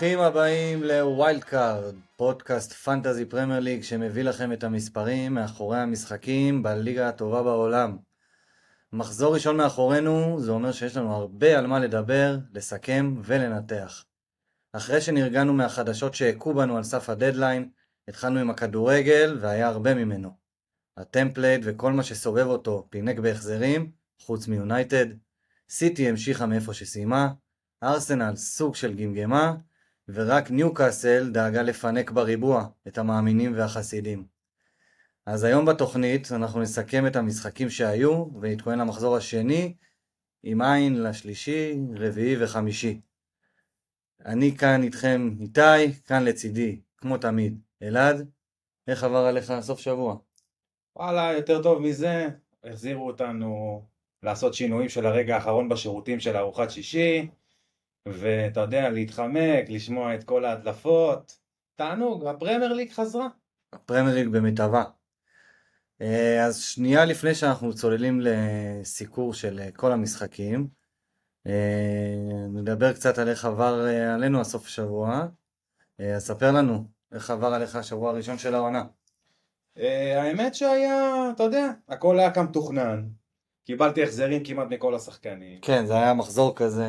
[0.00, 7.42] ברוכים הבאים לווילדקארד, פודקאסט fantasy פרמייר ליג שמביא לכם את המספרים מאחורי המשחקים בליגה הטובה
[7.42, 7.96] בעולם.
[8.92, 14.04] מחזור ראשון מאחורינו, זה אומר שיש לנו הרבה על מה לדבר, לסכם ולנתח.
[14.72, 17.70] אחרי שנרגענו מהחדשות שהכו בנו על סף הדדליין,
[18.08, 20.30] התחלנו עם הכדורגל והיה הרבה ממנו.
[20.96, 25.06] ה template וכל מה שסובב אותו פינק בהחזרים, חוץ מיונייטד.
[25.70, 27.28] סיטי המשיכה מאיפה שסיימה,
[27.82, 29.54] ארסנל סוג של גמגמה,
[30.14, 34.24] ורק ניוקאסל דאגה לפנק בריבוע את המאמינים והחסידים.
[35.26, 39.74] אז היום בתוכנית אנחנו נסכם את המשחקים שהיו, ונתכונן למחזור השני,
[40.42, 43.00] עם עין לשלישי, רביעי וחמישי.
[44.26, 48.30] אני כאן איתכם איתי, כאן לצידי, כמו תמיד, אלעד,
[48.88, 50.16] איך עבר עליך סוף שבוע?
[50.96, 52.28] וואלה, יותר טוב מזה,
[52.64, 53.82] החזירו אותנו
[54.22, 57.28] לעשות שינויים של הרגע האחרון בשירותים של ארוחת שישי,
[58.12, 61.38] ואתה יודע, להתחמק, לשמוע את כל ההדלפות.
[61.76, 63.28] תענוג, הפרמייר ליג חזרה.
[63.72, 64.84] הפרמייר ליג במיטבה.
[66.02, 70.68] אה, אז שנייה לפני שאנחנו צוללים לסיקור של אה, כל המשחקים,
[71.46, 75.26] אה, נדבר קצת על איך עבר עלינו הסוף השבוע.
[76.16, 78.84] אז ספר לנו, איך עבר עליך השבוע הראשון של העונה.
[80.16, 83.08] האמת שהיה, אתה יודע, הכל היה כמתוכנן.
[83.64, 85.60] קיבלתי החזרים כמעט מכל השחקנים.
[85.60, 86.88] כן, זה היה מחזור כזה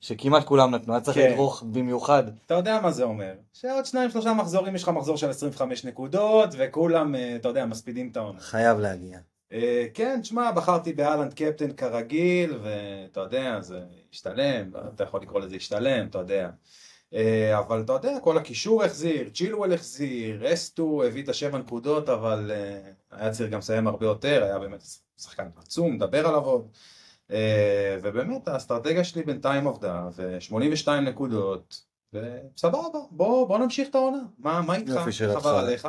[0.00, 1.30] שכמעט כולם נתנו, היה צריך כן.
[1.32, 2.22] לדרוך במיוחד.
[2.46, 6.50] אתה יודע מה זה אומר, שעוד שניים שלושה מחזורים יש לך מחזור של 25 נקודות,
[6.58, 8.40] וכולם, אה, אתה יודע, מספידים את העונה.
[8.40, 9.18] חייב להגיע.
[9.52, 13.80] אה, כן, תשמע, בחרתי באלנד קפטן כרגיל, ואתה יודע, זה
[14.12, 16.50] השתלם, אתה יכול לקרוא לזה השתלם, אתה יודע.
[17.14, 22.50] אה, אבל אתה יודע, כל הקישור החזיר, צ'ילואל החזיר, אסטו הביא את השבע נקודות, אבל
[23.10, 24.84] היה צריך גם לסיים הרבה יותר, היה באמת
[25.18, 26.68] שחקן עצום, מדבר עליו עוד.
[27.30, 34.22] אה, ובאמת האסטרטגיה שלי בינתיים עבדה, ו-82 נקודות, וסבבה, בוא, בוא נמשיך את העונה.
[34.38, 35.00] מה, מה איתך?
[35.22, 35.88] עבר עליך?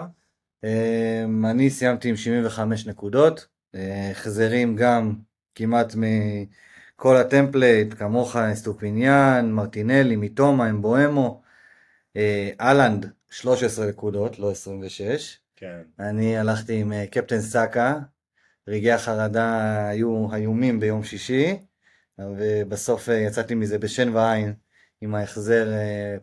[0.64, 5.14] אמ, אני סיימתי עם 75 נקודות, אה, החזרים גם
[5.56, 11.42] כמעט מכל ה template, כמו אסטופיניאן, מרטינלי, מיטומה, אמבואמו,
[12.16, 15.40] אה, אהלנד 13 נקודות, לא 26.
[15.56, 15.82] כן.
[16.00, 18.00] אני הלכתי עם קפטן סאקה,
[18.68, 21.58] רגעי החרדה היו איומים ביום שישי,
[22.20, 24.54] ובסוף אה, יצאתי מזה בשן ועין
[25.02, 26.16] עם ההחזר אה,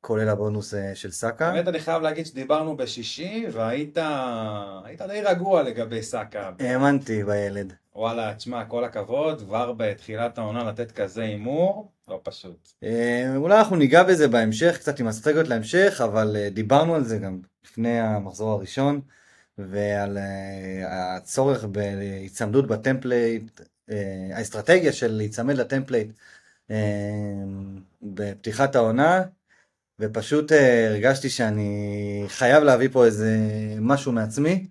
[0.00, 1.52] כולל הבונוס אה, של סאקה.
[1.52, 3.98] באמת אני חייב להגיד שדיברנו בשישי והיית
[4.84, 6.50] היית די רגוע לגבי סאקה.
[6.60, 7.72] האמנתי בילד.
[7.94, 12.68] וואלה, תשמע, כל הכבוד, כבר בתחילת העונה לתת כזה הימור, לא פשוט.
[13.36, 18.00] אולי אנחנו ניגע בזה בהמשך, קצת עם אסטרטגיות להמשך, אבל דיברנו על זה גם לפני
[18.00, 19.00] המחזור הראשון.
[19.58, 26.12] ועל אה, הצורך בהיצמדות ב template, אה, האסטרטגיה של להיצמד ל template
[26.70, 26.76] אה,
[28.02, 29.22] בפתיחת העונה,
[30.00, 30.52] ופשוט
[30.88, 33.36] הרגשתי שאני חייב להביא פה איזה
[33.80, 34.66] משהו מעצמי.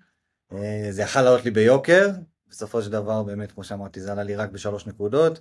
[0.90, 2.09] זה יכל לעלות לי ביוקר,
[2.50, 5.40] בסופו של דבר באמת, כמו שאמרתי, זה עלה לי רק בשלוש נקודות.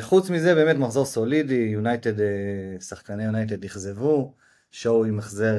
[0.00, 2.12] חוץ מזה, באמת מחזור סולידי, יונייטד,
[2.80, 4.34] שחקני יונייטד אכזבו,
[4.70, 5.54] שואו עם החזר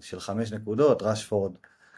[0.00, 1.52] של חמש נקודות, רשפורד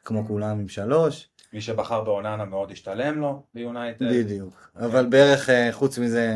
[0.06, 1.28] כמו כולם עם שלוש.
[1.52, 4.06] מי שבחר באוננה מאוד השתלם לו ביונייטד.
[4.10, 6.34] בדיוק, אבל בערך אה, חוץ מזה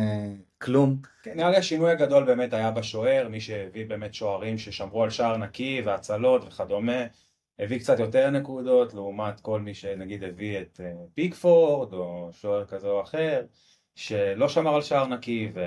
[0.59, 0.97] כלום.
[1.23, 5.37] כן, נראה לי השינוי הגדול באמת היה בשוער, מי שהביא באמת שוערים ששמרו על שער
[5.37, 7.03] נקי והצלות וכדומה,
[7.59, 12.89] הביא קצת יותר נקודות לעומת כל מי שנגיד הביא את אה, פיקפורד או שוער כזה
[12.89, 13.43] או אחר,
[13.95, 15.61] שלא שמר על שער נקי ו...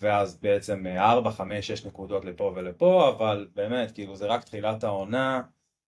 [0.00, 5.42] ואז בעצם 4, 5, 6 נקודות לפה ולפה, אבל באמת, כאילו זה רק תחילת העונה.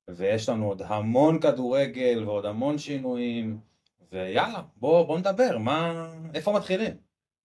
[0.08, 3.58] ויש לנו עוד המון כדורגל ועוד המון שינויים,
[4.12, 6.96] ויאללה, בוא, בוא נדבר, מה, איפה מתחילים?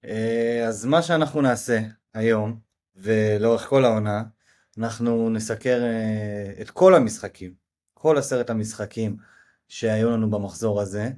[0.05, 1.79] אה, אז מה שאנחנו נעשה
[2.13, 2.59] היום,
[2.95, 4.23] ולאורך כל העונה,
[4.77, 7.53] אנחנו נסקר אה, את כל המשחקים,
[7.93, 9.17] כל עשרת המשחקים
[9.67, 11.11] שהיו לנו במחזור הזה.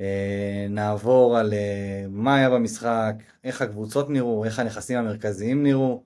[0.00, 1.54] אה, נעבור על
[2.08, 3.14] מה היה במשחק,
[3.44, 6.02] איך הקבוצות נראו, איך הנכסים המרכזיים נראו,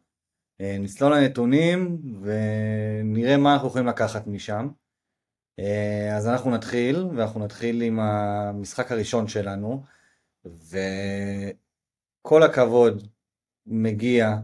[0.61, 4.69] נצלול לנתונים ונראה מה אנחנו יכולים לקחת משם.
[5.59, 9.83] אה, אז אנחנו נתחיל, ואנחנו נתחיל עם המשחק הראשון שלנו,
[10.45, 13.09] וכל הכבוד
[13.67, 14.37] מגיע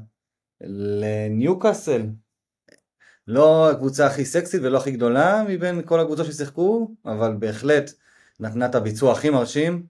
[0.61, 2.07] לניוקאסל.
[3.27, 7.91] לא הקבוצה הכי סקסית ולא הכי גדולה מבין כל הקבוצות ששיחקו, אבל בהחלט
[8.41, 9.87] נתנה את הביצוע הכי מרשים.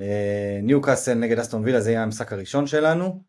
[0.00, 3.22] אה, ניוקאסל נגד אסטון וילה זה יהיה המשחק הראשון שלנו.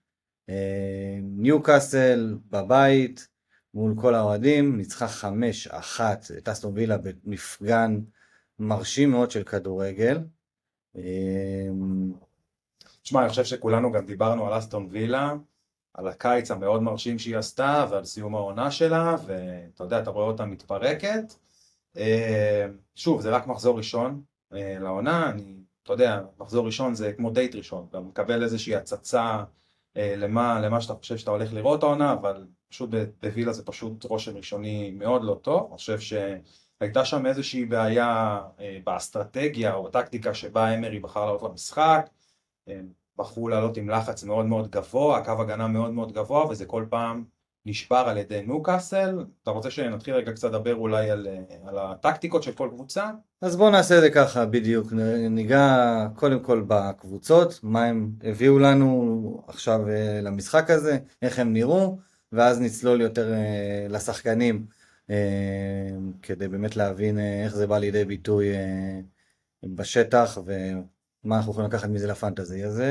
[0.49, 3.27] אה, ניוקאסל בבית
[3.73, 5.29] מול כל האוהדים, ניצחה
[5.69, 6.01] 5-1
[6.37, 7.99] את אסטון וילה במפגן
[8.59, 10.19] מרשים מאוד של כדורגל.
[13.03, 15.33] תשמע, אני חושב שכולנו גם דיברנו על אסטון וילה,
[15.93, 20.45] על הקיץ המאוד מרשים שהיא עשתה ועל סיום העונה שלה, ואתה יודע, אתה רואה אותה
[20.45, 21.33] מתפרקת.
[21.97, 22.65] אה,
[22.95, 24.21] שוב, זה רק מחזור ראשון
[24.53, 29.21] אה, לעונה, אני, אתה יודע, מחזור ראשון זה כמו דייט ראשון, אתה מקבל איזושהי הצצה
[29.21, 29.43] אה,
[29.95, 32.89] למה, למה שאתה חושב שאתה הולך לראות העונה, אבל פשוט
[33.21, 38.41] בווילה זה פשוט רושם ראשוני מאוד לא טוב, אני חושב שהייתה שם איזושהי בעיה
[38.83, 42.09] באסטרטגיה או בטקטיקה שבה אמרי בחר לעלות למשחק,
[43.17, 47.23] בחרו לעלות עם לחץ מאוד מאוד גבוה, קו הגנה מאוד מאוד גבוה, וזה כל פעם
[47.65, 49.25] נשבר על ידי ניוקאסל.
[49.43, 51.27] אתה רוצה שנתחיל רגע קצת לדבר אולי על,
[51.65, 53.09] על הטקטיקות של כל קבוצה?
[53.41, 54.93] אז בואו נעשה את זה ככה בדיוק,
[55.29, 61.97] ניגע קודם כל בקבוצות, מה הם הביאו לנו עכשיו אה, למשחק הזה, איך הם נראו,
[62.31, 64.65] ואז נצלול יותר אה, לשחקנים,
[65.09, 65.15] אה,
[66.21, 68.47] כדי באמת להבין איך זה בא לידי ביטוי
[69.63, 72.65] בשטח, ומה אנחנו יכולים לקחת מזה לפנטזי.
[72.65, 72.83] אז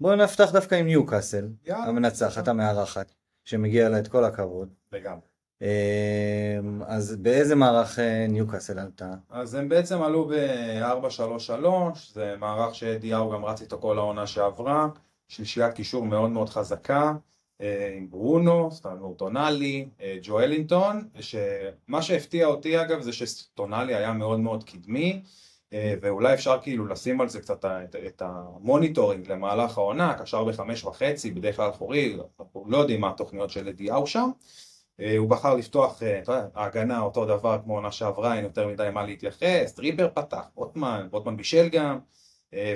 [0.00, 3.12] בואו נפתח דווקא עם ניוקאסל, המנצחת, המארחת.
[3.44, 4.68] שמגיע לה את כל הכבוד.
[4.92, 5.34] לגמרי.
[5.62, 9.14] אמ, אז באיזה מערך אה, ניוקאסל עלתה?
[9.30, 11.66] אז הם בעצם עלו ב-4-3-3,
[12.12, 14.88] זה מערך שאדי האו גם רץ איתו כל העונה שעברה,
[15.28, 17.12] שלישיית קישור מאוד מאוד חזקה,
[17.60, 24.40] אה, עם ברונו, סנדרו טונאלי, אה, ג'ואלינטון, שמה שהפתיע אותי אגב זה שטונאלי היה מאוד
[24.40, 25.22] מאוד קדמי,
[26.02, 27.64] ואולי אפשר כאילו לשים על זה קצת
[28.06, 33.10] את, ה monitoring למהלך העונה, קשר בחמש וחצי, בדרך כלל אחורי, אנחנו לא יודעים מה
[33.10, 34.30] התוכניות של אדי האו שם.
[35.00, 36.20] אה, הוא בחר לפתוח, אה,
[36.54, 41.36] ההגנה אותו דבר כמו עונה שעברה, אין יותר מדי מה להתייחס, טריפר פתח, רוטמן, רוטמן
[41.36, 41.98] בישל גם,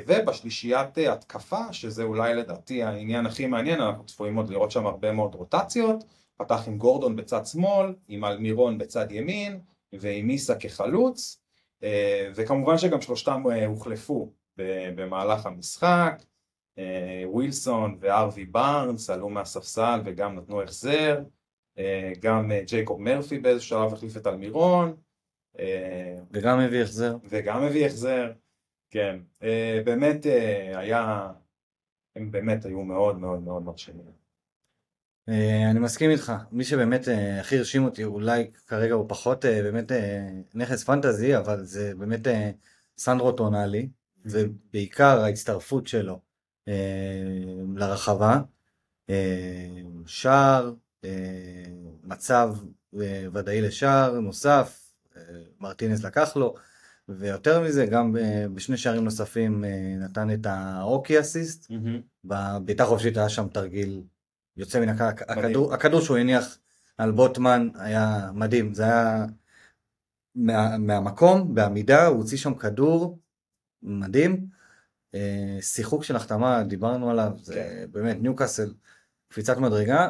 [0.07, 5.35] ובשלישיית התקפה, שזה אולי לדעתי העניין הכי מעניין, אנחנו צפויים עוד לראות שם הרבה מאוד
[5.35, 6.05] רוטציות,
[6.37, 9.61] פתח עם גורדון בצד שמאל, עם אלמירון בצד ימין,
[9.93, 11.41] ועם מיסה כחלוץ.
[11.83, 14.33] אה, וכמובן שגם שלושתם אה, הוחלפו
[14.95, 16.23] במהלך המשחק,
[16.79, 21.23] אה, ווילסון וארווי בארנס עלו מהספסל וגם נתנו החזר,
[22.21, 24.97] גם ג'ייקוב מרפי באיזשהו שלב החליף את אלמירון.
[26.31, 27.17] וגם הביא החזר.
[27.25, 28.33] וגם הביא החזר,
[28.91, 29.19] כן.
[29.85, 30.27] באמת
[30.75, 31.33] היה,
[32.17, 34.18] הם באמת היו מאוד מאוד מאוד מרשימים.
[35.29, 39.63] אה, אני מסכים איתך, מי שבאמת אה, הכי הרשים אותי, אולי כרגע הוא פחות אה,
[39.63, 39.93] באמת
[40.55, 42.21] נכס פנטזי, אבל זה באמת
[42.99, 43.89] סנדרו טונאלי,
[44.25, 46.21] ובעיקר ההצטרפות שלו
[47.77, 48.41] לרחבה,
[50.07, 50.73] שער,
[52.05, 52.55] מצב
[53.33, 54.93] ודאי לשער נוסף,
[55.61, 56.55] מרטינס לקח לו,
[57.09, 58.17] ויותר מזה, גם
[58.55, 59.65] בשני שערים נוספים
[59.99, 61.71] נתן את האוקי אסיסט,
[62.25, 64.03] בביתה חופשית היה שם תרגיל
[64.59, 66.59] יוצא מן הכדור, הכדור שהוא הניח
[66.99, 69.27] על בוטמן היה מדהים, זה היה
[70.35, 73.19] מה, מהמקום, בעמידה, הוא הוציא שם כדור
[73.83, 74.47] מדהים.
[75.15, 77.87] אה, שיחוק של החתמה, דיברנו עליו, זה כן.
[77.91, 78.73] באמת ניוקאסל,
[79.29, 80.09] קפיצת מדרגה,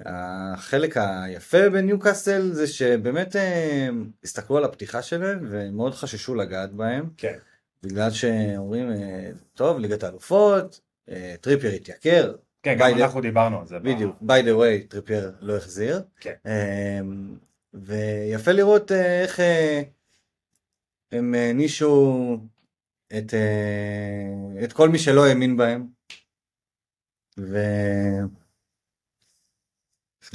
[0.00, 3.88] והחלק היפה בניוקאסל זה שבאמת אה,
[4.24, 7.10] הסתכלו על הפתיחה שלהם ומאוד חששו לגעת בהם.
[7.16, 7.38] כן.
[7.82, 10.80] בגלל שאומרים, אה, טוב, ליגת האלופות,
[11.40, 13.78] טריפייר התייקר, כן, גם אנחנו דיברנו על זה.
[13.78, 16.02] בדיוק, by the way, טריפייר לא החזיר.
[16.20, 16.34] כן.
[16.46, 17.36] אמ,
[17.74, 19.82] ויפה לראות אה, איך אה,
[21.12, 22.38] הם הענישו
[23.18, 25.86] את, אה, את כל מי שלא האמין בהם.
[27.38, 27.58] ו...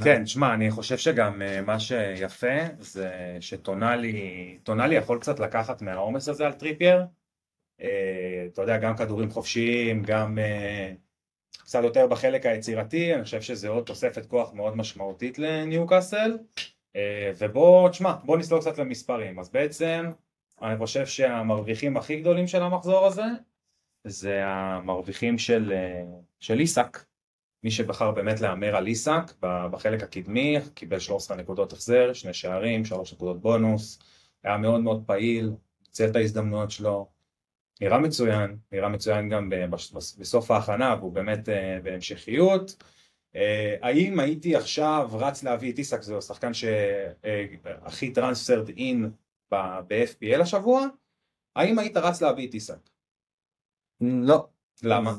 [0.04, 6.46] כן, שמע, אני חושב שגם מה שיפה זה שטונאלי, טונאלי יכול קצת לקחת מהעומס הזה
[6.46, 7.06] על טריפייר.
[7.78, 10.38] אתה יודע, גם כדורים חופשיים, גם
[11.58, 16.38] קצת יותר בחלק היצירתי, אני חושב שזה עוד תוספת כוח מאוד משמעותית לניוקאסל.
[16.96, 19.40] אה, ובוא, תשמע, בוא נסלול קצת למספרים.
[19.40, 20.12] אז בעצם,
[20.62, 23.26] אני חושב שהמרוויחים הכי גדולים של המחזור הזה,
[24.04, 26.04] זה המרוויחים של, אה,
[26.40, 27.06] של איסק.
[27.64, 33.14] מי שבחר באמת להמר על איסק בחלק הקדמי, קיבל 13 נקודות החזר, שני שערים, 3
[33.14, 34.00] נקודות בונוס,
[34.44, 37.17] היה מאוד מאוד פעיל, ניצל את ההזדמנויות שלו.
[37.82, 39.50] נראה מצוין, נראה מצוין גם
[40.20, 42.84] בסוף ההכנה והוא באמת אה, בהמשכיות.
[43.36, 49.12] אה, האם הייתי עכשיו רץ להביא את איסק, זה השחקן שהכי טרנספרד אין
[49.52, 50.86] ב-FPL השבוע?
[51.56, 52.90] האם היית רץ להביא את איסק?
[54.02, 54.48] לא.
[54.84, 55.14] למה?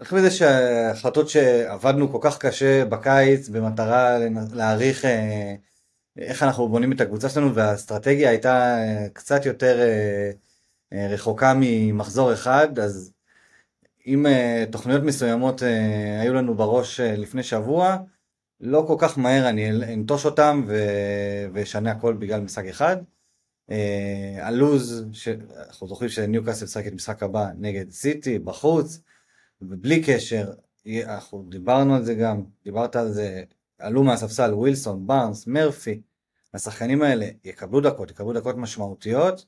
[0.00, 4.18] איך מזה שהחלטות שעבדנו כל כך קשה בקיץ במטרה
[4.54, 5.54] להעריך אה,
[6.20, 10.30] איך אנחנו בונים את הקבוצה שלנו, והאסטרטגיה הייתה אה, קצת יותר אה,
[10.92, 13.12] אה, רחוקה ממחזור אחד, אז
[14.06, 14.26] אם
[14.70, 15.62] תוכניות מסוימות
[16.20, 17.96] היו לנו בראש לפני שבוע,
[18.60, 20.66] לא כל כך מהר אני אנטוש אותם
[21.52, 22.96] ואשנה הכל בגלל משחק אחד.
[24.40, 25.04] הלוז,
[25.68, 29.00] אנחנו זוכרים שניוקאסל משחק את משחק הבא נגד סיטי בחוץ,
[29.62, 30.52] ובלי קשר,
[31.04, 33.42] אנחנו דיברנו על זה גם, דיברת על זה,
[33.78, 36.00] עלו מהספסל ווילסון, בארנס, מרפי,
[36.54, 39.46] השחקנים האלה יקבלו דקות, יקבלו דקות משמעותיות,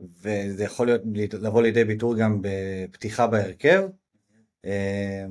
[0.00, 3.88] וזה יכול להיות, לבוא לידי ביטוי גם בפתיחה בהרכב.
[4.64, 5.26] אה,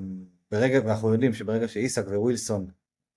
[0.52, 2.68] ברגע, ואנחנו יודעים שברגע שאיסק ווילסון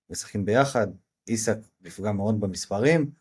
[0.09, 0.87] משחקים ביחד,
[1.27, 3.11] איסק נפגע מאוד במספרים,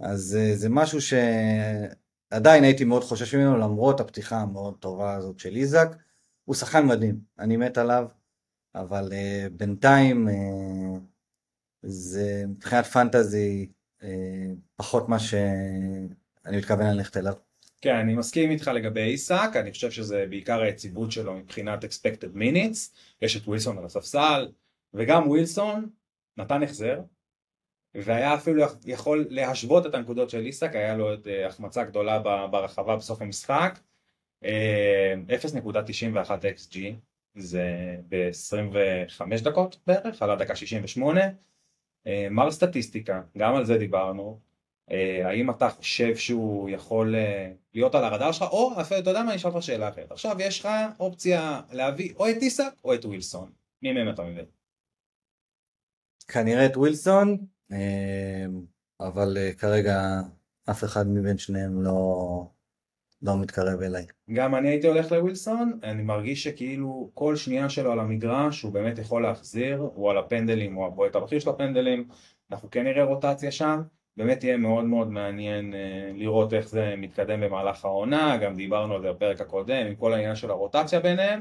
[0.00, 5.56] אז אה, זה משהו שעדיין הייתי מאוד חושש ממנו למרות הפתיחה המאוד טובה הזאת של
[5.56, 5.88] איזק.
[6.44, 8.08] הוא שחקן מדהים, אני מת עליו,
[8.74, 10.32] אבל uh, בינתיים uh,
[11.82, 13.70] זה מבחינת פנטזי
[14.76, 17.34] פחות מה שאני מתכוון ללכת אליו.
[17.80, 22.98] כן, אני מסכים איתך לגבי איסק, אני חושב שזה בעיקר היציבות שלו מבחינת expected minutes,
[23.22, 24.48] יש את ווילסון על הספסל,
[24.94, 25.90] וגם ווילסון
[26.36, 27.00] נתן החזר,
[27.94, 32.18] והיה אפילו יכול להשוות את הנקודות של איסק, היה לו את אה, החמצה גדולה
[32.50, 33.78] ברחבה בסוף המשחק,
[34.42, 35.14] 0.91 אה,
[36.56, 36.78] XG,
[37.34, 41.20] זה ב-25 דקות בערך, על הדקה 68.
[42.10, 44.40] אה, מר סטטיסטיקה, גם על זה דיברנו,
[45.24, 47.14] האם אתה חושב שהוא יכול
[47.74, 50.12] להיות על הרדאר שלך, או אתה יודע מה, אני אשאל אותך שאלה אחרת.
[50.12, 50.68] עכשיו יש לך
[51.00, 53.50] אופציה להביא או את איסק או את ווילסון.
[53.82, 54.44] מי מהם אתה מבין?
[56.28, 57.36] כנראה את ווילסון,
[59.00, 60.20] אבל אה, כרגע
[60.70, 62.46] אף אחד מבין שניהם לא,
[63.22, 64.06] לא מתקרב אליי.
[64.32, 68.98] גם אני הייתי הולך לווילסון, אני מרגיש שכאילו כל שנייה שלו על המגרש הוא באמת
[68.98, 72.08] יכול להחזיר, הוא על הפנדלים, הוא הבועט הבכיר של הפנדלים,
[72.50, 73.82] אנחנו כן נראה רוטציה שם,
[74.16, 75.76] באמת יהיה מאוד מאוד מעניין uh,
[76.18, 80.34] לראות איך זה מתקדם במהלך העונה, גם דיברנו על זה בפרק הקודם עם כל העניין
[80.34, 81.40] של הרוטציה ביניהם.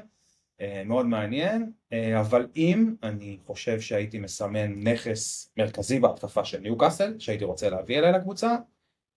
[0.62, 7.20] אה, מאוד מעניין, אה, אבל אם אני חושב שהייתי מסמן נכס מרכזי בהתקפה של ניוקאסל,
[7.20, 8.56] שהייתי רוצה להביא אליי לקבוצה,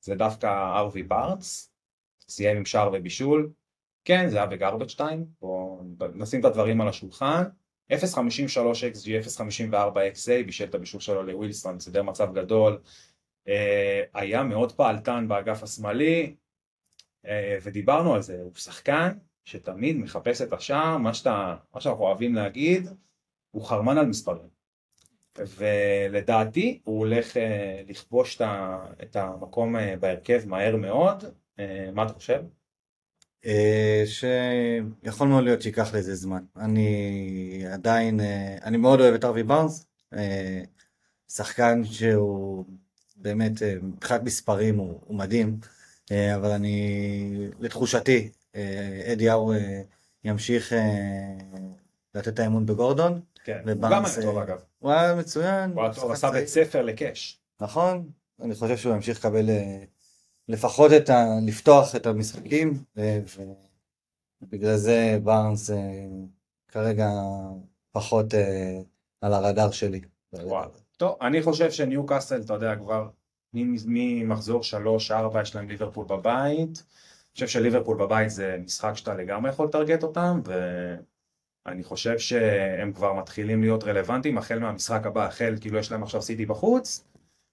[0.01, 1.72] זה דווקא ארווי בארץ,
[2.33, 3.51] סיים עם שער ובישול,
[4.05, 5.83] כן זה היה בגרבג' 2, בואו
[6.15, 7.43] נשים את הדברים על השולחן,
[7.93, 7.97] 0.53
[8.95, 9.75] XG, 0.54
[10.15, 12.79] XA, בישל את הבישול שלו לווילסון, סידר מצב גדול,
[13.49, 16.37] אה, היה מאוד פעלתן באגף השמאלי,
[17.63, 19.13] ודיברנו על זה, הוא שחקן
[19.45, 22.89] שתמיד מחפש את השער, מה, שאתה, מה שאנחנו אוהבים להגיד,
[23.51, 24.53] הוא חרמן על מספרים.
[25.39, 28.41] ולדעתי הוא הולך אה, לכבוש
[29.03, 31.25] את המקום אה, בהרכב מהר מאוד.
[31.59, 32.43] אה, מה אתה חושב?
[34.05, 36.45] שיכול מאוד להיות שייקח לזה זמן.
[36.57, 38.21] אני עדיין,
[38.63, 39.87] אני מאוד אוהב את ארווי בארנס,
[41.29, 42.65] שחקן שהוא
[43.17, 45.59] באמת, מבחינת מספרים הוא, הוא מדהים,
[46.11, 49.83] אבל אני, לתחושתי, אה, אדי האו אה,
[50.25, 50.79] ימשיך אה,
[52.15, 53.21] לתת את האמון בגורדון.
[53.45, 54.59] כן, הוא גם היה טוב אגב.
[54.79, 55.71] הוא היה מצוין.
[55.71, 57.41] הוא היה טוב, עשה בית ספר לקאש.
[57.61, 59.51] נכון, אני חושב שהוא ימשיך לקבל
[60.49, 61.25] לפחות את ה...
[61.47, 62.85] לפתוח את המשחקים,
[64.43, 65.71] ובגלל זה בארנס
[66.69, 67.11] כרגע
[67.93, 68.27] פחות
[69.21, 70.01] על הרדאר שלי.
[70.33, 70.71] וואו.
[70.97, 73.09] טוב, אני חושב שניו קאסל, אתה יודע, כבר
[73.55, 74.61] ממחזור
[75.11, 76.83] 3-4 יש להם ליברפול בבית.
[77.33, 80.41] חושב שליברפול בבית זה משחק שאתה לגמרי יכול לטרגט אותם
[81.67, 86.23] ואני חושב שהם כבר מתחילים להיות רלוונטיים החל מהמשחק הבא, החל כאילו יש להם עכשיו
[86.23, 87.05] סיטי בחוץ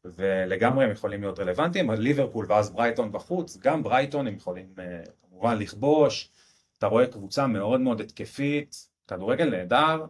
[0.06, 5.58] ולגמרי הם יכולים להיות רלוונטיים, ליברפול ואז ברייטון בחוץ, גם ברייטון הם יכולים אה, כמובן
[5.58, 6.32] לכבוש,
[6.77, 10.06] אתה רואה קבוצה מאוד מאוד התקפית, כדורגל נהדר,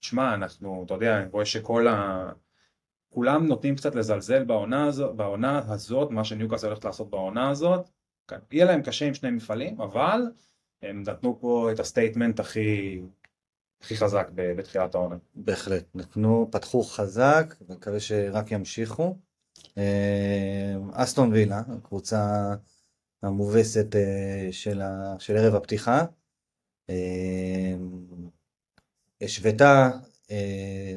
[0.00, 2.30] תשמע אנחנו, אתה יודע, אני רואה שכל ה...
[3.08, 7.90] כולם נוטים קצת לזלזל בעונה הזאת, בעונה הזאת, מה שניוקאסל הולכת לעשות בעונה הזאת,
[8.28, 8.38] כן.
[8.52, 10.22] יהיה להם קשה עם שני מפעלים, אבל
[10.82, 13.00] הם נתנו פה את ה statement הכי,
[13.82, 15.16] הכי חזק בתחילת העונה.
[15.34, 19.16] בהחלט, נתנו, פתחו חזק, ומקווה שרק ימשיכו.
[19.78, 22.54] אה, אסטון וילה, הקבוצה
[23.22, 26.04] המובסת אה, של, ה, של ערב הפתיחה,
[26.90, 27.74] אה,
[29.22, 29.90] השוותה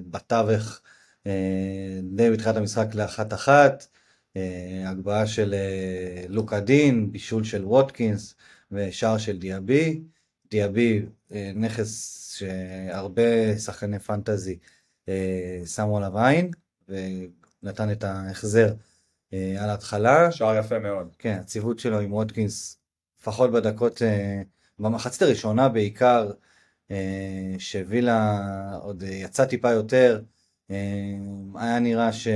[0.10, 0.82] בתווך
[2.04, 3.88] די בתחילת המשחק לאחת אחת.
[4.86, 5.56] הגבהה של
[6.30, 8.36] לוקה דין, בישול של ווטקינס
[8.72, 10.02] ושער של דיאבי.
[10.52, 11.06] דיאבי
[11.56, 14.58] נכס שהרבה שחקני פנטזי
[15.66, 16.52] שמו עליו עין
[16.90, 18.74] ונתן את ההחזר
[19.32, 20.32] על ההתחלה.
[20.32, 21.16] שער יפה מאוד.
[21.20, 22.78] כן, הציוות שלו עם ווטקינס,
[23.20, 24.02] לפחות בדקות,
[24.80, 26.32] במחצית הראשונה בעיקר,
[27.58, 28.40] שווילה
[28.82, 30.22] עוד יצא טיפה יותר,
[31.56, 32.28] היה נראה ש...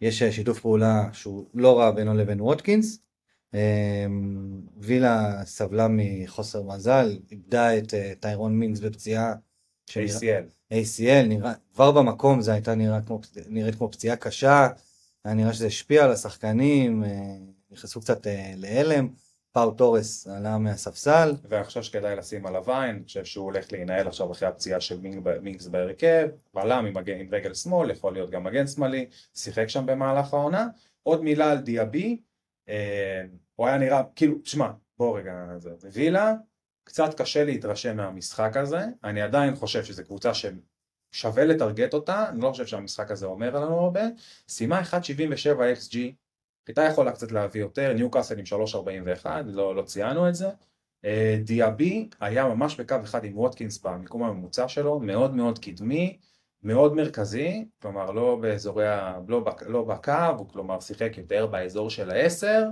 [0.00, 2.98] יש אה, שיתוף פעולה שהוא לא רע בינו לבין ווטקינס.
[3.56, 9.34] אמ, וילה סבלה מחוסר מזל, איבדה את אה, טיירון מינגס בפציעה.
[9.90, 10.72] ACL.
[10.72, 14.68] ACL, נראה, כבר במקום זה הייתה נראה כמו, נראית כמו פציעה קשה,
[15.24, 17.10] היה נראה שזה השפיע על השחקנים, אה,
[17.70, 19.08] נכנסו קצת להלם,
[19.52, 21.34] פאו תורס עלה מהספסל.
[21.64, 25.00] חושב שכדאי לשים עליו עין, אני חושב שהוא הולך להינעל עכשיו אחרי הפציעה של
[25.42, 30.34] מינגס בהרכב, בלם עם, עם רגל שמאל, יכול להיות גם מגן שמאלי, שיחק שם במהלך
[30.34, 30.66] העונה.
[31.02, 32.20] עוד מילה על דיאבי,
[32.68, 33.22] אה,
[33.56, 36.34] הוא היה נראה, כאילו, שמע, בוא רגע, זה, וילה,
[36.84, 42.50] קצת קשה להתרשם מהמשחק הזה, אני עדיין חושב שזו קבוצה ששווה לטרגט אותה, אני לא
[42.50, 44.00] חושב שהמשחק הזה אומר לנו הרבה,
[44.48, 44.94] סיימה 1.77
[45.80, 45.96] XG,
[46.66, 48.44] הייתה יכולה קצת להביא יותר, ניו קאסל עם
[49.22, 50.48] 3.41, לא, לא ציינו את זה.
[51.04, 56.18] אה, דיאבי היה ממש בקו אחד עם ווטקינס במיקום הממוצע שלו, מאוד מאוד קדמי,
[56.62, 59.18] מאוד מרכזי, כלומר לא באזורי, ה...
[59.28, 59.62] לא, בק...
[59.62, 62.68] לא בקו, הוא כלומר שיחק יותר באזור של העשר,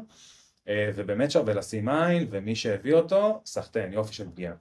[0.69, 4.55] ובאמת שווה לשים עין, ומי שהביא אותו, סחטיין, יופי של פגיעה.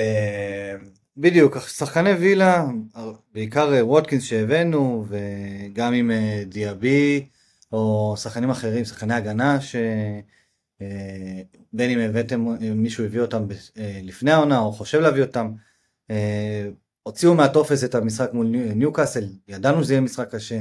[0.00, 0.74] אה,
[1.16, 2.66] בדיוק, שחקני וילה,
[3.34, 6.10] בעיקר ווטקינס שהבאנו, וגם עם
[6.46, 7.28] דיאבי,
[7.72, 9.76] או שחקנים אחרים, שחקני הגנה, ש...
[10.82, 11.42] אה,
[11.72, 13.46] בין אם הבאתם, מישהו הביא אותם
[13.78, 15.52] אה, לפני העונה, או חושב להביא אותם.
[16.10, 16.68] אה,
[17.02, 20.60] הוציאו מהטופס את המשחק מול ניוקאסל, ידענו שזה יהיה משחק קשה,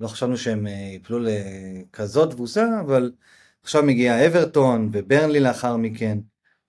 [0.00, 0.66] לא חשבנו שהם
[0.96, 3.12] יפלו לכזאת תבוסה, אבל
[3.64, 6.18] עכשיו מגיע אברטון וברנלי לאחר מכן.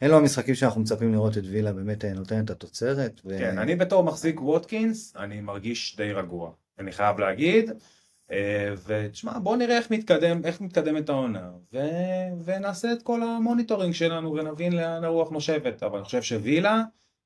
[0.03, 3.21] אלו המשחקים שאנחנו מצפים לראות את וילה באמת נותנת את התוצרת.
[3.25, 3.37] ו...
[3.37, 6.51] כן, אני בתור מחזיק ווטקינס, אני מרגיש די רגוע.
[6.79, 7.71] אני חייב להגיד,
[8.31, 11.79] אה, ותשמע בוא נראה איך מתקדם, איך מתקדמת העונה ו...
[12.43, 16.83] ונעשה את כל ה monitoring שלנו ונבין לאן הרוח נושבת אבל אני חושב שווילה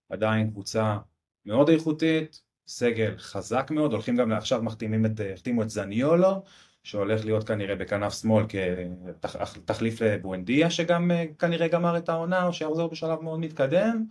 [0.09, 0.97] עדיין קבוצה
[1.45, 6.43] מאוד איכותית, סגל חזק מאוד, הולכים גם עכשיו מחתימים את, החתימו את זניולו
[6.89, 8.43] שהולך להיות כנראה בכנף שמאל
[9.21, 14.05] כתחליף לבואנדיה שגם אה, כנראה גמר את העונה או שיחזור בשלב מאוד מתקדם.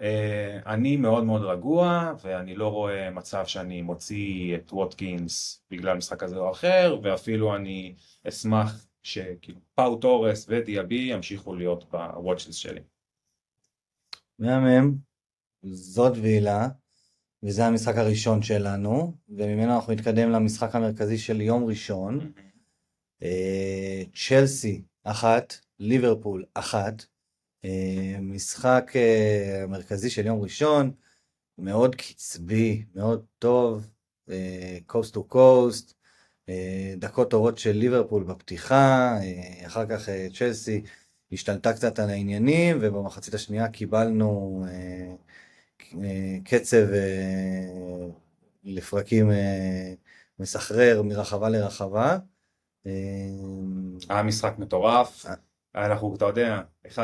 [0.00, 6.20] אה, אני מאוד מאוד רגוע ואני לא רואה מצב שאני מוציא את ווטקינס בגלל משחק
[6.20, 7.94] כזה או אחר ואפילו אני
[8.28, 12.80] אשמח שכאילו פאו תורס ודיאבי ימשיכו להיות בוואטשליסט שלי.
[14.38, 14.94] מהמם,
[15.62, 16.68] זאת וילה
[17.44, 22.32] וזה המשחק הראשון שלנו וממנו אנחנו נתקדם למשחק המרכזי של יום ראשון.
[23.22, 27.04] אה, צ'לסי אחת, ליברפול אחת.
[27.64, 30.92] אה, משחק אה, מרכזי של יום ראשון,
[31.58, 33.90] מאוד קצבי, מאוד טוב,
[34.86, 35.94] קוסט טו קוסט,
[36.96, 39.18] דקות טובות של ליברפול בפתיחה,
[39.66, 40.82] אחר כך צ'לסי
[41.32, 44.64] השתלטה קצת על העניינים, ובמחצית השנייה קיבלנו
[46.44, 46.86] קצב
[48.64, 49.30] לפרקים
[50.38, 52.18] מסחרר מרחבה לרחבה.
[54.08, 55.26] היה משחק מטורף.
[55.74, 56.98] אנחנו, אתה יודע, 1-0,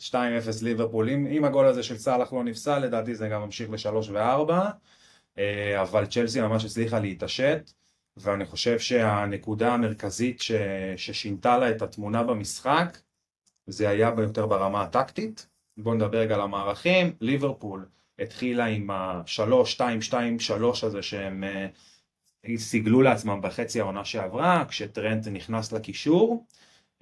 [0.00, 0.14] 2-0
[0.62, 4.52] ליברפול, אם, אם הגול הזה של סאלח לא נפסל, לדעתי זה גם ממשיך ל-3 ו-4,
[5.82, 7.70] אבל צ'לסי ממש הצליחה להתעשת,
[8.16, 10.52] ואני חושב שהנקודה המרכזית ש,
[10.96, 12.98] ששינתה לה את התמונה במשחק,
[13.66, 15.46] זה היה יותר ברמה הטקטית.
[15.76, 23.80] בואו נדבר רגע על המערכים, ליברפול התחילה עם ה-3-2-2-3 הזה שהם uh, סיגלו לעצמם בחצי
[23.80, 26.46] העונה שעברה, כשטרנט נכנס לקישור.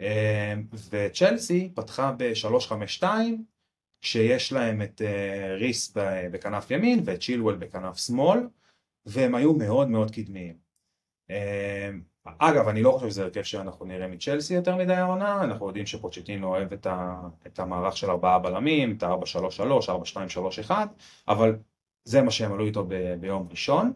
[0.00, 3.04] אמ, וצ'לסי פתחה ב-352
[4.00, 5.92] שיש להם את אה, ריס
[6.32, 8.38] בכנף ימין ואת צ'ילואל בכנף שמאל
[9.06, 10.56] והם היו מאוד מאוד קדמיים.
[12.38, 16.48] אגב, אני לא חושב שזה הרכב שאנחנו נראה מצ'לסי יותר מדי העונה, אנחנו יודעים שפוצ'טינו
[16.48, 20.70] אוהב את, ה, את המערך של ארבעה בלמים, את ה-4-3-3, 4-2-3-1,
[21.28, 21.56] אבל
[22.04, 23.92] זה מה שהם עלו איתו ב, ביום ראשון,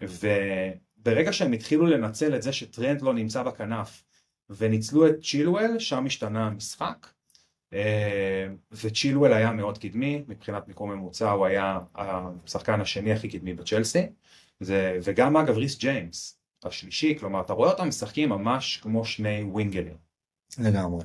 [0.00, 4.04] וברגע שהם התחילו לנצל את זה שטרנד לא נמצא בכנף,
[4.50, 7.06] וניצלו את צ'ילואל, שם השתנה המשחק.
[7.72, 14.06] אה, וצ'ילואל היה מאוד קדמי, מבחינת מיקום ממוצע הוא היה השחקן השני הכי קדמי בצ'לסי.
[15.02, 19.96] וגם אגב ריס ג'יימס, השלישי, כלומר אתה רואה אותם משחקים ממש כמו שני ווינגלים.
[20.58, 21.04] לגמרי.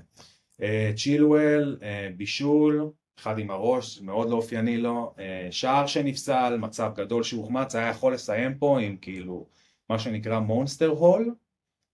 [0.61, 5.15] אה, צ'ילואל, אה, בישול, אחד עם הראש, מאוד לא אופייני לו,
[5.51, 9.47] שער שנפסל, מצב גדול שהוחמץ, היה יכול לסיים פה עם כאילו
[9.89, 11.35] מה שנקרא מונסטר הול,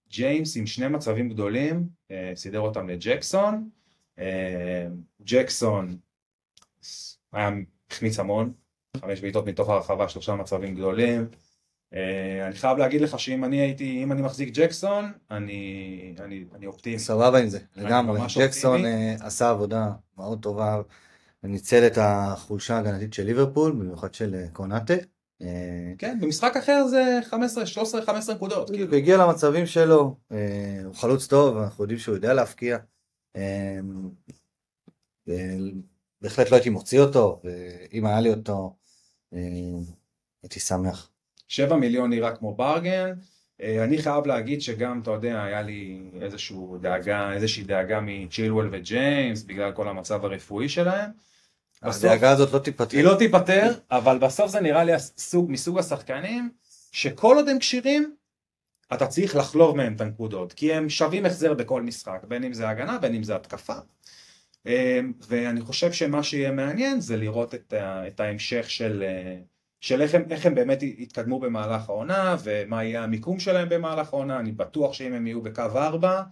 [0.10, 3.69] ג'יימס עם שני מצבים גדולים, אה, סידר אותם לג'קסון,
[4.19, 4.88] אה,
[5.22, 5.98] ג'קסון
[7.34, 7.50] היה
[7.91, 8.54] החמיץ המון,
[8.98, 11.28] חמש בעיטות מתוך הרחבה, שלושה מצבים גדולים.
[11.93, 16.65] אה, אני חייב להגיד לך שאם אני הייתי, אם אני מחזיק ג'קסון, אני, אני, אני
[16.65, 16.99] אופטימי.
[16.99, 18.21] סבבה עם זה, לגמרי.
[18.39, 18.82] ג'קסון
[19.19, 20.82] עשה עבודה מאוד טובה
[21.43, 24.93] וניצל את החולשה ההגנתית של ליברפול, במיוחד של קונאטה.
[25.41, 28.69] אה, כן, במשחק אחר זה 15, 13, 15 נקודות.
[28.69, 28.95] כאילו.
[28.95, 30.17] הגיע למצבים שלו,
[30.86, 32.78] הוא חלוץ טוב, אנחנו יודעים שהוא יודע להפקיע.
[36.21, 38.75] בהחלט לא הייתי מוציא אותו, ואם היה לי אותו,
[40.43, 41.10] הייתי שמח.
[41.50, 43.14] 7 מיליון נראה כמו ברגן,
[43.62, 49.44] אה, אני חייב להגיד שגם, אתה יודע, היה לי איזשהו דאגה, איזושהי דאגה מצ'ילואל וג'יימס,
[49.44, 51.10] בגלל כל המצב הרפואי שלהם.
[51.84, 52.98] בסוף- הדאגה הזאת לא תיפתר.
[52.98, 56.50] היא לא תיפתר, אבל בסוף זה נראה לי הסוג, מסוג השחקנים,
[56.92, 58.16] שכל עוד הם כשירים,
[58.94, 62.70] אתה צריך לחלוב מהם את הנקודות, כי הם שווים החזר בכל משחק, בין אם זה
[62.70, 63.76] הגנה, בין אם זה התקפה.
[64.68, 67.74] אה, ואני חושב שמה שיהיה מעניין זה לראות את,
[68.08, 69.36] את ההמשך של, אה,
[69.82, 74.39] של איך, הם, איך הם באמת יתקדמו במהלך העונה, ומה יהיה המיקום שלהם במהלך העונה,
[74.39, 76.24] אני בטוח שאם הם יהיו בקו 4,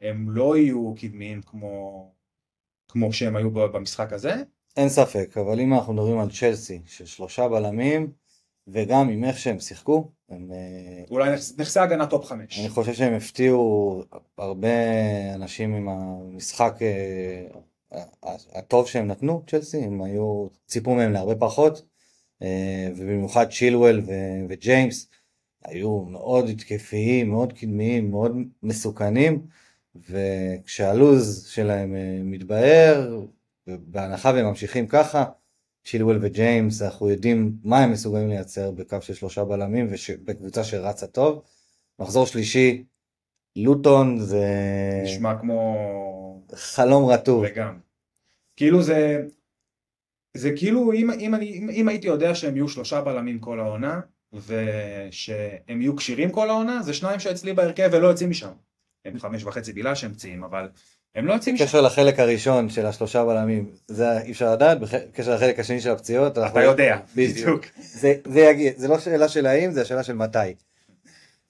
[0.00, 2.12] הם לא יהיו קדמיים כמו,
[2.88, 4.34] כמו שהם היו במשחק הזה.
[4.76, 8.10] אין ספק, אבל אם אנחנו מדברים על צ'לסי, של שלושה בלמים,
[8.68, 12.60] וגם עם איך שהם שיחקו, הם, אה, אולי נכס- נכסי הגנה top 5.
[12.60, 14.02] אני חושב שהם הפתיעו
[14.38, 14.68] הרבה
[15.34, 17.46] אנשים עם המשחק אה,
[18.54, 21.82] הטוב שהם נתנו, צ'לסי, הם היו, ציפו מהם להרבה פחות,
[22.96, 25.10] ובמיוחד צ'ילואל ו- וג'יימס
[25.64, 29.46] היו מאוד התקפיים, מאוד קדמיים, מאוד מסוכנים,
[30.10, 33.20] וכשהלוז שלהם אה, מתבהר,
[33.66, 35.24] בהנחה והם ממשיכים ככה,
[35.84, 41.42] צ'ילואל וג'יימס, אנחנו יודעים מה הם מסוגלים לייצר בקו של שלושה בלמים ובקבוצה שרצה טוב.
[41.98, 42.84] מחזור שלישי,
[43.56, 44.46] לוטון זה
[45.04, 45.76] נשמע כמו...
[46.54, 47.44] חלום רטוב.
[47.46, 47.78] וגם.
[48.56, 49.22] כאילו זה...
[50.36, 54.00] זה כאילו אם, אם, אני, אם, אם הייתי יודע שהם יהיו שלושה בלמים כל העונה
[54.32, 58.50] ושהם יהיו כשירים כל העונה זה שניים שאצלי בהרכב ולא יוצאים משם.
[59.04, 60.68] הם חמש וחצי בגלל שהם פציעים אבל
[61.14, 61.64] הם לא יוצאים משם.
[61.64, 66.38] בקשר לחלק הראשון של השלושה בלמים, זה אי אפשר לדעת, בקשר לחלק השני של הפציעות,
[66.38, 66.98] אנחנו- אתה יודע.
[67.16, 67.64] בדיוק.
[68.00, 70.38] זה, זה יגיע, זה לא שאלה של האם, זה השאלה של מתי.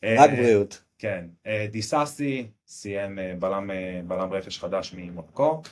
[0.04, 0.82] רק אה, בריאות.
[0.98, 3.70] כן, אה, דיסאסי סיים אה, בלם,
[4.06, 5.62] בלם רכש חדש ממונקו,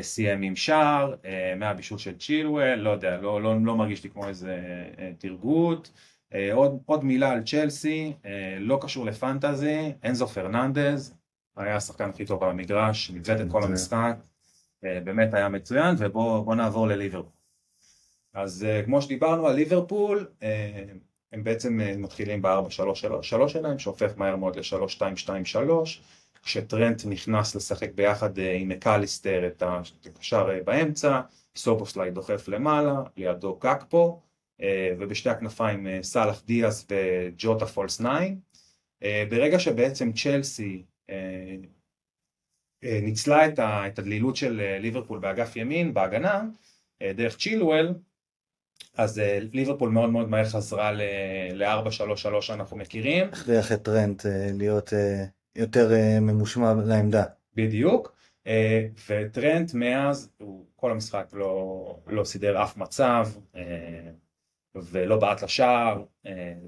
[0.00, 4.28] סיים עם שער, אה, מהבישול של צ'ילואל, לא יודע, לא, לא, לא מרגיש לי כמו
[4.28, 4.60] איזה
[4.98, 5.90] אה, תרגות.
[6.34, 11.14] אה, עוד, עוד מילה על צ'לסי, אה, לא קשור לפנטזי, אנזו פרננדז,
[11.56, 13.62] היה השחקן הכי טוב על המגרש, ניווט את כל.
[13.62, 14.16] המשחק,
[14.84, 17.32] אה, באמת היה מצוין, ובואו נעבור לליברפול.
[18.34, 20.84] אז אה, כמו שדיברנו על ליברפול, אה,
[21.32, 25.58] הם בעצם אה, מתחילים ב-4-3-3 שלהם, שהופך מהר מאוד ל-3-2-2-3,
[26.44, 29.62] כשטרנט נכנס לשחק ביחד אה, עם מקליסטר את
[30.06, 31.20] הקשר אה, באמצע,
[31.56, 34.20] סובוסליי דוחף למעלה, לידו גקפו,
[34.60, 38.08] אה, ובשתי הכנפיים סאלח דיאז וג'וטה פולס 9.
[39.02, 40.84] אה, ברגע שבעצם צ'לסי
[42.82, 43.46] ניצלה
[43.86, 46.42] את הדלילות של ליברפול באגף ימין, בהגנה,
[47.02, 47.94] דרך צ'ילואל,
[48.94, 49.20] אז
[49.52, 54.22] ליברפול מאוד מאוד מהר חזרה ל-4-3-3 שאנחנו מכירים, הכריח את טרנט
[54.54, 54.92] להיות
[55.56, 57.24] יותר אה, ממושמע לעמדה.
[57.54, 64.10] בדיוק, אה, וטרנט מאז, הוא כל המשחק לא, לא סידר אף מצב, אה,
[64.76, 66.02] ולא בעט לשער,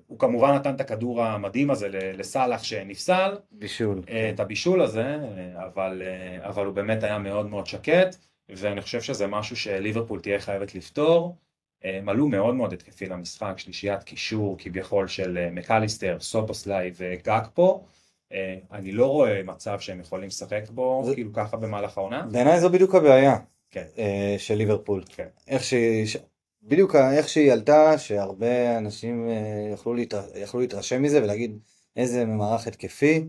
[0.07, 4.03] הוא כמובן נתן את הכדור המדהים הזה לסאלח שנפסל, בישול.
[4.35, 5.16] את הבישול הזה,
[5.57, 6.03] אבל,
[6.40, 8.16] אבל הוא באמת היה מאוד מאוד שקט,
[8.49, 11.37] ואני חושב שזה משהו שליברפול תהיה חייבת לפתור.
[11.83, 17.85] הם עלו מאוד מאוד התקפי למשחק, שלישיית קישור כביכול של מקליסטר, סופוסליי וגקפו.
[18.33, 22.23] אה, אני לא רואה מצב שהם יכולים לשחק בו זה- כאילו ככה במהלך העונה.
[22.33, 23.37] בעיניי זו בדיוק הבעיה
[23.71, 23.85] כן.
[23.99, 25.05] אה, של ליברפול.
[25.09, 25.27] כן.
[25.49, 26.17] איך שהיא, ש-
[26.62, 29.35] בדיוק איך שהיא עלתה, שהרבה אנשים אה,
[29.73, 30.23] יכלו, להתר...
[30.35, 31.59] יכלו להתרשם מזה ולהגיד
[31.97, 33.25] איזה מערך התקפי.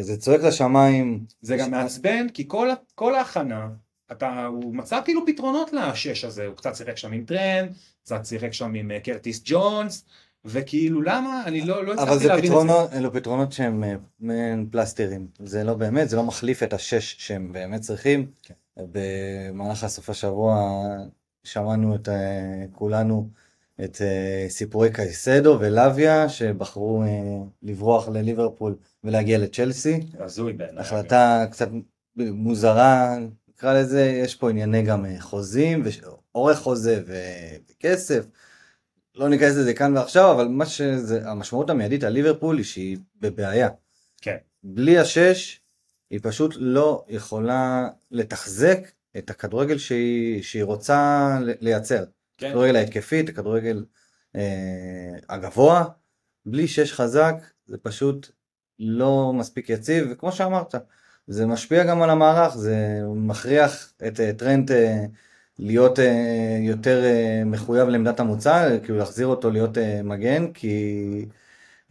[0.00, 1.24] זה צועק לשמיים.
[1.40, 3.68] זה גם מעצבן כי כל, כל ההכנה,
[4.12, 7.72] אתה, הוא מצא כאילו פתרונות לשש הזה, הוא קצת שיחק שם עם טרנד,
[8.04, 10.04] קצת שיחק שם עם קרטיס ג'ונס,
[10.48, 11.42] וכאילו למה?
[11.46, 12.54] אני לא, לא אבל הצלחתי זה להבין את זה.
[12.54, 13.84] פתרונות, אלו פתרונות שהם
[14.30, 15.26] אה, פלסטרים.
[15.38, 18.26] זה לא באמת, זה לא מחליף את השש שהם באמת צריכים.
[18.42, 18.54] כן.
[18.76, 20.72] במהלך הסוף השבוע
[21.44, 23.28] שמענו את אה, כולנו
[23.84, 27.02] את אה, סיפורי קייסדו ולביה שבחרו
[27.62, 30.00] לברוח לליברפול ולהגיע לצ'לסי.
[30.18, 30.80] הזוי בעיניי.
[30.80, 31.68] החלטה קצת
[32.16, 33.16] מוזרה,
[33.48, 35.82] נקרא לזה, יש פה ענייני גם חוזים,
[36.34, 38.24] ואורך חוזה וכסף.
[39.18, 43.68] לא ניכנס לזה כאן ועכשיו, אבל מה שזה, המשמעות המיידית על ליברפול היא שהיא בבעיה.
[44.20, 44.36] כן.
[44.62, 45.60] בלי השש,
[46.10, 48.78] היא פשוט לא יכולה לתחזק
[49.18, 51.28] את הכדורגל שהיא, שהיא רוצה
[51.60, 52.04] לייצר.
[52.38, 52.46] כן.
[52.46, 53.84] הכדורגל ההתקפי, את הכדורגל
[54.36, 55.84] אה, הגבוה,
[56.46, 57.34] בלי שש חזק,
[57.66, 58.30] זה פשוט
[58.78, 60.74] לא מספיק יציב, וכמו שאמרת,
[61.26, 65.04] זה משפיע גם על המערך, זה מכריח את אה, טרנט אה,
[65.58, 71.26] להיות אה, יותר אה, מחויב לעמדת המוצא, כאילו להחזיר אותו להיות אה, מגן, כי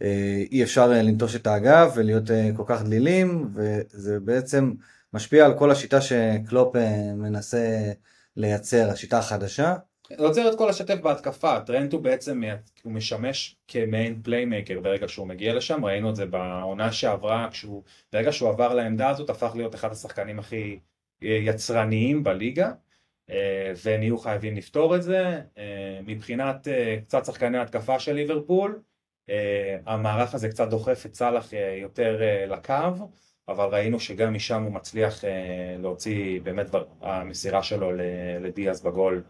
[0.02, 4.72] אה, אי אפשר אה, לנטוש את האגף ולהיות אה, כל כך דלילים, וזה בעצם
[5.12, 7.92] משפיע על כל השיטה שקלופ אה, מנסה
[8.36, 9.76] לייצר, השיטה החדשה.
[10.10, 12.42] אני רוצה את כל לשתף בהתקפה, טרנט הוא בעצם,
[12.82, 17.82] הוא משמש כ main playmaker ברגע שהוא מגיע לשם, ראינו את זה בעונה שעברה, כשהוא,
[18.12, 20.78] ברגע שהוא עבר לעמדה הזאת, הפך להיות אחד השחקנים הכי
[21.22, 22.72] יצרניים בליגה,
[23.84, 25.40] והם יהיו חייבים לפתור את זה.
[25.58, 26.68] אה, מבחינת
[27.04, 28.82] קצת שחקני התקפה של ליברפול,
[29.86, 33.08] המערך הזה קצת דוחף את סאלח יותר לקו,
[33.48, 35.24] אבל ראינו שגם משם הוא מצליח
[35.78, 36.66] להוציא באמת
[37.00, 37.92] המסירה שלו
[38.40, 39.22] לדיאז בגול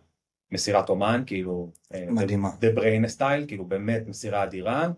[0.53, 2.49] מסירת אומן, כאילו, אה, מדהימה.
[2.49, 4.89] The Brain Style, כאילו באמת מסירה אדירה,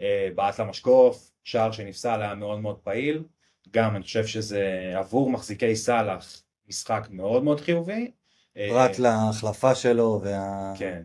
[0.00, 3.24] אה, בעט למשקוף, שער שנפסל היה מאוד מאוד פעיל,
[3.70, 8.10] גם אני חושב שזה עבור מחזיקי סאלח משחק מאוד מאוד חיובי.
[8.56, 10.72] אה, פרט להחלפה שלו וה...
[10.78, 11.02] כן.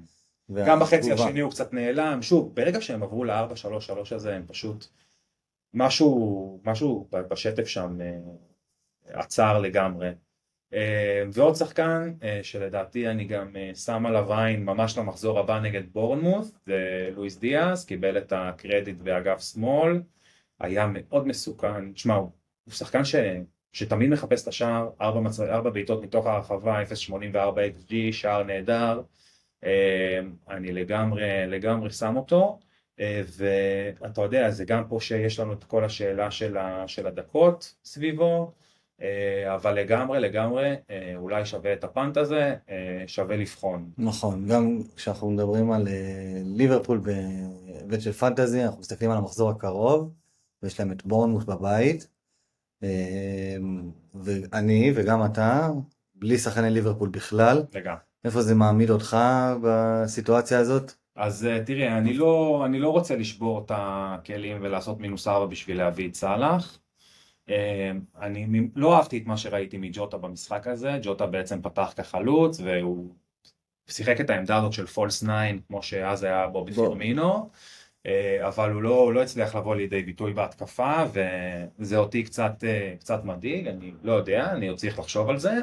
[0.50, 0.68] וה...
[0.68, 4.88] גם בחצי השני הוא קצת נעלם, שוב, ברגע שהם עברו ל-4-3-3 הזה הם פשוט,
[5.74, 7.98] משהו, משהו בשטף שם
[9.14, 10.12] עצר לגמרי.
[10.74, 15.84] אה, ועוד שחקן אה, שלדעתי אני גם אה, שם עליו עין ממש למחזור הבא נגד
[15.94, 20.02] בורנמוth, זה לואיס דיאס, קיבל את הקרדיט באגף שמאל,
[20.60, 22.32] היה מאוד מסוכן, תשמע הוא
[22.70, 23.16] שחקן ש...
[23.72, 25.40] שתמיד מחפש את השער, ארבע, מצ...
[25.40, 29.02] ארבע בעיטות מתוך הרחבה, 0.84 XG, שער נהדר,
[30.50, 32.60] אני לגמרי, לגמרי שם אותו,
[33.38, 36.88] ואתה יודע, זה גם פה שיש לנו את כל השאלה של, ה...
[36.88, 38.52] של הדקות סביבו,
[39.02, 43.90] אה, אבל לגמרי לגמרי אה, אולי שווה את הפאנט הזה, אה, שווה לבחון.
[43.98, 45.88] נכון, גם כשאנחנו מדברים על
[46.46, 50.12] ליברפול בהיבט של פנטזי, אנחנו מסתכלים על המחזור הקרוב,
[50.64, 52.08] ויש להם את בורנמוס בבית,
[54.14, 55.70] ואני וגם אתה,
[56.16, 57.64] בלי שחקני ליברפול בכלל.
[57.74, 58.00] לגמרי.
[58.26, 59.18] איפה זה מעמיד אותך
[59.64, 60.92] בסיטואציה הזאת?
[61.16, 66.10] אז תראה, אני לא, אני לא רוצה לשבור את הכלים ולעשות מינוס ארבע בשביל להביא
[66.10, 66.80] את סאלח.
[67.50, 67.54] אמ,
[68.22, 73.16] אני לא אהבתי את מה שראיתי מג'וטה במשחק הזה, ג'וטה בעצם פתח כחלוץ והוא
[73.90, 75.32] שיחק את העמדה הזאת של פולס 9
[75.68, 76.86] כמו שאז היה בובי בוא.
[76.86, 77.42] פירמינו, אה,
[78.48, 81.04] אבל הוא לא, הוא לא הצליח לבוא לידי ביטוי בהתקפה
[81.80, 85.54] וזה אותי קצת, אה, קצת מדאיג, אני לא יודע, אני עוד צריך לחשוב על זה.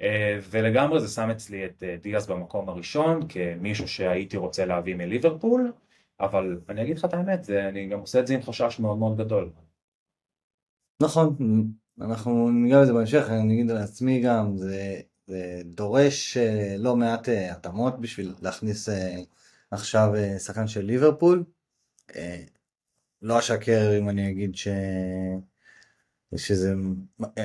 [0.00, 5.72] אה, ולגמרי זה שם אצלי את דיאס במקום הראשון כמישהו שהייתי רוצה להביא מליברפול,
[6.20, 8.98] אבל אני אגיד לך את האמת, זה, אני גם עושה את זה עם חשש מאוד
[8.98, 9.50] מאוד גדול.
[11.02, 11.36] נכון,
[12.00, 17.52] אנחנו ניגע בזה בהמשך, אני אגיד לעצמי גם, זה, זה דורש אה, לא מעט אה,
[17.52, 19.16] התאמות בשביל להכניס אה,
[19.70, 21.44] עכשיו שחקן של ליברפול.
[23.22, 24.68] לא אשקר אם אני אגיד ש...
[26.36, 26.74] שזה,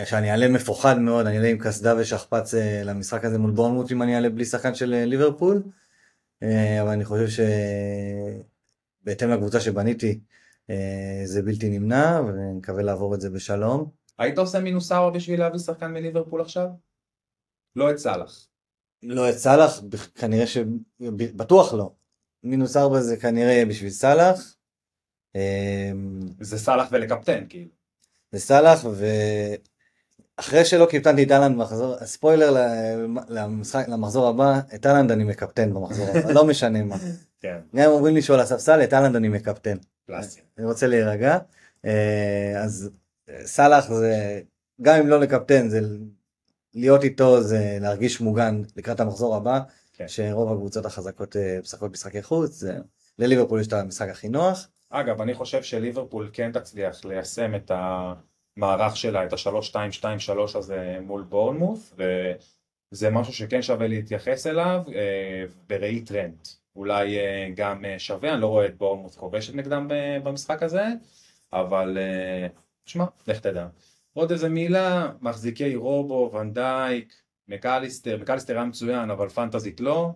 [0.06, 2.54] שאני אעלה מפוחד מאוד, אני אעלה עם קסדה ושכפ"ץ
[2.86, 5.64] למשחק הזה מול בורנמוט אם אני אעלה בלי שחקן של ליברפול,
[6.82, 7.44] אבל אני חושב
[9.04, 10.20] שבהתאם לקבוצה שבניתי,
[10.70, 13.90] אה, זה בלתי נמנע, ואני מקווה לעבור את זה בשלום.
[14.20, 16.68] היית עושה מינוס ארבע בשביל להביא שחקן מליברפול עכשיו?
[17.76, 18.48] לא את סאלח.
[19.04, 19.82] לא את סאלח,
[20.16, 20.58] כנראה ש...
[21.36, 21.92] בטוח לא.
[22.44, 24.56] מינוס ארבע זה כנראה יהיה בשביל סאלח.
[25.36, 25.92] אה,
[26.40, 27.70] זה סאלח ולקפטן כאילו.
[28.32, 28.86] זה סאלח
[30.38, 32.68] ואחרי שלא קיפטנתי את אהלנד במחזור, ספוילר
[33.30, 36.96] למשחק, למחזור הבא, את אהלנד אני מקפטן במחזור הבא, לא משנה מה.
[37.40, 37.58] כן.
[37.76, 39.78] גם אם אומרים לי שהוא על הספסל, את אהלנד אני מקפטן.
[40.58, 41.38] אני רוצה להירגע.
[41.86, 42.90] אה, אז
[43.46, 44.42] סאלח זה,
[44.82, 45.80] גם אם לא לקפטן, זה
[46.74, 49.60] להיות איתו זה להרגיש מוגן לקראת המחזור הבא,
[50.04, 50.08] כן.
[50.08, 52.64] שרוב הקבוצות החזקות אה, משחקות משחקי חוץ,
[53.20, 54.68] לליברפול יש את המשחק הכי נוח.
[54.90, 61.94] אגב, אני חושב שליברפול כן תצליח ליישם את המערך שלה, את ה-3-2-2-3 הזה מול בורנמוף,
[62.92, 66.48] וזה משהו שכן שווה להתייחס אליו אה, בראי טרנד.
[66.76, 69.88] אולי אה, גם שווה, אני לא רואה את בורמוס כובשת נגדם
[70.24, 70.86] במשחק הזה,
[71.54, 71.98] אבל
[72.86, 73.68] שמע, לך תדע.
[74.14, 80.12] עוד איזה מילה, מחזיקי רובו, ונדייק, מקליסטר, מקליסטר היה מצוין, אבל פנטזית לא.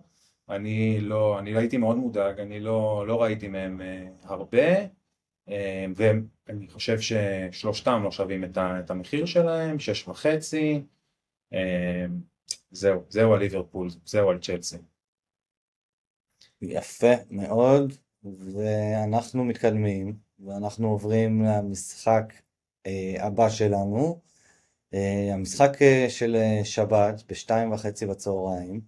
[0.48, 3.80] אני לא, אני הייתי מאוד מודאג, אני לא, לא ראיתי מהם
[4.22, 4.66] הרבה,
[5.96, 10.82] ואני חושב ששלושתם לא שווים את המחיר שלהם, שש וחצי.
[12.70, 14.76] זהו, זהו על ליברפול, זהו על צ'לסי.
[16.62, 17.92] יפה מאוד,
[18.24, 22.32] ואנחנו מתקדמים, ואנחנו עוברים למשחק
[22.86, 24.27] אה, הבא שלנו, אה,
[25.32, 28.80] המשחק אה, של אה, שבת בשתיים וחצי בצהריים,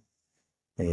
[0.79, 0.85] אה,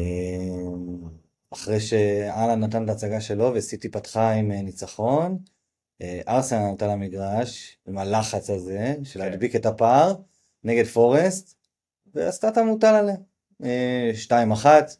[1.53, 5.38] אחרי שאלן נתן את ההצגה שלו וסיטי פתחה עם אה, ניצחון,
[6.03, 9.31] אה, ארסנל נתן למגרש עם הלחץ הזה של כן.
[9.31, 10.14] להדביק את הפער
[10.64, 11.59] נגד פורסט,
[12.14, 13.16] ועשתה את המוטל עליה,
[13.64, 14.90] אה, שתיים אחת.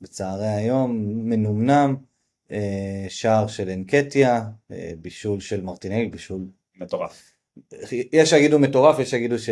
[0.00, 0.96] בצהרי היום,
[1.28, 1.96] מנומנם,
[2.50, 7.35] אה, שער של אנקטיה, אה, בישול של מרטינל, בישול מטורף.
[8.12, 9.50] יש שיגידו מטורף, יש שיגידו ש...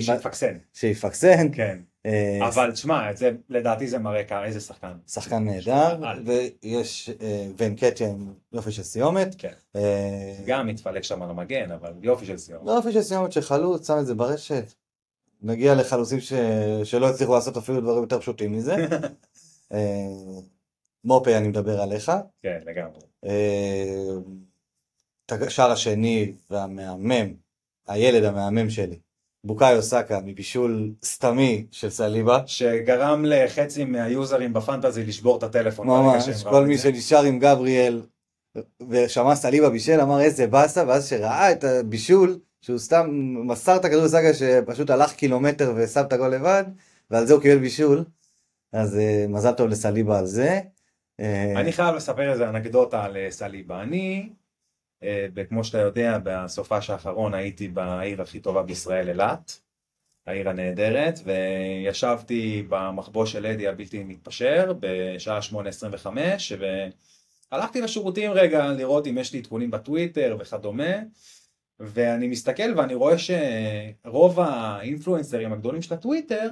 [0.00, 0.56] שיפקסן.
[0.74, 1.48] שיפקסן.
[1.52, 1.78] כן.
[2.06, 4.92] אה, אבל תשמע, זה- לדעתי זה מראה כמה, איזה שחקן.
[5.08, 6.00] שחקן נהדר.
[6.24, 9.34] ויש אה, ונקטיה עם יופי של סיומת.
[9.38, 9.52] כן.
[9.76, 12.68] אה, גם מתפלק שם על המגן, אבל יופי של סיום.
[12.68, 14.72] יופי של סיומת של חלוץ, שם את זה ברשת.
[15.42, 16.32] נגיע לחלוצים ש...
[16.84, 18.76] שלא הצליחו לעשות אפילו דברים יותר פשוטים מזה.
[19.72, 19.78] אה,
[21.04, 22.12] מופי, אני מדבר עליך.
[22.42, 23.00] כן, לגמרי.
[25.26, 27.26] את השער השני והמהמם,
[27.88, 28.98] הילד המהמם שלי,
[29.44, 32.42] בוקאיו סאקה מבישול סתמי של סליבה.
[32.46, 35.86] שגרם לחצי מהיוזרים בפנטזי לשבור את הטלפון.
[35.86, 36.78] ממש, כל מי.
[36.78, 38.02] שנשאר עם גבריאל
[38.90, 43.10] ושמע סליבה בישל אמר איזה באסה, ואז שראה את הבישול, שהוא סתם
[43.46, 46.64] מסר את הכדור לסאקה שפשוט הלך קילומטר ושם את הגול לבד,
[47.10, 48.04] ועל זה הוא קיבל בישול.
[48.72, 50.60] אז אה, מזל טוב לסליבה על זה.
[51.20, 53.82] אה, אני חייב לספר איזה אנקדוטה על אה, סליבה.
[53.82, 54.28] אני,
[55.02, 59.60] אה, כמו שאתה יודע, בסופש האחרון הייתי בעיר הכי טובה בישראל, אילת,
[60.26, 66.06] העיר הנהדרת, וישבתי במחבוא של אדי הבלתי מתפשר בשעה 8:25,
[67.52, 70.94] והלכתי לשירותים רגע לראות אם יש לי עדכונים בטוויטר וכדומה,
[71.80, 76.50] ואני מסתכל ואני רואה שרוב האינפלואנסרים הגדולים של הטוויטר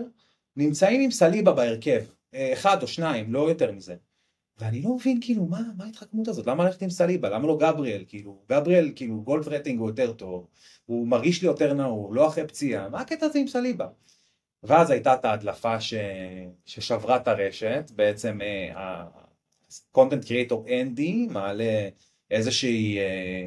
[0.57, 2.03] נמצאים עם סליבה בהרכב,
[2.35, 3.95] אה, אחד או שניים, לא יותר מזה.
[4.59, 8.05] ואני לא מבין כאילו מה, מה ההתחכמות הזאת, למה ללכת עם סליבה, למה לא גבריאל,
[8.09, 10.47] כאילו, גבריאל כאילו גולף רייטינג הוא יותר טוב,
[10.87, 13.87] הוא מרגיש לי יותר נאור, לא אחרי פציעה, מה הקטע הזה עם סליבה?
[14.63, 15.95] ואז הייתה את ההדלפה ש...
[16.67, 18.39] ששברה את הרשת, בעצם
[18.77, 21.89] ה-content creator אנדי מעלה
[22.31, 23.47] איזושהי אה,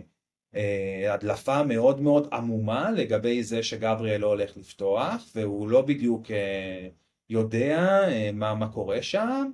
[0.56, 6.88] אה, הדלפה מאוד מאוד עמומה לגבי זה שגבריאל לא הולך לפתוח, והוא לא בדיוק אה,
[7.30, 9.52] יודע אה, מה, מה קורה שם.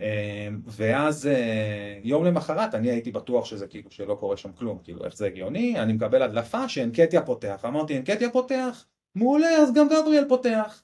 [0.00, 5.04] אה, ואז אה, יום למחרת אני הייתי בטוח שזה כאילו שלא קורה שם כלום, כאילו
[5.04, 10.24] איך זה הגיוני, אני מקבל הדלפה שאנקטיה פותח, אמרתי אנקטיה פותח, מעולה אז גם גבריאל
[10.28, 10.82] פותח.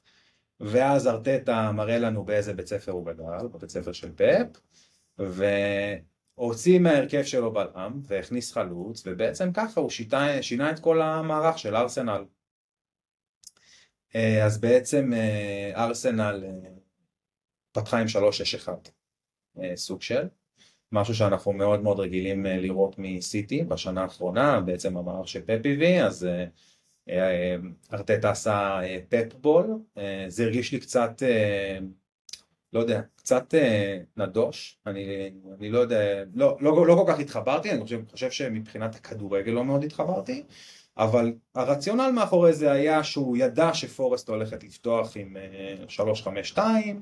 [0.61, 4.61] ואז ארטטה מראה לנו באיזה בית ספר הוא גדל, בבית ספר של פפ,
[6.39, 11.77] והוציא מההרכב שלו בלם והכניס חלוץ, ובעצם ככה הוא שיטה, שינה את כל המערך של
[11.77, 12.25] ארסנל.
[14.15, 16.45] אה, אז בעצם אה, ארסנל
[17.73, 18.75] פתחה עם 3-6-1 אה,
[19.77, 20.27] סוג של,
[20.93, 26.25] משהו שאנחנו מאוד מאוד רגילים אה, לראות מסיטי בשנה האחרונה, בעצם המערך של הביא, אז
[26.25, 26.45] אה,
[27.09, 27.57] אה,
[27.93, 31.79] ארטטה עשה אה, פפ בול, אה, זה הרגיש לי קצת, אה,
[32.73, 37.71] לא יודע, קצת אה, נדוש, אני, אני לא יודע, לא, לא, לא כל כך התחברתי,
[37.71, 40.43] אני חושב, חושב שמבחינת הכדורגל לא מאוד התחברתי,
[40.99, 45.75] אבל הרציונל מאחורי זה היה שהוא ידע שפורסט הולכת לפתוח עם אה,
[46.55, 46.93] 3-5-2, אה,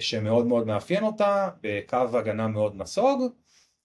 [0.00, 3.22] שמאוד מאוד מאפיין אותה, בקו הגנה מאוד נסוג,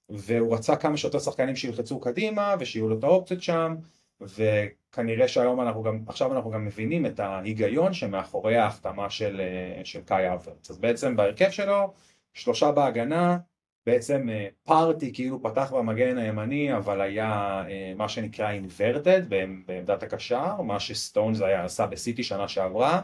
[0.09, 3.75] והוא רצה כמה שיותר שחקנים שילחצו קדימה ושיהיו לו את האופציות שם,
[4.21, 10.01] וכנראה שהיום אנחנו גם, עכשיו אנחנו גם מבינים את ההיגיון שמאחורי ההחתמה של, אה, של
[10.01, 10.69] קאי אברץ.
[10.69, 11.93] אז בעצם בהרכב שלו,
[12.33, 13.37] שלושה בהגנה,
[13.85, 20.61] בעצם אה, פארטי כאילו פתח במגן הימני, אבל היה אה, מה שנקרא inverted בעמדת הקשר,
[20.61, 23.01] מה שסטונס היה עשה בסיטי שנה שעברה.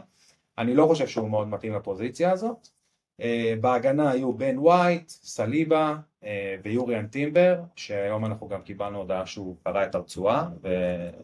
[0.58, 2.77] אני לא חושב שהוא מאוד מתאים לפוזיציה הזאת.
[3.20, 9.56] אה, בהגנה היו בן ווייט, סליבה אה, ויוריאן טימבר, שהיום אנחנו גם קיבלנו הודעה שהוא
[9.64, 10.48] קרע את הרצועה,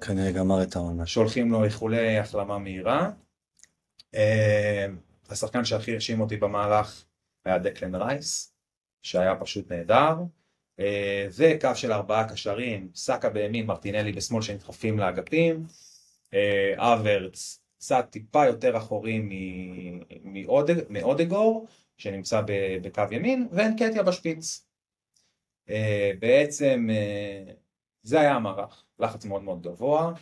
[0.00, 1.02] כנראה גמר את העונה.
[1.02, 3.10] ושולחים לו איחולי החלמה מהירה.
[4.14, 4.86] אה,
[5.28, 7.04] השחקן שהכי הרשים אותי במהלך
[7.44, 8.54] היה דקלן רייס,
[9.02, 10.16] שהיה פשוט נהדר.
[11.36, 15.66] וקו של ארבעה קשרים, סאקה בימין, מרטינלי בשמאל שנדחפים לאגפים.
[16.76, 19.22] אברץ קצת טיפה יותר אחורי
[20.88, 22.42] מאודגור, שנמצא
[22.82, 24.66] בקו ימין, ואנקטיה בשפיץ.
[25.70, 27.52] אה, בעצם אה,
[28.02, 30.12] זה היה המערך, לחץ מאוד מאוד גבוה,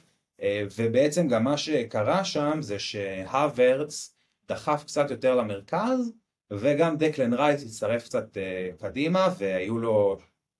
[0.42, 4.14] אה, ובעצם גם מה שקרה שם זה שהוורץ
[4.48, 6.12] דחף קצת יותר למרכז,
[6.50, 8.36] וגם דקלן רייס הצטרף קצת
[8.78, 10.16] קדימה, והיו לו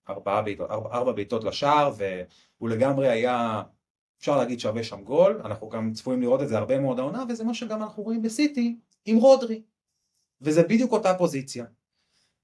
[0.09, 3.61] ארבעה בעיטות, ארבע, ארבע בעיטות לשער, והוא לגמרי היה,
[4.19, 7.43] אפשר להגיד שווה שם גול, אנחנו גם צפויים לראות את זה הרבה מאוד העונה, וזה
[7.43, 9.61] מה שגם אנחנו רואים בסיטי עם רודרי,
[10.43, 11.65] וזה בדיוק אותה פוזיציה.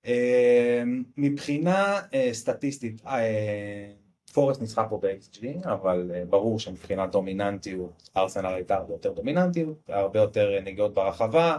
[0.06, 0.84] אה,
[1.18, 3.92] מבחינה אה, סטטיסטית, אה,
[4.34, 10.20] פורסט ניצחה פה ב-XG, אבל אה, ברור שמבחינת דומיננטיות, ארסנל הייתה הרבה יותר דומיננטיות, הרבה
[10.20, 11.58] יותר נגיעות ברחבה,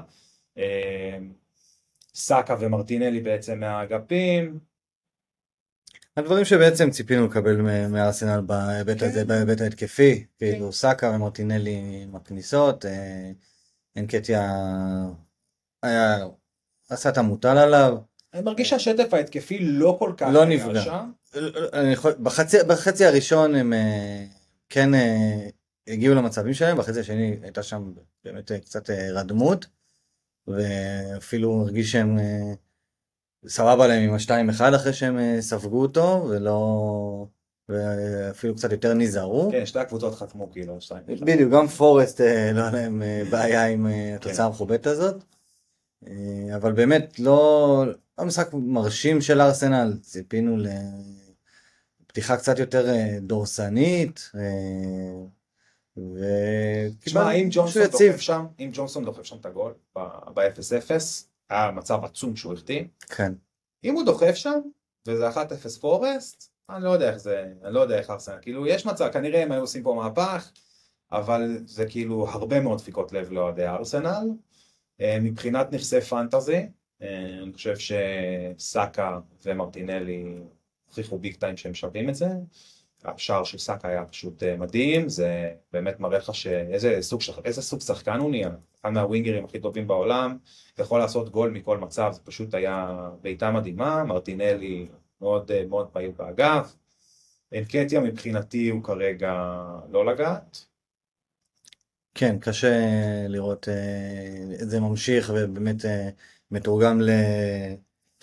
[0.59, 1.19] אה,
[2.15, 4.59] סאקה ומרטינלי בעצם מהאגפים,
[6.17, 9.27] הדברים שבעצם ציפינו לקבל מארסנל בהיבט הזה, כן.
[9.27, 13.31] בהיבט ההתקפי, כאילו סאקה ומרטינלי עם הכניסות, אה,
[13.97, 14.51] אנקטיה
[15.83, 16.27] היה,
[16.91, 17.97] עשה את המוטל עליו,
[18.35, 20.81] אני מרגיש שהשטף ההתקפי לא כל כך לא נפגע.
[20.81, 21.11] שם.
[21.73, 24.25] אני יכול, בחצי, בחצי הראשון הם אה,
[24.69, 25.49] כן אה,
[25.89, 27.93] הגיעו למצבים שלהם, בחצי השני הייתה שם
[28.25, 29.67] באמת אה, קצת רדמות.
[30.47, 32.19] ואפילו הרגיש שהם
[33.47, 37.27] סבבה להם עם השתיים אחד אחרי שהם ספגו אותו, ולא...
[37.69, 39.49] ואפילו קצת יותר נזהרו.
[39.53, 41.03] כן, שתי הקבוצות חתמו כאילו, שתיים.
[41.07, 42.21] בדיוק, גם פורסט
[42.55, 44.15] לא היה להם בעיה עם אה, כן.
[44.15, 45.25] התוצאה המכובדת הזאת.
[46.07, 47.85] אה, אבל באמת לא,
[48.19, 50.57] לא משחק מרשים של ארסנל, ציפינו
[52.03, 54.31] לפתיחה קצת יותר אה, דורסנית.
[54.35, 54.41] אה,
[55.97, 56.25] ו...
[57.05, 57.83] תשמע, אם ג'ונסון.
[57.83, 60.91] דוחף שם, אם ג'ונסון דוחף שם את הגול ב-0-0,
[61.51, 62.85] היה מצב עצום שהוא החטיא.
[63.09, 63.33] כן.
[63.85, 64.61] אם הוא דוחף שם,
[65.09, 65.35] וזה 1-0
[65.81, 69.43] פורסט, אני לא יודע איך זה, אני לא יודע איך ארסנל, כאילו יש מצב, כנראה
[69.43, 70.51] הם היו עושים פה מהפך,
[71.13, 74.29] אבל זה כאילו הרבה מאוד דפיקות לב לאוהדי ארסנל.
[75.01, 76.67] אה, מבחינת נכסי פנטזי,
[77.03, 80.39] אה, אני חושב שסאקה ומרטינלי
[80.87, 82.27] הוכיחו ביג טיים שהם שווים את זה.
[83.05, 87.81] השער של סאקה היה פשוט אה, מדהים, זה באמת מראה לך שאיזה סוג, איזה סוג
[87.81, 90.39] שחקן הוא נהיה, אחד מהווינגרים הכי טובים בעולם,
[90.79, 94.89] יכול לעשות גול מכל מצב, זה פשוט היה בעיטה מדהימה, מרטינלי
[95.21, 96.77] מאוד מאוד פעיל באגף,
[97.55, 100.67] אנקטיה מבחינתי הוא כרגע לא לגעת,
[102.15, 102.77] כן, קשה
[103.29, 106.09] לראות אה, את זה ממשיך ובאמת אה,
[106.51, 107.01] מתורגם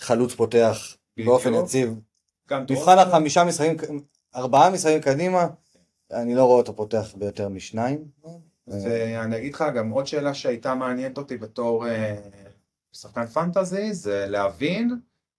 [0.00, 0.96] לחלוץ פותח.
[1.24, 1.94] באופן יציב.
[2.52, 3.76] מבחן החמישה משחקים,
[4.36, 5.46] ארבעה משחקים קדימה,
[6.12, 8.04] אני לא רואה אותו פותח ביותר משניים.
[8.26, 8.34] אה,
[8.68, 12.16] ואני אגיד לך גם עוד שאלה שהייתה מעניינת אותי בתור אה,
[12.92, 14.98] שחקן פנטזי, זה להבין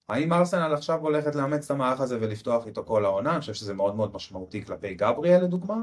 [0.10, 3.74] האם ארסנל עכשיו הולכת לאמץ את המערך הזה ולפתוח איתו כל העונה, אני חושב שזה
[3.74, 5.82] מאוד מאוד משמעותי כלפי גבריאל לדוגמה.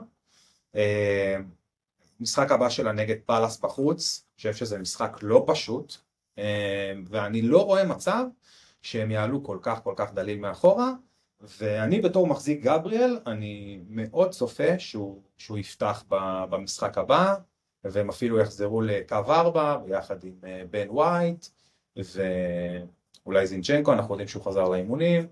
[2.16, 5.96] אה, משחק הבא שלה נגד פאלאס בחוץ, אני חושב שזה משחק לא פשוט,
[6.38, 8.24] אה, ואני לא רואה מצב
[8.82, 10.92] שהם יעלו כל כך כל כך דליל מאחורה,
[11.40, 16.04] ואני בתור מחזיק גבריאל, אני מאוד צופה שהוא, שהוא יפתח
[16.50, 17.34] במשחק הבא,
[17.84, 21.46] והם אפילו יחזרו לקו 4 ביחד עם אה, בן וייט,
[21.96, 25.26] ואולי זינצ'נקו, אנחנו יודעים שהוא חזר לאימונים,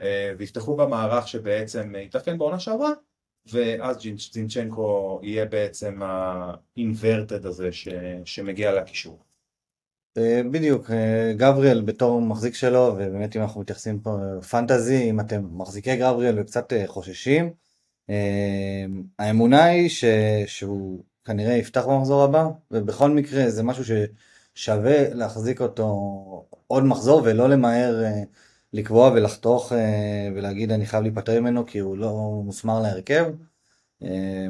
[0.00, 2.92] אה, ויפתחו במערך שבעצם התאפיין בעונה שעברה,
[3.46, 3.96] ואז
[4.32, 7.88] זינצ'נקו יהיה בעצם ה-inverted הזה ש,
[8.24, 9.18] שמגיע לקישור.
[10.18, 14.18] אה, בדיוק, אה, גבריאל בתור מחזיק שלו, ובאמת אם אנחנו מתייחסים פה
[14.50, 17.52] פנטזי, אם אתם מחזיקי גבריאל וקצת אה, חוששים,
[18.10, 18.84] אה,
[19.18, 20.04] האמונה היא ש...
[20.46, 25.86] שהוא כנראה יפתח במחזור הבא, ובכל מקרה זה משהו ששווה להחזיק אותו
[26.66, 28.22] עוד מחזור ולא למהר אה,
[28.72, 33.32] לקבוע ולחתוך אה, ולהגיד אני חייב להיפטר ממנו כי הוא לא מוסמר להרכב.
[34.02, 34.46] אה,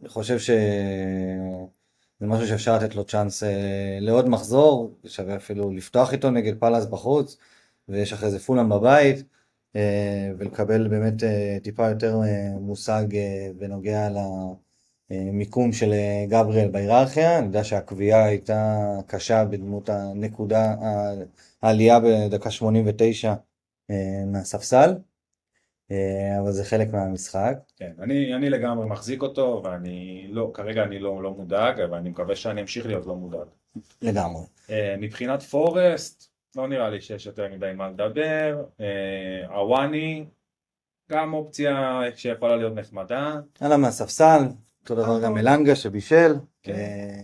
[0.00, 0.50] אני חושב ש...
[2.20, 6.86] זה משהו שאפשר לתת לו צ'אנס אה, לעוד מחזור, שווה אפילו לפתוח איתו נגד פאלאס
[6.86, 7.36] בחוץ,
[7.88, 9.22] ויש אחרי זה פולאם בבית,
[10.38, 11.14] ולקבל באמת
[11.62, 12.20] טיפה יותר
[12.60, 13.04] מושג
[13.58, 14.08] בנוגע
[15.10, 15.92] למיקום של
[16.28, 17.38] גבריאל בהיררכיה.
[17.38, 20.74] אני יודע שהקביעה הייתה קשה בדמות הנקודה,
[21.62, 23.34] העלייה בדקה 89 אה,
[24.26, 24.94] מהספסל,
[25.90, 27.58] אה, אבל זה חלק מהמשחק.
[27.76, 32.10] כן, אני, אני לגמרי מחזיק אותו, ואני לא, כרגע אני לא, לא מודאג, אבל אני
[32.10, 33.46] מקווה שאני אמשיך להיות לא מודאג.
[34.02, 34.42] לגמרי.
[34.70, 38.64] אה, מבחינת פורסט, לא נראה לי שיש יותר מדי מה לדבר.
[38.80, 40.26] אה, הוואני,
[41.10, 43.36] גם אופציה שיכולה להיות נחמדה.
[43.60, 44.42] הלאה מהספסל,
[44.82, 46.72] אותו דבר גם אלנגה שבישל, כן.
[46.72, 47.20] אה,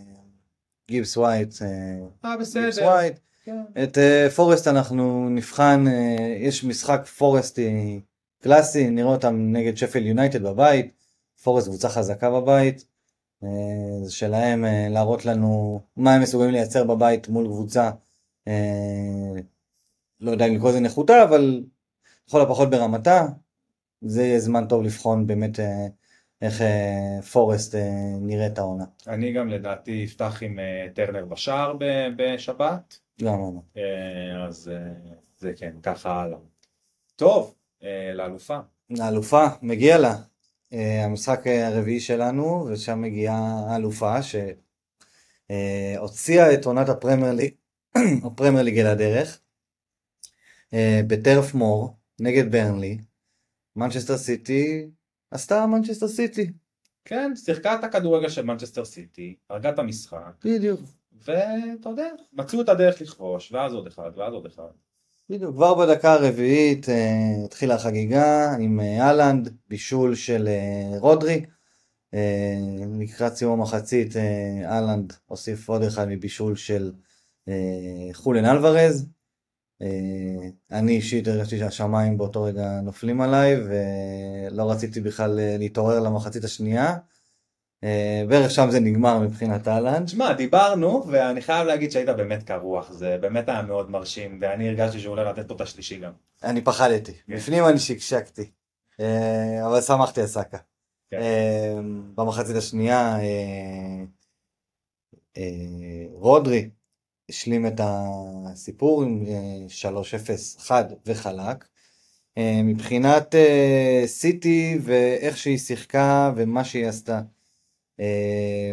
[0.89, 2.79] גיבס ווייט, אה, אה, גיבס.
[2.79, 3.19] ווייט.
[3.45, 3.63] כן.
[3.83, 8.01] את אה, פורסט אנחנו נבחן, אה, יש משחק פורסטי
[8.43, 10.93] קלאסי, נראה אותם נגד שפל יונייטד בבית,
[11.43, 12.85] פורסט קבוצה חזקה בבית,
[13.45, 13.49] אה,
[14.05, 17.91] זה שלהם להראות לנו מה הם מסוגלים לייצר בבית מול קבוצה,
[20.21, 21.65] לא יודע אם לקרוא לזה נחותה, אבל
[22.29, 23.27] לכל הפחות ברמתה,
[24.01, 25.61] זה יהיה זמן טוב לבחון באמת
[26.43, 26.63] איך
[27.33, 27.75] פורסט
[28.21, 28.85] נראית העונה.
[29.07, 30.59] אני גם לדעתי אפתח עם
[30.95, 31.75] טרנר בשער
[32.17, 33.61] בשבת, גם העונה.
[33.77, 34.93] אה, אז אה,
[35.39, 36.39] זה כן, ככה הלאה.
[37.17, 38.59] טוב, אה, לאלופה.
[38.99, 40.15] האלופה, מגיע לה.
[40.73, 44.17] אה, המשחק הרביעי שלנו, ושם מגיעה האלופה
[45.51, 47.55] שהוציאה את עונת הפרמייר ליג,
[48.27, 49.41] הפרמייר ליג אל הדרך,
[51.07, 52.99] בטרף מור, נגד ברנלי.
[53.77, 54.91] מנצ'סטר סיטי
[55.31, 56.53] עשתה מנצ'סטר סיטי.
[57.05, 60.81] כן, שיחקה את הכדורגל של מנצ'סטר סיטי, הרגה את המשחק, בדיוק.
[61.25, 64.69] ואתה יודע, מצאו את הדרך לכבוש, ואז עוד אחד, ואז עוד אחד.
[65.31, 71.45] בדיוק, כבר בדקה הרביעית אה, התחילה החגיגה עם אה, האלנד, בישול של אה, רודרי.
[72.15, 72.59] אה,
[73.01, 76.93] לקראת סיום המחצית אה, אהלנד הוסיף עוד אחד מבישול של
[77.49, 79.07] אה, חולן אלוורז.
[80.71, 86.97] אני אישית הרגשתי שהשמיים באותו רגע נופלים עליי ולא רציתי בכלל להתעורר למחצית השנייה.
[87.85, 90.05] אה, בערך שם זה נגמר מבחינת אהלן.
[90.05, 95.01] תשמע, דיברנו, ואני חייב להגיד שהיית באמת קרוח, זה באמת היה מאוד מרשים, ואני הרגשתי
[95.01, 96.13] שהוא הולך לתת פה את השלישי גם.
[96.43, 97.37] אני פחדתי, כן.
[97.37, 98.51] בפנים אני שקשקתי,
[99.01, 100.59] אה, אבל שמחתי על סאקה.
[101.11, 101.21] כן.
[101.21, 101.81] אה,
[102.15, 103.19] במחצית השנייה
[106.13, 106.71] רודרי
[107.31, 111.65] השלים את הסיפור עם אה, 3-0 חד וחלק.
[112.65, 113.35] מבחינת
[114.07, 117.21] סיטי ואיך שהיא שיחקה ומה שהיא עשתה.
[118.01, 118.73] אה,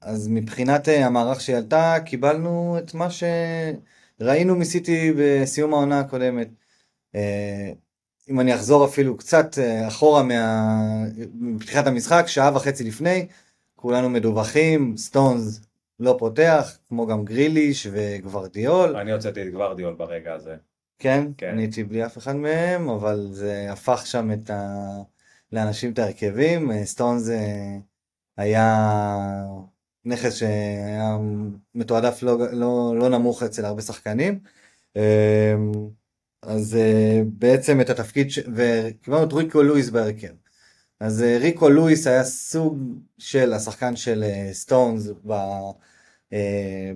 [0.00, 6.48] אז מבחינת אה, המערך שהיא עלתה, קיבלנו את מה שראינו מסיטי בסיום העונה הקודמת.
[7.14, 7.72] אה,
[8.30, 10.66] אם אני אחזור אפילו קצת אה, אחורה מה...
[11.34, 13.26] מפתיחת המשחק, שעה וחצי לפני,
[13.76, 15.60] כולנו מדווחים, סטונס
[16.00, 18.96] לא פותח, כמו גם גריליש וגוורדיאול.
[18.96, 20.56] אני הוצאתי את גוורדיאול ברגע הזה.
[20.98, 21.48] כן, כן.
[21.48, 24.80] אני הייתי בלי אף אחד מהם, אבל זה הפך שם את ה...
[25.52, 26.84] לאנשים את ההרכבים.
[26.84, 27.30] סטונס
[28.36, 28.86] היה
[30.04, 31.18] נכס שהיה
[31.74, 34.40] מתועדף לא, לא, לא נמוך אצל הרבה שחקנים.
[34.96, 35.54] אה,
[36.42, 38.38] אז אה, בעצם את התפקיד, ש...
[38.54, 40.34] וקיבלנו את ריקו לואיס בהרכב.
[41.00, 42.78] אז אה, ריקו לואיס היה סוג
[43.18, 45.34] של השחקן של אה, סטונס ב...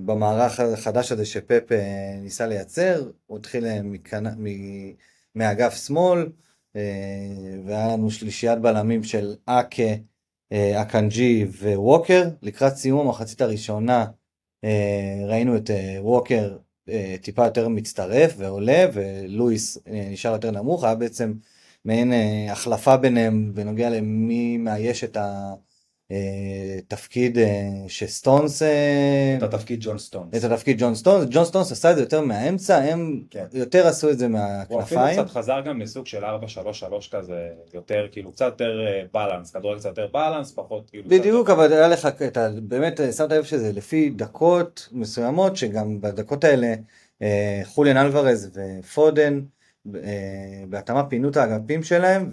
[0.04, 1.72] במערך החדש הזה שפפ
[2.22, 4.26] ניסה לייצר, הוא התחיל מכנ...
[4.26, 4.46] מ...
[5.34, 6.28] מאגף שמאל,
[7.66, 9.82] והיה לנו שלישיית בלמים של אקה,
[10.52, 12.28] אקנג'י וווקר.
[12.42, 14.06] לקראת סיום המחצית הראשונה
[14.64, 16.56] אה, ראינו את אה, ווקר
[16.88, 21.32] אה, טיפה יותר מצטרף ועולה, ולואיס אה, נשאר יותר נמוך, היה בעצם
[21.84, 25.16] מעין אה, החלפה ביניהם בנוגע למי מאייש את
[26.78, 27.38] התפקיד
[27.88, 30.36] שסטונס, אה, את התפקיד ג'ון סטונס.
[30.36, 33.44] את התפקיד ג'ון סטונס, ג'ון סטונס עשה את זה יותר מהאמצע, הם כן.
[33.52, 35.24] יותר עשו את זה הוא אפילו מהכנפיים.
[35.24, 36.28] קצת חזר גם לסוג של 4-3-3
[37.10, 38.80] כזה, יותר כאילו קצת יותר
[39.14, 41.04] balance, כדורגל קצת יותר balance, פחות כאילו...
[41.04, 46.44] קצת- בדיוק, אבל היה לך, אתה באמת שמת לב שזה לפי דקות מסוימות, שגם בדקות
[46.44, 46.74] האלה
[47.22, 49.40] אה, חוליאן אלוורז ופודן
[49.94, 50.00] אה,
[50.68, 52.30] בהתאמה פינו את האגפים שלהם,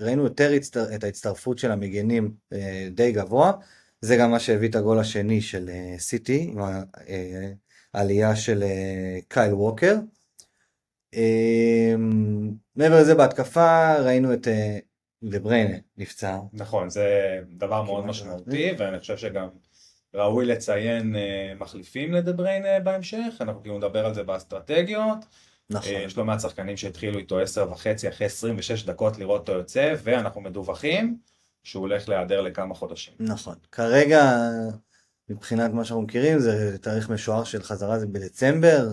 [0.00, 3.52] וראינו יותר הצטר, את ההצטרפות של המגנים אה, די גבוה.
[4.00, 6.58] זה גם מה שהביא את הגול השני של אה, סיטי, עם
[7.08, 7.50] אה,
[7.94, 9.96] העלייה של אה, קייל ווקר.
[11.14, 11.94] אה,
[12.76, 14.78] מעבר לזה בהתקפה ראינו את אה,
[15.22, 16.38] דבריינה נפצע.
[16.52, 19.48] נכון, זה דבר מאוד משמעותי, ואני חושב שגם
[20.14, 25.18] ראוי לציין אה, מחליפים לדבריין אה, בהמשך, אנחנו כאילו נדבר על זה באסטרטגיות.
[25.70, 25.92] נכון.
[25.92, 29.94] אה, יש לא מעט שחקנים שהתחילו איתו 10 וחצי אחרי 26 דקות לראות אותו יוצא,
[30.02, 31.18] ואנחנו מדווחים
[31.62, 33.14] שהוא הולך להיעדר לכמה חודשים.
[33.20, 33.54] נכון.
[33.72, 34.32] כרגע,
[35.28, 38.88] מבחינת מה שאנחנו מכירים, זה תאריך משוער של חזרה זה בדצמבר,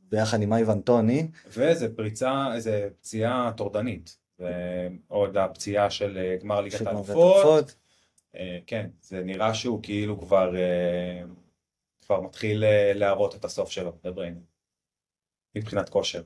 [0.00, 1.28] ביחד עם אייבן טוני.
[1.46, 4.16] וזה פריצה, זה פציעה טורדנית.
[4.38, 7.36] ועוד הפציעה של אה, גמר ליגת של האלופות.
[7.36, 7.74] אלופות.
[8.36, 10.54] אה, כן, זה נראה שהוא כאילו כבר,
[12.06, 14.40] כבר מתחיל להראות את הסוף שלו, דבריין.
[15.56, 16.22] מבחינת כושר.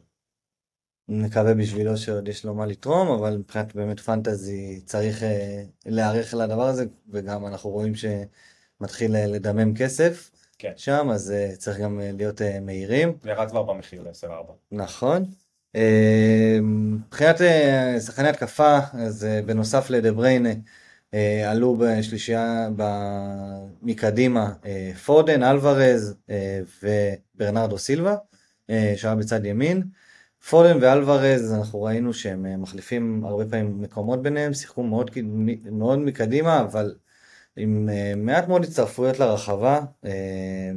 [1.09, 6.67] נקווה בשבילו שעוד יש לו מה לתרום, אבל מבחינת באמת פנטזי צריך אה, להיערך לדבר
[6.67, 10.73] הזה, וגם אנחנו רואים שמתחיל אה, לדמם כסף כן.
[10.77, 13.13] שם, אז אה, צריך גם אה, להיות אה, מהירים.
[13.25, 14.53] ירד כבר במחיר ל-10-4.
[14.73, 15.25] נכון.
[15.77, 20.51] אה, מבחינת אה, שחקני התקפה, אז אה, בנוסף לדבריינה,
[21.15, 28.17] אה, עלו בשלישייה ב- מקדימה אה, פודן, אלוורז אה, וברנרדו סילבה,
[28.97, 29.83] שהיה בצד ימין.
[30.51, 35.11] פודן ואלוורז, אנחנו ראינו שהם אה, מחליפים הרבה פעמים מקומות ביניהם, שיחקו מאוד,
[35.73, 36.95] מאוד מקדימה, אבל
[37.57, 39.81] עם אה, מעט מאוד הצטרפויות לרחבה.
[40.05, 40.71] אה,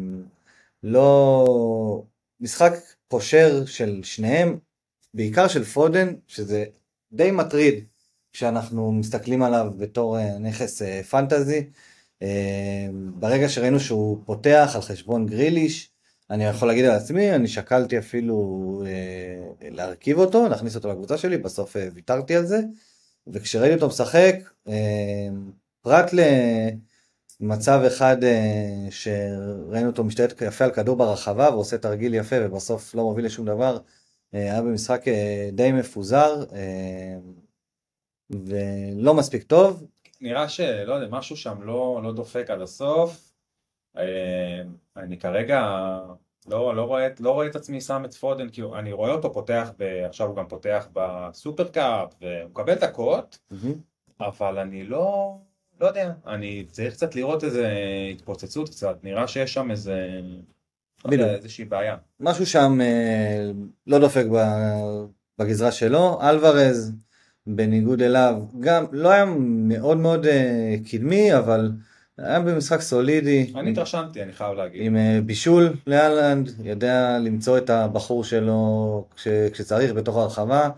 [0.83, 2.03] לא...
[2.41, 2.73] משחק
[3.07, 4.59] פושר של שניהם,
[5.13, 6.65] בעיקר של פודן, שזה
[7.13, 7.85] די מטריד
[8.33, 11.69] כשאנחנו מסתכלים עליו בתור אה, נכס אה, פנטזי.
[12.21, 15.90] אה, ברגע שראינו שהוא פותח על חשבון גריליש,
[16.31, 21.37] אני יכול להגיד על עצמי, אני שקלתי אפילו אה, להרכיב אותו, להכניס אותו לקבוצה שלי,
[21.37, 22.59] בסוף אה, ויתרתי על זה.
[23.27, 24.35] וכשראיתי אותו משחק,
[24.67, 25.27] אה,
[25.81, 26.11] פרט
[27.39, 33.03] למצב אחד אה, שראינו אותו משתלט יפה על כדור ברחבה ועושה תרגיל יפה ובסוף לא
[33.03, 33.77] מוביל לשום דבר,
[34.33, 37.17] אה, היה במשחק אה, די מפוזר אה,
[38.29, 39.87] ולא מספיק טוב.
[40.21, 43.30] נראה שלא יודע, משהו שם לא, לא דופק עד הסוף.
[43.97, 44.61] אה,
[44.97, 45.61] אני כרגע
[46.47, 49.71] לא, לא, רואה, לא רואה את עצמי שם את פודן, כי אני רואה אותו פותח,
[49.77, 53.39] ב, עכשיו הוא גם פותח בסופר קאפ, והוא מקבל דקות,
[54.19, 55.37] אבל אני לא,
[55.81, 57.73] לא יודע, אני צריך קצת לראות איזה
[58.11, 60.21] התפוצצות קצת, נראה שיש שם איזה,
[61.05, 61.29] לא בדיוק.
[61.29, 61.97] איזושהי בעיה.
[62.19, 63.51] משהו שם אה,
[63.87, 64.25] לא דופק
[65.39, 66.19] בגזרה שלו.
[66.21, 66.93] אלוורז,
[67.47, 71.71] בניגוד אליו, גם לא היה מאוד מאוד אה, קדמי, אבל
[72.17, 73.53] היה במשחק סולידי.
[73.55, 74.81] אני התרשמתי, אני חייב להגיד.
[74.85, 80.69] עם אה, בישול לאלנד, יודע למצוא את הבחור שלו כש, כשצריך בתוך הרחבה.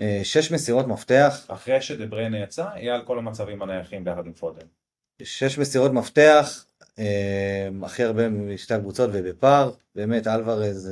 [0.00, 1.44] אה, שש מסירות מפתח.
[1.48, 4.66] אחרי שדבריינה יצא, יהיה על כל המצבים הנייחים ביחד עם פודן.
[5.22, 6.64] שש מסירות מפתח,
[6.98, 9.70] אה, הכי הרבה משתי הקבוצות ובפער.
[9.94, 10.90] באמת אלוורז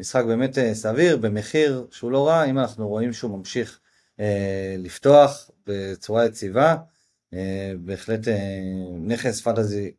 [0.00, 3.80] משחק באמת סביר, במחיר שהוא לא רע, אם אנחנו רואים שהוא ממשיך
[4.78, 6.76] לפתוח בצורה יציבה.
[7.34, 8.60] אה, בהחלט אה,
[9.00, 9.92] נכס פנטזי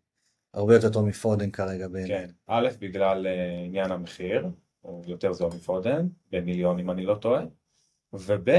[0.53, 2.17] הרבה יותר טוב מפודן כרגע בעיניי.
[2.17, 4.47] כן, א', בגלל אה, עניין המחיר,
[4.81, 7.43] הוא יותר זול מפודן, במיליון אם אני לא טועה,
[8.13, 8.49] וב',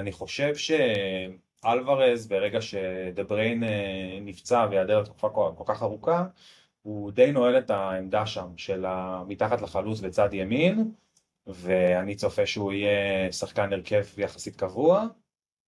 [0.00, 3.62] אני חושב שאלוורז ברגע שדבריין
[4.22, 6.26] נפצע ויעדר לתקופה כל כך ארוכה,
[6.82, 8.84] הוא די נועל את העמדה שם של
[9.26, 10.92] מתחת לחלוץ בצד ימין,
[11.46, 15.06] ואני צופה שהוא יהיה שחקן הרכב יחסית קבוע,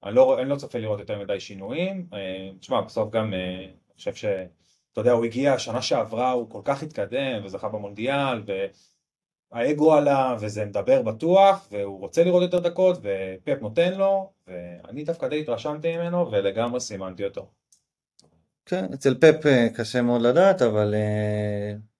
[0.04, 2.06] אני לא, אני לא צופה לראות יותר מדי שינויים.
[2.12, 4.24] אה, תשמע, בסוף גם, אה, אני חושב ש...
[4.92, 8.42] אתה יודע, הוא הגיע, שנה שעברה הוא כל כך התקדם וזכה במונדיאל,
[9.52, 15.28] והאגו עלה, וזה מדבר בטוח, והוא רוצה לראות יותר דקות, ופפ נותן לו, ואני דווקא
[15.28, 17.48] די התרשמתי ממנו, ולגמרי סימנתי אותו.
[18.66, 20.94] כן, אצל פפ אה, קשה מאוד לדעת, אבל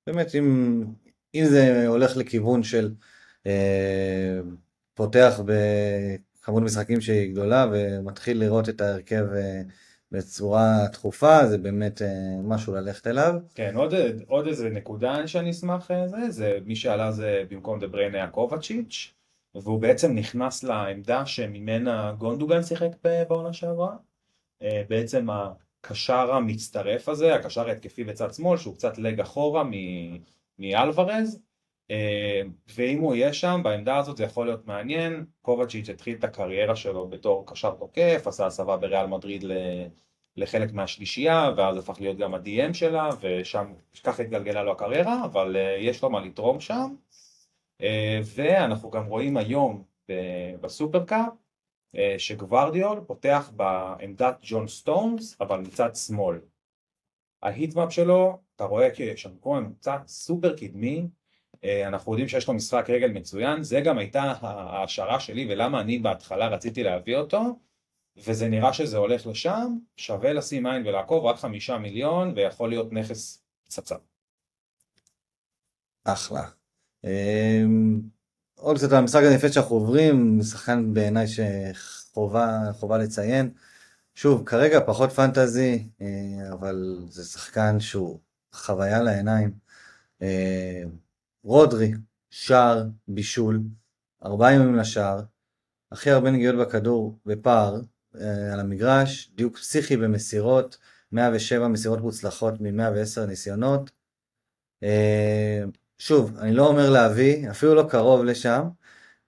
[0.07, 0.85] באמת, אם,
[1.35, 2.95] אם זה הולך לכיוון של
[4.95, 5.41] פותח
[6.47, 9.63] כמות משחקים שהיא גדולה ומתחיל לראות את ההרכב אה,
[10.13, 12.09] בצורה תכופה, זה באמת אה,
[12.43, 13.35] משהו ללכת אליו.
[13.55, 13.95] כן, עוד,
[14.27, 19.15] עוד איזה נקודה שאני אשמח, אה, זה, זה מי שעלה זה במקום דבריין היה קובצ'יץ',
[19.55, 22.91] והוא בעצם נכנס לעמדה שממנה גונדוגן שיחק
[23.29, 23.97] בעונה שעברה.
[24.89, 29.63] בעצם הקשר המצטרף הזה, הקשר ההתקפי בצד שמאל, שהוא קצת לג אחורה
[30.59, 31.41] מאלוורז,
[32.77, 35.25] ואם הוא יהיה שם, בעמדה הזאת זה יכול להיות מעניין.
[35.43, 39.45] קובצ'יץ' התחיל את הקריירה שלו בתור קשר תוקף, עשה הסבה בריאל מדריד
[40.37, 43.73] לחלק מהשלישייה, ואז הפך להיות גם ה-DM שלה, ושם
[44.05, 46.95] ככה התגלגלה לו הקריירה, אבל אה, יש לו מה לתרום שם.
[47.83, 49.85] אה, ואנחנו גם רואים היום
[50.61, 51.33] בסופרקאפ,
[52.19, 56.39] שגוורדיאול פותח בעמדת ג'ון סטונס, אבל מצד שמאל.
[57.43, 59.31] ההיטמאפ שלו, אתה רואה שיש שם
[59.79, 61.07] קצת סופר קדמי, אה,
[61.87, 66.49] אנחנו יודעים שיש לו משחק רגל מצוין, זה גם הייתה ההשערה שלי ולמה אני בהתחלה
[66.49, 67.59] רציתי להביא אותו,
[68.17, 73.43] וזה נראה שזה הולך לשם, שווה לשים עין ולעקוב, רק חמישה מיליון, ויכול להיות נכס
[73.67, 73.95] פצצה.
[76.05, 76.43] אחלה.
[77.05, 78.01] אמ,
[78.55, 83.51] עוד קצת על המשחק הנפש שאנחנו עוברים, שחקן בעיניי שחובה לציין.
[84.15, 86.07] שוב, כרגע פחות פנטזי, אה,
[86.53, 88.21] אבל זה שחקן שהוא
[88.53, 89.67] חוויה לעיניים.
[91.47, 91.93] רודרי,
[92.31, 93.61] שער, בישול,
[94.25, 95.21] ארבעה ימים לשער,
[95.93, 97.81] הכי הרבה נגיעות בכדור בפער
[98.21, 100.79] אה, על המגרש, דיוק פסיכי במסירות,
[101.13, 103.91] 107 מסירות מוצלחות מ-110 ניסיונות.
[104.83, 105.63] אה,
[105.99, 108.69] שוב, אני לא אומר להביא, אפילו לא קרוב לשם,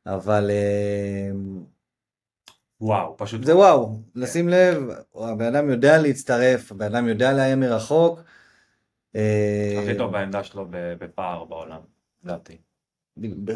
[0.06, 0.50] אבל...
[0.50, 1.30] אה,
[2.80, 3.44] וואו, פשוט...
[3.44, 4.20] זה וואו, כן.
[4.20, 4.82] לשים לב,
[5.14, 8.20] הבן אדם יודע להצטרף, הבן אדם יודע לאיים מרחוק.
[9.16, 11.97] אה, הכי טוב בעמדה שלו בפער בעולם.
[12.24, 12.56] לדעתי.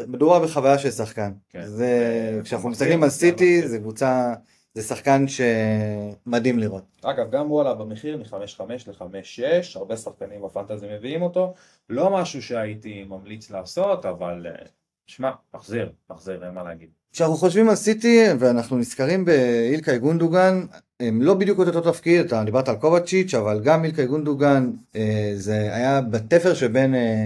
[0.07, 1.31] מדובר בחוויה של שחקן.
[1.49, 1.67] כן.
[1.67, 4.33] זה, כשאנחנו מסתכלים על סיטי, זה קבוצה,
[4.73, 6.83] זה שחקן שמדהים לראות.
[7.03, 9.43] אגב, גם הוא עלה במחיר מ-5-5 ל-5-6,
[9.75, 11.53] הרבה שחקנים בפנטזי מביאים אותו.
[11.89, 14.65] לא משהו שהייתי ממליץ לעשות, אבל אה,
[15.07, 16.89] שמע, מחזיר, מחזיר, אין מה להגיד.
[17.11, 20.65] כשאנחנו חושבים על סיטי ואנחנו נזכרים באילקאי גונדוגן,
[20.99, 25.75] הם לא בדיוק אותו תפקיד, אתה דיברת על קובצ'יץ', אבל גם אילקאי גונדוגן אה, זה
[25.75, 27.25] היה בתפר שבין אה,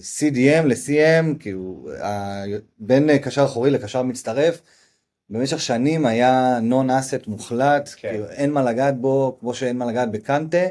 [0.00, 1.88] CDM ל-CM, כאילו,
[2.78, 4.62] בין קשר אחורי לקשר מצטרף,
[5.30, 8.08] במשך שנים היה נון אסט מוחלט, כן.
[8.08, 10.66] כאילו אין מה לגעת בו, כמו שאין מה לגעת בקנטה,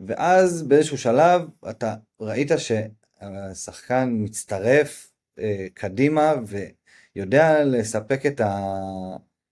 [0.00, 6.34] ואז באיזשהו שלב אתה ראית שהשחקן מצטרף אה, קדימה
[7.16, 8.40] ויודע לספק את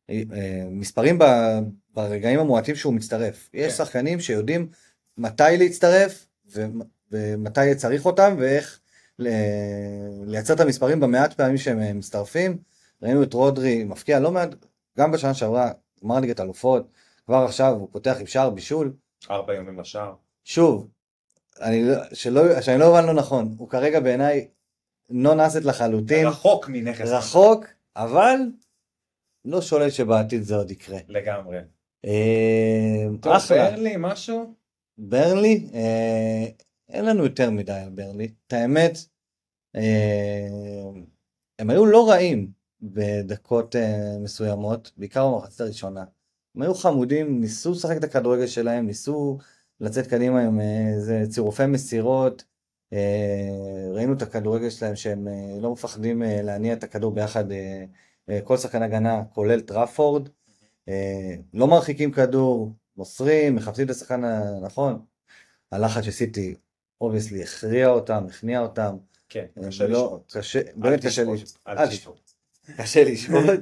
[0.09, 1.59] המספרים אה,
[1.95, 3.49] ברגעים המועטים שהוא מצטרף.
[3.53, 3.59] כן.
[3.59, 4.69] יש שחקנים שיודעים
[5.19, 6.27] מתי להצטרף,
[7.13, 8.81] ומתי צריך אותם ואיך
[10.27, 12.59] לייצר את המספרים במעט פעמים שהם אה, מצטרפים.
[13.03, 14.49] ראינו את רודרי מפקיע לא מעט,
[14.99, 15.71] גם בשנה שעברה,
[16.05, 16.89] גמר ליגת אלופות,
[17.27, 18.93] כבר עכשיו הוא פותח עם שער בישול.
[19.31, 20.15] ארבע ימים לשער.
[20.45, 20.89] שוב,
[21.61, 24.49] אני לא, שלא, שאני לא הבן לא נכון, הוא כרגע בעיניי
[25.11, 26.27] נון אסט לחלוטין.
[26.27, 27.09] רחוק מנכס.
[27.09, 28.37] רחוק, אבל
[29.45, 30.99] לא שולל שבעתיד זה עוד יקרה.
[31.09, 31.59] לגמרי.
[32.05, 34.55] אה, טוב, ברלי, משהו?
[34.99, 36.47] ברלי, אה,
[36.89, 38.33] אין לנו יותר מדי על ברלי.
[38.47, 38.99] את האמת,
[39.77, 40.89] אה,
[41.59, 42.59] הם היו לא רעים.
[42.83, 43.79] בדקות uh,
[44.21, 46.05] מסוימות, בעיקר במחצית הראשונה.
[46.55, 49.39] הם היו חמודים, ניסו לשחק את הכדורגל שלהם, ניסו
[49.81, 52.45] לצאת קדימה עם איזה צירופי מסירות,
[53.93, 55.29] ראינו את הכדורגל שלהם שהם
[55.61, 57.45] לא מפחדים להניע את הכדור ביחד,
[58.45, 60.29] כל שחקן הגנה, כולל טראפורד,
[61.55, 65.03] לא מרחיקים כדור, מוסרים, מחפשים את השחקן הנכון.
[65.73, 66.55] הלחץ של סיטי,
[67.01, 68.97] obviously, הכריע אותם, הכניע אותם.
[69.29, 70.65] כן, קשה לא, לשפוט.
[70.77, 71.59] באמת קשה לשפוט.
[71.69, 72.31] אל תשפוט.
[72.77, 73.61] קשה לשפוט.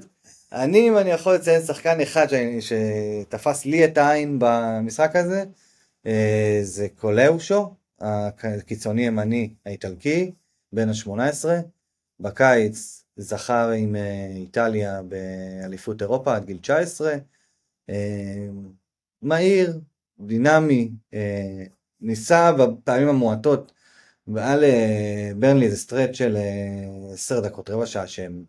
[0.53, 2.27] אני, אם אני יכול לציין שחקן אחד
[2.61, 5.45] שתפס לי את העין במשחק הזה,
[6.07, 10.33] אה, זה קולאושו, הקיצוני ימני האיטלקי,
[10.73, 11.49] בן ה-18.
[12.21, 17.15] בקיץ זכה עם אה, איטליה באליפות אירופה עד גיל 19.
[17.91, 18.47] אה,
[19.23, 19.81] מהיר,
[20.21, 20.91] דינמי,
[22.01, 23.73] ניסה בפעמים המועטות,
[24.29, 28.45] והיה לברנלי איזה סטרט של אה, עשר דקות, רבע שעה, שהם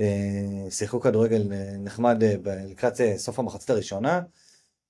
[0.00, 4.20] אה, שיחקו כדורגל אה, נחמד אה, לקראת אה, סוף המחצית הראשונה,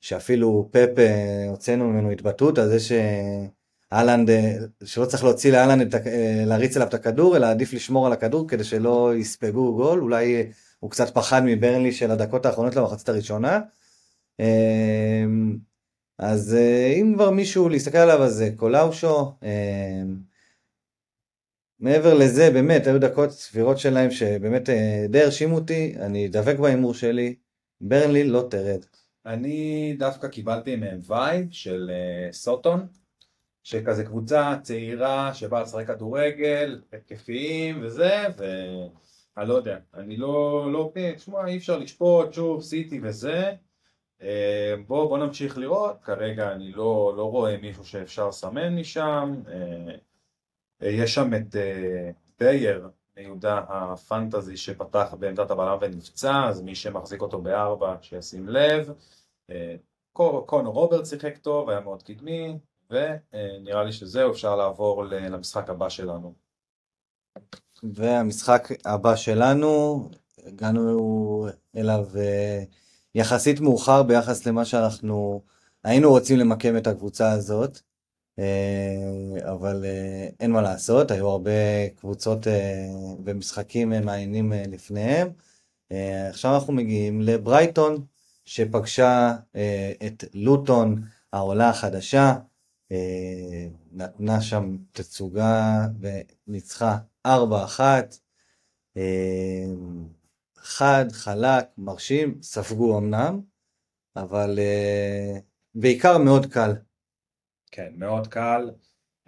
[0.01, 4.55] שאפילו פפ אה, הוצאנו ממנו התבטאות על זה שאהלנד, אה,
[4.85, 8.65] שלא צריך להוציא להאלנד, אה, להריץ אליו את הכדור, אלא עדיף לשמור על הכדור כדי
[8.65, 10.43] שלא יספגו גול, אולי אה,
[10.81, 13.61] הוא קצת פחד מברנלי של הדקות האחרונות למחצית הראשונה.
[16.23, 19.33] אה, אז אה, אם כבר מישהו להסתכל עליו אז זה קולאושו.
[19.43, 20.03] אה,
[21.81, 26.95] מעבר לזה באמת היו דקות סבירות שלהם שבאמת אה, די הרשימו אותי, אני דבק בהימור
[26.95, 27.35] שלי,
[27.81, 28.85] ברנלי לא תרד.
[29.27, 32.87] אני דווקא קיבלתי מהם vibe של אה, סאות'המפטון,
[33.63, 41.47] שכזה קבוצה צעירה שבאה לשחק כדורגל, התקפיים וזה, ואני לא יודע, אני לא, לא תשמע
[41.47, 43.53] אי אפשר לשפוט, שוב, סיטי וזה,
[44.23, 49.95] אה, בוא, בוא נמשיך לראות, כרגע אני לא, לא רואה מישהו שאפשר לסמן משם, אה,
[50.83, 51.57] אה, יש שם את
[52.41, 58.93] בייר מיהודה הפנטזי שפתח בעמדת הבלם ונפצע, אז מי שמחזיק אותו בארבע שישים לב.
[60.47, 62.59] קונור רוברט שיחק טוב, היה מאוד קדמי,
[62.91, 66.35] ונראה לי שזהו, אפשר לעבור למשחק הבא שלנו.
[67.83, 70.09] והמשחק הבא שלנו,
[70.47, 71.47] הגענו
[71.77, 72.07] אליו
[73.15, 75.43] יחסית מאוחר ביחס למה שאנחנו
[75.85, 77.81] היינו רוצים למקם את הקבוצה הזאת,
[78.39, 82.87] אה, אבל אה, אין מה לעשות, היו הרבה קבוצות אה,
[83.25, 85.29] ומשחקים מעניינים לפניהם.
[86.31, 88.05] עכשיו אנחנו מגיעים לברייטון,
[88.45, 89.35] שפגשה
[90.07, 91.03] את לוטון,
[91.33, 92.35] העולה החדשה,
[93.93, 97.31] נתנה שם תצוגה וניצחה 4-1.
[100.63, 103.41] חד, חלק, מרשים, ספגו אמנם,
[104.17, 105.39] אבל אה,
[105.75, 106.73] בעיקר מאוד קל.
[107.71, 108.71] כן, מאוד קל.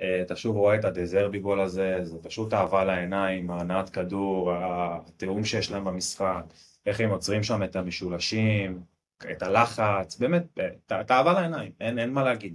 [0.01, 5.45] אה, אתה שוב רואה את הדזרבי גול הזה, זה פשוט אהבה לעיניים, ההנעת כדור, התיאום
[5.45, 6.45] שיש להם במשחק,
[6.87, 8.83] איך הם עוצרים שם את המשולשים,
[9.31, 12.55] את הלחץ, באמת, אה, את האהבה לעיניים, אין, אין מה להגיד.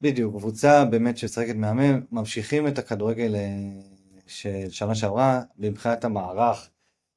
[0.00, 3.34] בדיוק, קבוצה באמת שמשחקת מהמם, ממשיכים את הכדורגל
[4.26, 6.71] של שנה שעברה, מבחינת המערך,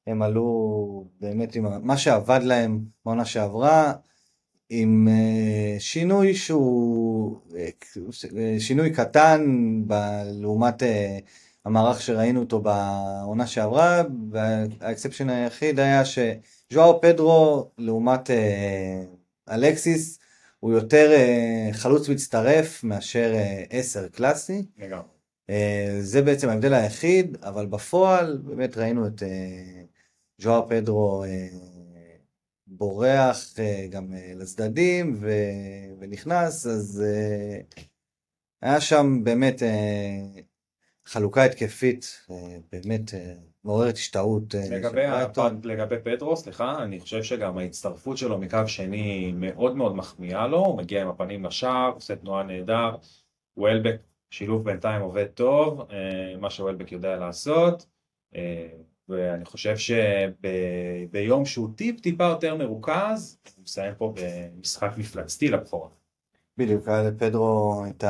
[0.06, 3.92] הם עלו באמת עם מה שעבד להם בעונה שעברה,
[4.70, 7.68] עם אה, שינוי שהוא אה,
[8.38, 9.42] אה, שינוי קטן
[9.86, 10.82] ב- לעומת
[11.64, 18.30] המערך שראינו אותו בעונה שעברה, והאקספשן היחיד היה שז'ואר פדרו לעומת
[19.50, 20.18] אלקסיס
[20.60, 23.34] הוא יותר אה, חלוץ מצטרף מאשר
[23.70, 24.62] עשר קלאסי.
[24.78, 25.06] לגמרי.
[26.00, 29.22] זה בעצם ההבדל היחיד, אבל בפועל באמת ראינו את
[30.38, 31.48] ז'ואר פדרו אה,
[32.66, 35.30] בורח אה, גם אה, לצדדים ו...
[35.98, 37.04] ונכנס, אז
[38.62, 39.62] היה שם באמת
[41.06, 42.26] חלוקה התקפית
[42.72, 43.10] באמת
[43.64, 45.00] מעוררת השתאות לגבי.
[45.64, 50.78] לגבי פדרו, סליחה, אני חושב שגם ההצטרפות שלו מקו שני מאוד מאוד מחמיאה לו, הוא
[50.78, 52.96] מגיע עם הפנים לשער, עושה תנועה נהדר,
[53.56, 53.96] וולבק,
[54.30, 55.88] שילוב בינתיים עובד טוב,
[56.40, 57.86] מה שוולבק יודע לעשות,
[59.08, 65.88] ואני חושב שביום שהוא טיפ טיפה יותר מרוכז, הוא מסיים פה במשחק מפלצתי לבכורה.
[66.58, 68.04] בדיוק, היה לפדרו את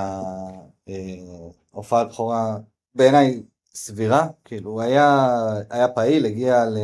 [1.72, 2.56] ההופעת בכורה
[2.94, 3.42] בעיניי
[3.74, 5.28] סבירה, כאילו הוא היה,
[5.70, 6.76] היה פעיל, הגיע ל,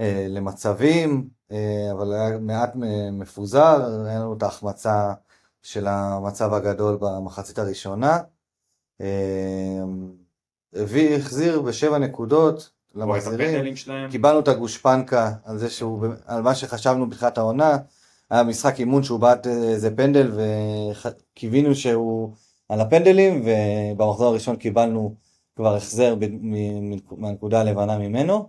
[0.00, 2.72] אה, למצבים, אה, אבל היה מעט
[3.12, 5.12] מפוזר, היה לנו את ההחמצה
[5.62, 8.18] של המצב הגדול במחצית הראשונה.
[9.00, 9.80] אה,
[10.72, 13.74] הביא, החזיר בשבע נקודות למחזירים.
[14.10, 17.76] קיבלנו את הגושפנקה על זה שהוא, על מה שחשבנו בתחילת העונה,
[18.30, 22.32] היה משחק אימון שהוא בעט איזה פנדל וקיווינו שהוא
[22.68, 25.14] על הפנדלים ובמחזור הראשון קיבלנו
[25.56, 26.42] כבר החזר ב-
[27.10, 28.48] מהנקודה הלבנה ממנו.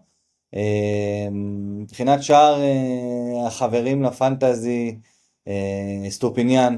[0.56, 4.98] אה, מבחינת שאר אה, החברים לפנטזי,
[5.48, 6.78] אה, אסטופיניאן,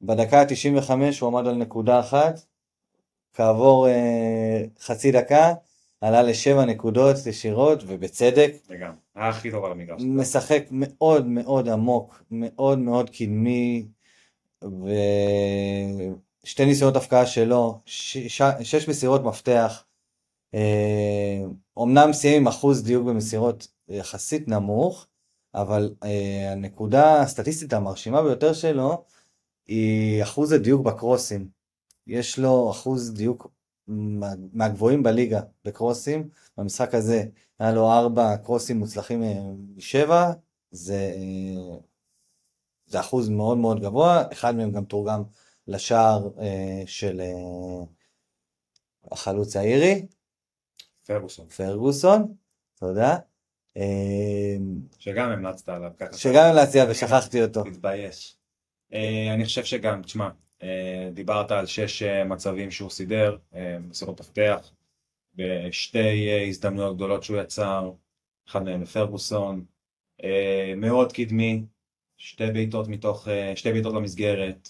[0.00, 0.90] בדקה ה-95
[1.20, 2.40] הוא עמד על נקודה אחת,
[3.34, 3.86] כעבור
[4.80, 5.54] חצי דקה
[6.02, 8.52] עלה לשבע נקודות ישירות, ובצדק.
[8.68, 10.02] וגם, היה הכי טוב על המגרש.
[10.04, 13.86] משחק מאוד מאוד עמוק, מאוד מאוד קדמי,
[16.44, 18.18] ושתי ניסיונות הפקעה שלו, ש...
[18.18, 18.42] ש...
[18.62, 19.84] שש מסירות מפתח.
[21.76, 25.06] אומנם אה, סיים עם אחוז דיוק במסירות יחסית נמוך,
[25.54, 29.04] אבל אה, הנקודה הסטטיסטית המרשימה ביותר שלו
[29.66, 31.48] היא אחוז הדיוק בקרוסים.
[32.06, 33.48] יש לו אחוז דיוק
[34.52, 36.28] מהגבוהים בליגה בקרוסים.
[36.58, 37.24] במשחק הזה
[37.58, 39.40] היה לו ארבע קרוסים מוצלחים אה,
[39.76, 40.32] משבע,
[40.70, 41.14] זה,
[42.86, 45.22] זה אחוז מאוד מאוד גבוה, אחד מהם גם תורגם
[45.66, 46.30] לשער
[46.86, 47.20] של
[49.10, 50.06] החלוץ האירי.
[51.06, 51.48] פרגוסון.
[51.48, 52.34] פרגוסון,
[52.74, 53.16] תודה.
[53.76, 56.12] אמ, שגם המלצת עליו ככה.
[56.18, 57.64] שגם המלצתי עליו ושכחתי אותו.
[57.64, 58.36] תתבייש.
[58.92, 60.30] אה, אני חושב שגם, תשמע, אה,
[61.12, 63.36] דיברת על שש אה, מצבים שהוא סידר,
[63.80, 64.70] מסירות מפתח,
[65.34, 67.92] בשתי הזדמנויות גדולות שהוא יצר,
[68.48, 69.64] אחד מהם לפרגוסון,
[70.76, 71.64] מאוד קדמי,
[72.16, 74.68] שתי בעיטות מתוך, שתי בעיטות למסגרת,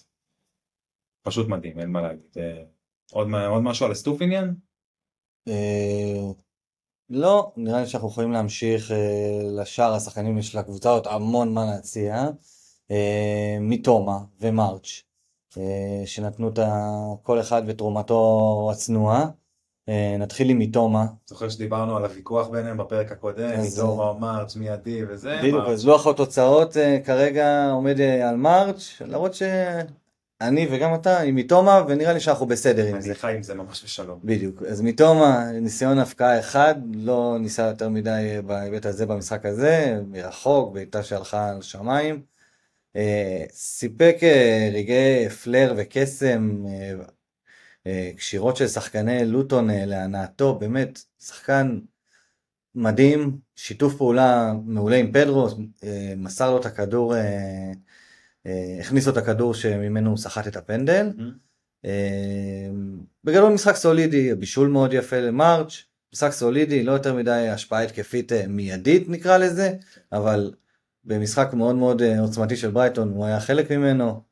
[1.22, 2.36] פשוט מדהים, אין מה להגיד.
[3.12, 4.54] עוד, עוד משהו על אסטופיניאן?
[5.48, 6.32] אה,
[7.10, 12.14] לא, נראה לי שאנחנו יכולים להמשיך אה, לשאר השחקנים של הקבוצה, עוד המון מה להציע.
[12.90, 15.02] אה, מתומה ומרץ',
[16.06, 16.58] שנתנו את
[17.22, 19.26] כל אחד ותרומתו הצנועה.
[20.18, 21.06] נתחיל עם מתומה.
[21.26, 25.38] זוכר שדיברנו על הוויכוח ביניהם בפרק הקודם, מתומה או מרץ' מיידי וזה.
[25.38, 29.42] בדיוק, אז לוח התוצאות כרגע עומד על מרץ', למרות ש...
[30.40, 33.06] אני וגם אתה עם מתומה, ונראה לי שאנחנו בסדר עם זה.
[33.06, 34.18] אני חי עם זה ממש בשלום.
[34.24, 34.62] בדיוק.
[34.62, 41.02] אז מתומה, ניסיון הפקעה אחד, לא ניסה יותר מדי בהיבט הזה במשחק הזה, מרחוק, בעיטה
[41.02, 42.31] שהלכה על שמיים.
[42.96, 46.64] אה, סיפק אה, רגעי פלר וקסם,
[47.86, 51.80] אה, קשירות של שחקני לוטון להנאתו, באמת, שחקן
[52.74, 55.48] מדהים, שיתוף פעולה מעולה עם פדרו,
[56.16, 57.14] מסר לו את הכדור
[58.46, 61.12] אה, הכניס לו את הכדור שממנו הוא סחט את הפנדל.
[61.18, 61.88] Mm-hmm.
[63.24, 68.46] בגדול משחק סולידי, בישול מאוד יפה למרץ', משחק סולידי, לא יותר מדי השפעה התקפית אה,
[68.48, 69.72] מיידית נקרא לזה,
[70.12, 70.52] אבל
[71.04, 74.22] במשחק מאוד מאוד עוצמתי של ברייטון הוא היה חלק ממנו,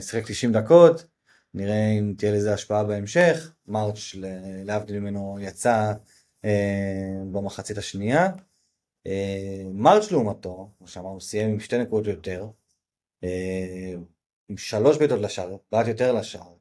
[0.00, 1.06] שיחק 90 דקות,
[1.54, 4.14] נראה אם תהיה לזה השפעה בהמשך, מרץ'
[4.64, 5.92] להבדיל ממנו יצא
[7.32, 8.28] במחצית השנייה.
[9.72, 12.46] מרץ' לעומתו, כמו שאמרנו, סיים עם שתי נקודות יותר,
[13.24, 13.94] אה,
[14.48, 16.52] עם שלוש בעיטות לשער, בעט יותר לשער,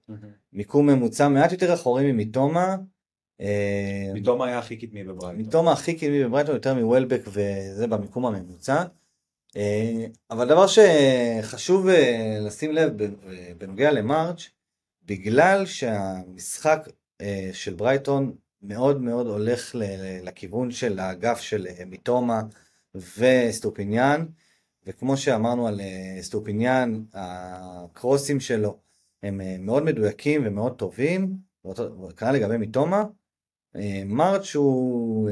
[0.53, 2.77] מיקום ממוצע מעט יותר אחורי ממתומה.
[3.41, 5.41] אה, מיטומה היה הכי קדמי בברייטון.
[5.41, 8.83] מיטומה הכי קדמי בברייטון יותר מ וולבק וזה במיקום הממוצע.
[9.57, 11.87] אה, אבל דבר שחשוב
[12.41, 12.91] לשים לב
[13.57, 14.49] בנוגע למרץ',
[15.05, 16.89] בגלל שהמשחק
[17.53, 19.75] של ברייטון מאוד מאוד הולך
[20.23, 22.41] לכיוון של האגף של מיטומה
[23.17, 24.25] ואסטופיניאן,
[24.85, 28.79] וכמו שאמרנו על אה, אסטופיניאן, הקרוסים שלו
[29.23, 31.37] הם אה, מאוד מדויקים ומאוד טובים,
[32.17, 33.03] כנ"ל לגבי מתומה.
[33.75, 35.29] אה, מרץ' הוא,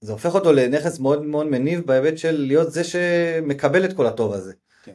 [0.00, 4.32] זה הופך אותו לנכס מאוד מאוד מניב בהיבט של להיות זה שמקבל את כל הטוב
[4.32, 4.52] הזה.
[4.84, 4.92] כן.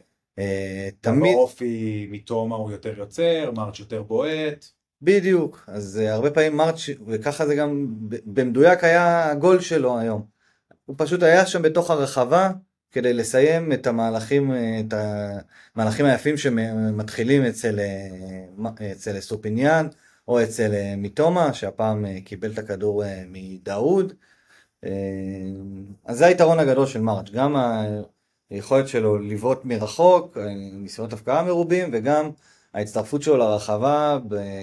[1.00, 1.34] תמיד...
[1.34, 4.66] באופי מתומה הוא יותר יוצר, מרץ' יותר בועט.
[5.02, 7.86] בדיוק, אז הרבה פעמים מרץ', וככה זה גם
[8.24, 10.22] במדויק היה הגול שלו היום.
[10.84, 12.50] הוא פשוט היה שם בתוך הרחבה,
[12.92, 14.94] כדי לסיים את המהלכים, את
[15.76, 17.80] המהלכים היפים שמתחילים אצל,
[18.92, 19.86] אצל סופיניאן
[20.28, 24.12] או אצל מיטומה, שהפעם קיבל את הכדור מדאוד.
[26.04, 27.56] אז זה היתרון הגדול של מרג', גם
[28.50, 30.36] היכולת שלו לבעוט מרחוק,
[30.72, 32.30] ניסיונות הפקעה מרובים, וגם
[32.74, 34.18] ההצטרפות שלו לרחבה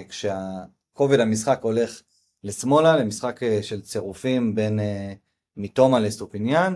[0.08, 2.02] כשכובד המשחק הולך
[2.44, 4.80] לשמאלה, למשחק של צירופים בין
[5.56, 6.74] מיטומה לסטופיניאן.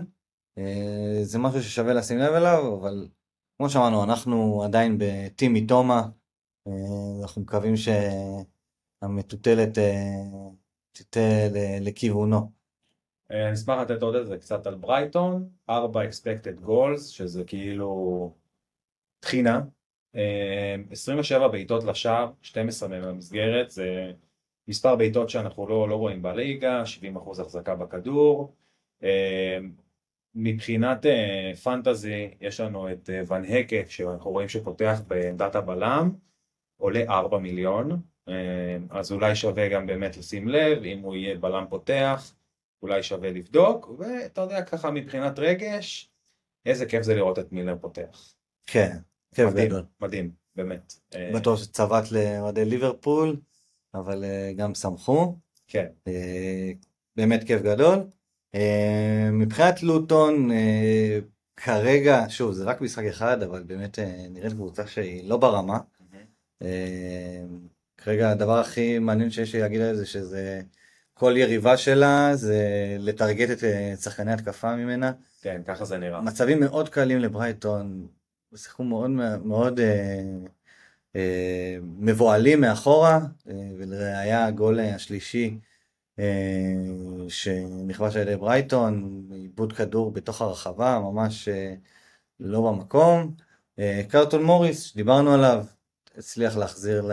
[0.57, 3.07] אה, זה משהו ששווה לשים לב אליו, אבל
[3.57, 5.53] כמו שאמרנו, אנחנו עדיין בטים
[6.67, 6.73] אה,
[7.21, 8.58] אנחנו מקווים שהמטוטלת
[9.77, 10.45] אה,
[10.91, 11.19] תטה
[11.81, 12.51] לכיוונו.
[13.29, 18.33] אני אשמח לתת עוד איזה קצת על ברייטון, 4 expected goals, שזה כאילו
[19.19, 19.61] תחינה,
[20.91, 24.11] 27 בעיטות לשער, 12 מהם במסגרת, זה
[24.67, 26.83] מספר בעיטות שאנחנו לא, לא רואים בליגה,
[27.15, 28.55] 70% החזקה בכדור.
[30.35, 31.05] מבחינת
[31.63, 36.11] פנטזי יש לנו את ון הקט שאנחנו רואים שפותח בעמדת הבלם
[36.77, 38.01] עולה 4 מיליון
[38.89, 42.33] אז אולי שווה גם באמת לשים לב אם הוא יהיה בלם פותח
[42.81, 46.09] אולי שווה לבדוק, ואתה יודע ככה מבחינת רגש,
[46.65, 48.33] איזה כיף זה לראות את מילר פותח.
[48.67, 48.97] כן,
[49.35, 49.85] כיף מדהים, גדול.
[50.01, 50.93] מדהים, באמת.
[51.15, 53.37] אה, בטוח שצבט לאוהדי ליברפול,
[53.93, 55.35] אבל אה, גם שמחו.
[55.67, 56.71] כן, אה,
[57.15, 57.97] באמת כיף גדול.
[58.55, 61.19] אה, מבחינת לוטון, אה,
[61.55, 65.79] כרגע, שוב, זה רק משחק אחד, אבל באמת אה, נראית קבוצה שהיא לא ברמה.
[66.61, 67.43] אה,
[68.03, 70.61] כרגע הדבר הכי מעניין שיש לי להגיד על זה, שזה
[71.13, 72.57] כל יריבה שלה זה
[72.99, 75.11] לטרגט את אה, שחקני התקפה ממנה.
[75.41, 76.21] כן, ככה זה נראה.
[76.21, 78.07] מצבים מאוד קלים לברייטון,
[78.55, 79.09] שיחקו מאוד
[79.43, 80.21] מאוד אה,
[81.15, 83.19] אה, מבוהלים מאחורה,
[83.49, 85.57] אה, ולראיה הגול השלישי
[86.19, 91.73] אה, שנכבש על ידי ברייטון, עיבוד כדור בתוך הרחבה, ממש אה,
[92.39, 93.35] לא במקום.
[93.79, 95.65] אה, קרטון מוריס, שדיברנו עליו,
[96.19, 97.09] הצליח להחזיר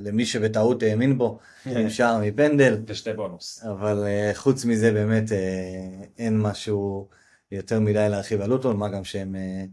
[0.00, 2.82] למי שבטעות האמין בו, עם שער מפנדל.
[2.86, 3.64] ושתי בונוס.
[3.64, 7.08] אבל אה, חוץ מזה באמת אה, אין משהו
[7.50, 9.64] יותר מדי להרחיב על לוטון, מה גם שהם אה,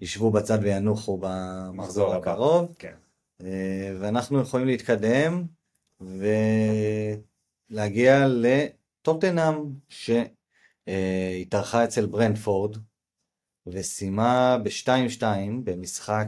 [0.00, 2.14] ישבו בצד וינוחו במחזור.
[2.14, 2.74] הקרוב.
[2.78, 2.94] כן.
[4.00, 5.44] ואנחנו יכולים להתקדם
[7.70, 9.54] ולהגיע לטוטנאם
[9.88, 12.76] שהתארחה אצל ברנדפורד
[13.66, 15.22] וסיימה ב-2-2
[15.64, 16.26] במשחק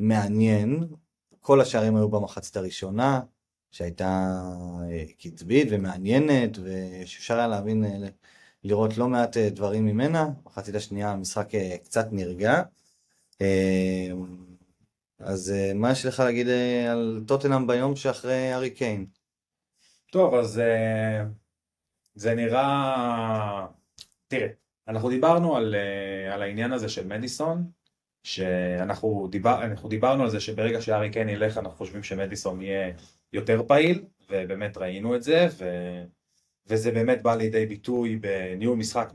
[0.00, 0.84] מעניין.
[1.40, 3.20] כל השערים היו במחצית הראשונה,
[3.70, 4.40] שהייתה
[4.90, 8.08] אה, קצבית ומעניינת, ושאפשר היה להבין, אה,
[8.64, 10.28] לראות לא מעט אה, דברים ממנה.
[10.44, 11.48] מחצית השנייה המשחק
[11.84, 12.62] קצת נרגע.
[15.18, 16.48] אז מה יש לך להגיד
[16.90, 19.06] על טוטנאם ביום שאחרי הארי קיין?
[20.12, 20.62] טוב, אז
[22.14, 23.66] זה נראה...
[24.28, 24.48] תראה,
[24.88, 25.74] אנחנו דיברנו על,
[26.32, 27.70] על העניין הזה של מדיסון,
[28.22, 32.92] שאנחנו דיבר, אנחנו דיברנו על זה שברגע שהארי קיין ילך אנחנו חושבים שמדיסון יהיה
[33.32, 35.64] יותר פעיל, ובאמת ראינו את זה, ו,
[36.66, 39.12] וזה באמת בא לידי ביטוי בניהול משחק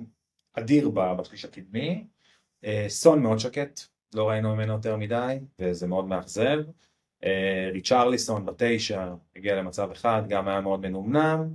[0.54, 2.08] אדיר בשליש הקדמי.
[2.66, 3.80] אה, סון מאוד שקט,
[4.16, 6.60] לא ראינו ממנו יותר מדי, וזה מאוד מאכזב.
[7.24, 11.54] אה, ריצ'רליסון בתשע הגיע למצב אחד, גם היה מאוד מנומנם,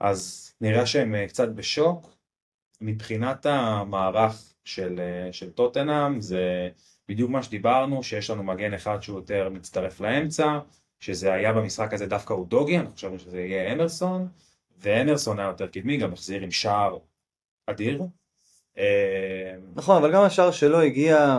[0.00, 2.18] אז נראה שהם אה, קצת בשוק.
[2.80, 6.68] מבחינת המערך של, אה, של טוטנאם זה
[7.08, 10.58] בדיוק מה שדיברנו, שיש לנו מגן אחד שהוא יותר מצטרף לאמצע,
[11.00, 14.28] שזה היה במשחק הזה דווקא אודוגי, אנחנו חשבנו שזה יהיה אמרסון,
[14.78, 16.98] ואמרסון היה יותר קדמי, גם החזיר עם שער
[17.66, 18.02] אדיר.
[18.78, 21.38] אה, נכון, אבל גם השער שלו הגיע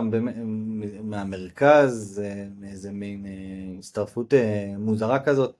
[1.02, 3.26] מהמרכז, אה, מאיזה מין
[3.78, 4.34] הצטרפות
[4.78, 5.56] מוזרה כזאת.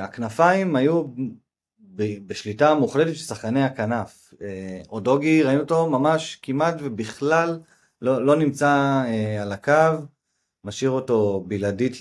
[0.00, 1.04] הכנפיים היו
[2.26, 4.34] בשליטה מוחלטת של שחקני הכנף.
[4.42, 7.60] אה, אודוגי, ראינו אותו ממש כמעט ובכלל
[8.02, 9.72] לא, לא נמצא אה, על הקו,
[10.64, 11.92] משאיר אותו בלעדית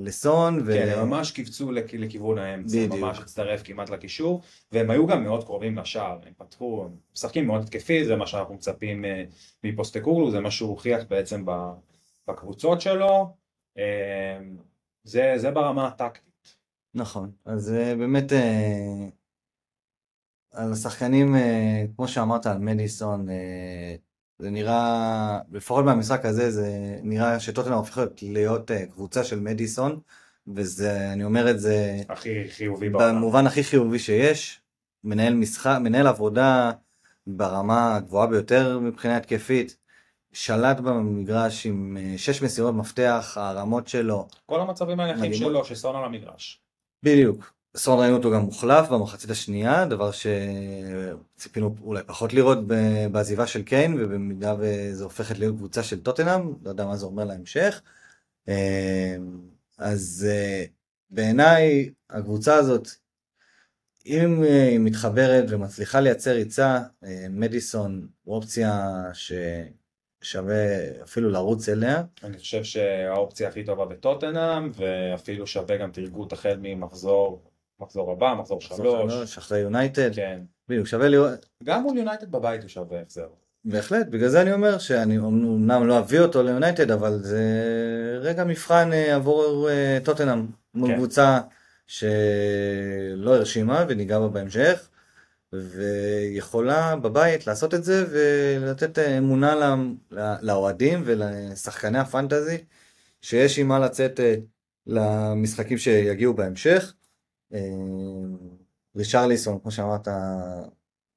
[0.00, 0.62] לסון.
[0.66, 0.72] ו...
[0.72, 2.94] כן, הם ממש קיבצו לכ- לכיוון האמצע, בדיוק.
[2.94, 7.62] ממש הצטרף כמעט לקישור, והם היו גם מאוד קרובים לשער, הם פתחו, הם משחקים מאוד
[7.62, 9.24] התקפי, זה מה שאנחנו מצפים אה,
[9.64, 11.44] מפוסטקוגלו, זה מה שהוא הוכיח בעצם
[12.28, 13.34] בקבוצות שלו,
[13.78, 14.38] אה,
[15.04, 16.56] זה, זה ברמה הטקטית.
[16.94, 19.08] נכון, אז אה, באמת אה,
[20.52, 23.94] על השחקנים, אה, כמו שאמרת על מדיסון, אה,
[24.38, 30.00] זה נראה, לפחות במשחק הזה, זה נראה שטוטנאם הופכת להיות אה, קבוצה של מדיסון,
[30.54, 33.16] וזה, אני אומר את זה הכי חיובי בעולם.
[33.16, 34.60] במובן הכי חיובי שיש,
[35.04, 36.70] מנהל משחק, מנהל עבודה
[37.26, 39.76] ברמה הגבוהה ביותר מבחינה התקפית,
[40.32, 45.34] שלט במגרש עם שש מסירות מפתח, הרמות שלו, כל המצבים היחידים.
[45.34, 46.60] שלו שסון על המגרש.
[47.02, 47.52] בדיוק.
[47.76, 52.58] סון ראינו אותו גם מוחלף במחצית השנייה, דבר שציפינו אולי פחות לראות
[53.12, 57.24] בעזיבה של קיין, ובמידה וזה הופכת להיות קבוצה של טוטנאם, לא יודע מה זה אומר
[57.24, 57.82] להמשך.
[58.48, 59.16] אה,
[59.78, 60.64] אז אה,
[61.10, 62.88] בעיניי הקבוצה הזאת,
[64.06, 66.80] אם אה, היא מתחברת ומצליחה לייצר ריצה,
[67.30, 72.02] מדיסון הוא אופציה ששווה אפילו לרוץ אליה.
[72.24, 77.51] אני חושב שהאופציה הכי טובה בטוטנאם, ואפילו שווה גם תרגות החל ממחזור,
[77.82, 79.38] מחזור הבא, מחזור שלוש.
[79.38, 80.40] אחרי יונייטד, כן.
[80.68, 81.46] בדיוק, שווה לראות.
[81.64, 83.26] גם מול יונייטד בבית הוא שווה החזר.
[83.64, 87.42] בהחלט, בגלל זה אני אומר שאני אמנם לא אביא אותו ליונייטד, אבל זה
[88.20, 90.96] רגע מבחן אה, עבור אה, טוטנאם, מול כן.
[90.96, 91.40] קבוצה
[91.86, 94.88] שלא הרשימה וניגע בה בהמשך,
[95.52, 99.76] ויכולה בבית לעשות את זה ולתת אה, אמונה
[100.42, 102.58] לאוהדים ולשחקני הפנטזי,
[103.22, 104.34] שיש עם מה לצאת אה,
[104.86, 106.92] למשחקים שיגיעו בהמשך.
[107.54, 107.58] אה,
[108.96, 110.08] רישרליסון, כמו שאמרת,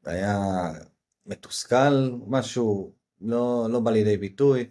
[0.06, 0.40] היה
[1.26, 4.70] מתוסכל, משהו לא, לא בא לידי ביטוי,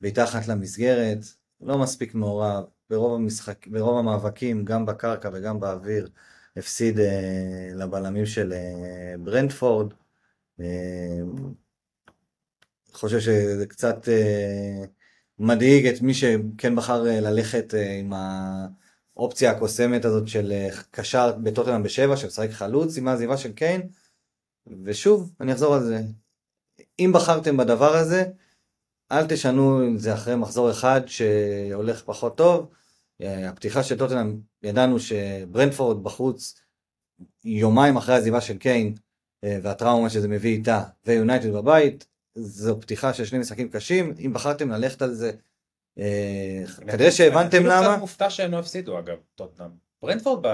[0.00, 1.18] בעיטה אחת למסגרת,
[1.60, 6.08] לא מספיק מעורב, ברוב, המשחק, ברוב המאבקים, גם בקרקע וגם באוויר,
[6.56, 6.98] הפסיד
[7.74, 8.54] לבלמים של
[9.18, 9.92] ברנדפורד.
[12.94, 14.08] חושב שזה קצת
[15.38, 18.12] מדאיג את מי שכן בחר ללכת עם
[19.16, 20.52] האופציה הקוסמת הזאת של
[20.90, 23.88] קשר בטוטנאם בשבע, שמשחק חלוץ עם העזיבה של קיין.
[24.84, 26.02] ושוב, אני אחזור על זה.
[26.98, 28.24] אם בחרתם בדבר הזה,
[29.12, 32.70] אל תשנו אם זה אחרי מחזור אחד שהולך פחות טוב.
[33.22, 36.60] אה, הפתיחה של טוטנאם, ידענו שברנדפורד בחוץ
[37.44, 38.94] יומיים אחרי העזיבה של קיין
[39.44, 44.14] אה, והטראומה שזה מביא איתה, ויונייטד בבית, זו פתיחה של שני משחקים קשים.
[44.18, 45.36] אם בחרתם ללכת על זה, אה,
[46.86, 47.78] כנראה שהבנתם למה.
[47.78, 49.68] אני קצת מופתע שהם לא הפסידו אגב, טוטנאם.
[50.02, 50.46] ברנדפורד,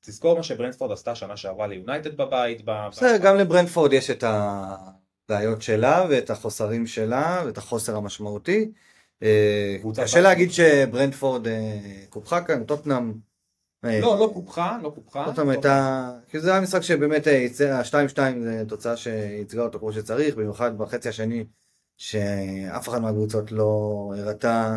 [0.00, 2.64] תזכור מה שברנדפורד עשתה שנה שעברה ליונייטד בבית.
[2.64, 8.72] בסדר, גם לברנדפורד יש את הבעיות שלה ואת החוסרים שלה ואת החוסר המשמעותי.
[9.22, 11.78] אה, קשה להגיד שברנדפורד אה,
[12.08, 13.12] קופחה כאן, טוטנאם.
[13.84, 15.24] אה, לא, לא קופחה, לא קופחה.
[15.24, 20.78] טוטנאם הייתה, כי זה היה משחק שבאמת, ה-2-2 זה תוצאה שייצגה אותו כמו שצריך, במיוחד
[20.78, 21.44] בחצי השני,
[21.96, 24.76] שאף אחד מהקבוצות לא הראתה.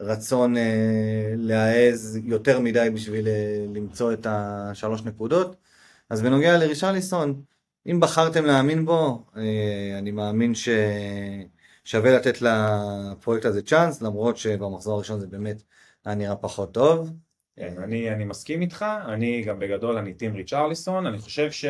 [0.00, 5.56] רצון אה, להעז יותר מדי בשביל אה, למצוא את השלוש נקודות.
[6.10, 7.42] אז בנוגע לרישרליסון,
[7.86, 15.20] אם בחרתם להאמין בו, אה, אני מאמין ששווה לתת לפרויקט הזה צ'אנס, למרות שבמחזור הראשון
[15.20, 15.62] זה באמת
[16.04, 17.10] היה נראה פחות טוב.
[17.56, 21.64] כן, אני, אני מסכים איתך, אני גם בגדול אני טים ריצ'רליסון, אני חושב ש...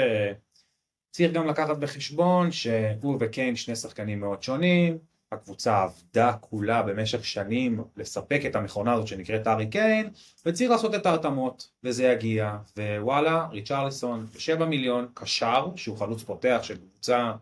[1.11, 4.99] צריך גם לקחת בחשבון שהוא וקיין שני שחקנים מאוד שונים,
[5.33, 10.11] הקבוצה עבדה כולה במשך שנים לספק את המכונה הזאת שנקראת ארי קיין
[10.47, 16.77] וצריך לעשות את ההתאמות וזה יגיע ווואלה ריצ'רליסון בשבע מיליון קשר שהוא חלוץ פותח של
[16.77, 17.33] קבוצה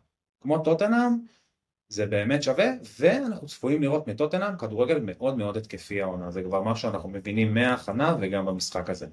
[0.41, 1.13] כמו טוטנאם
[1.89, 2.67] זה באמת שווה
[2.99, 8.17] ואנחנו צפויים לראות מטוטנאם כדורגל מאוד מאוד התקפי העונה זה כבר משהו שאנחנו מבינים מההכנה
[8.21, 9.07] וגם במשחק הזה.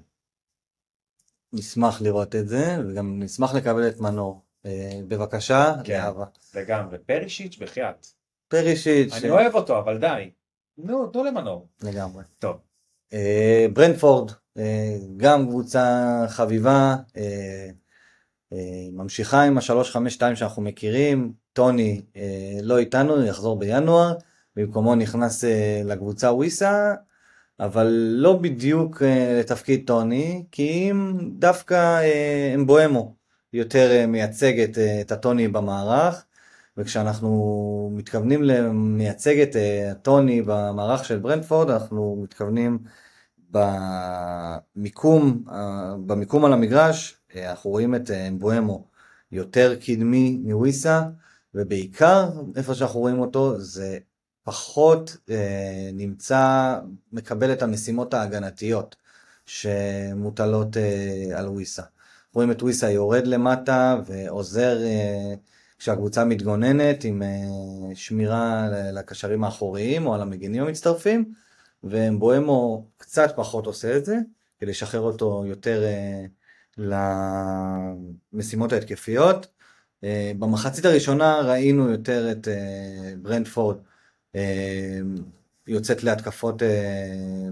[1.52, 4.45] נשמח לראות את זה וגם נשמח לקבל את מנור
[5.08, 6.24] בבקשה כן, לאהבה.
[6.54, 8.06] לגמרי פרישיץ' בחייאת
[8.48, 9.12] פרישיץ'.
[9.12, 10.30] אני אוהב אותו, אבל די.
[10.78, 11.68] נו, תנו למנור.
[11.82, 12.22] לגמרי.
[12.38, 12.56] טוב.
[13.12, 17.68] אה, ברנפורד, אה, גם קבוצה חביבה, אה,
[18.92, 22.02] ממשיכה עם ה-352 שאנחנו מכירים, טוני
[22.62, 24.14] לא איתנו, יחזור בינואר,
[24.56, 25.44] במקומו נכנס
[25.84, 26.94] לקבוצה וויסה,
[27.60, 29.02] אבל לא בדיוק
[29.40, 32.00] לתפקיד טוני, כי אם דווקא
[32.54, 33.15] אמבואמו
[33.56, 36.24] יותר מייצגת את הטוני במערך.
[36.76, 42.78] וכשאנחנו מתכוונים למייצג את אה, טוני במערך של ברנדפורד, אנחנו מתכוונים
[43.50, 45.44] במיקום,
[46.06, 48.84] במיקום על המגרש, אה, אנחנו רואים את אה, אמבואמו
[49.32, 51.02] יותר קדמי מוויסה,
[51.54, 53.98] ובעיקר איפה שאנחנו רואים אותו זה
[54.44, 56.78] פחות אה, נמצא,
[57.12, 58.96] מקבל את המשימות ההגנתיות
[59.46, 61.82] שמוטלות אה, על וויסה.
[62.36, 65.34] רואים את וויסה יורד למטה ועוזר אה,
[65.78, 71.32] כשהקבוצה מתגוננת עם uh, שמירה לקשרים האחוריים או על המגינים המצטרפים,
[71.84, 74.16] ובואמו קצת פחות עושה את זה,
[74.58, 75.84] כדי לשחרר אותו יותר
[76.78, 76.82] uh,
[78.32, 79.46] למשימות ההתקפיות.
[80.38, 82.48] במחצית הראשונה ראינו יותר את
[83.22, 83.76] ברנדפורד
[85.66, 86.62] יוצאת להתקפות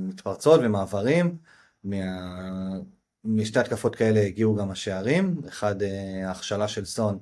[0.00, 1.36] מתפרצות ומעברים.
[1.84, 1.96] מה...
[3.24, 5.84] משתי התקפות כאלה הגיעו גם השערים, אחד uh,
[6.26, 7.18] ההכשלה של סון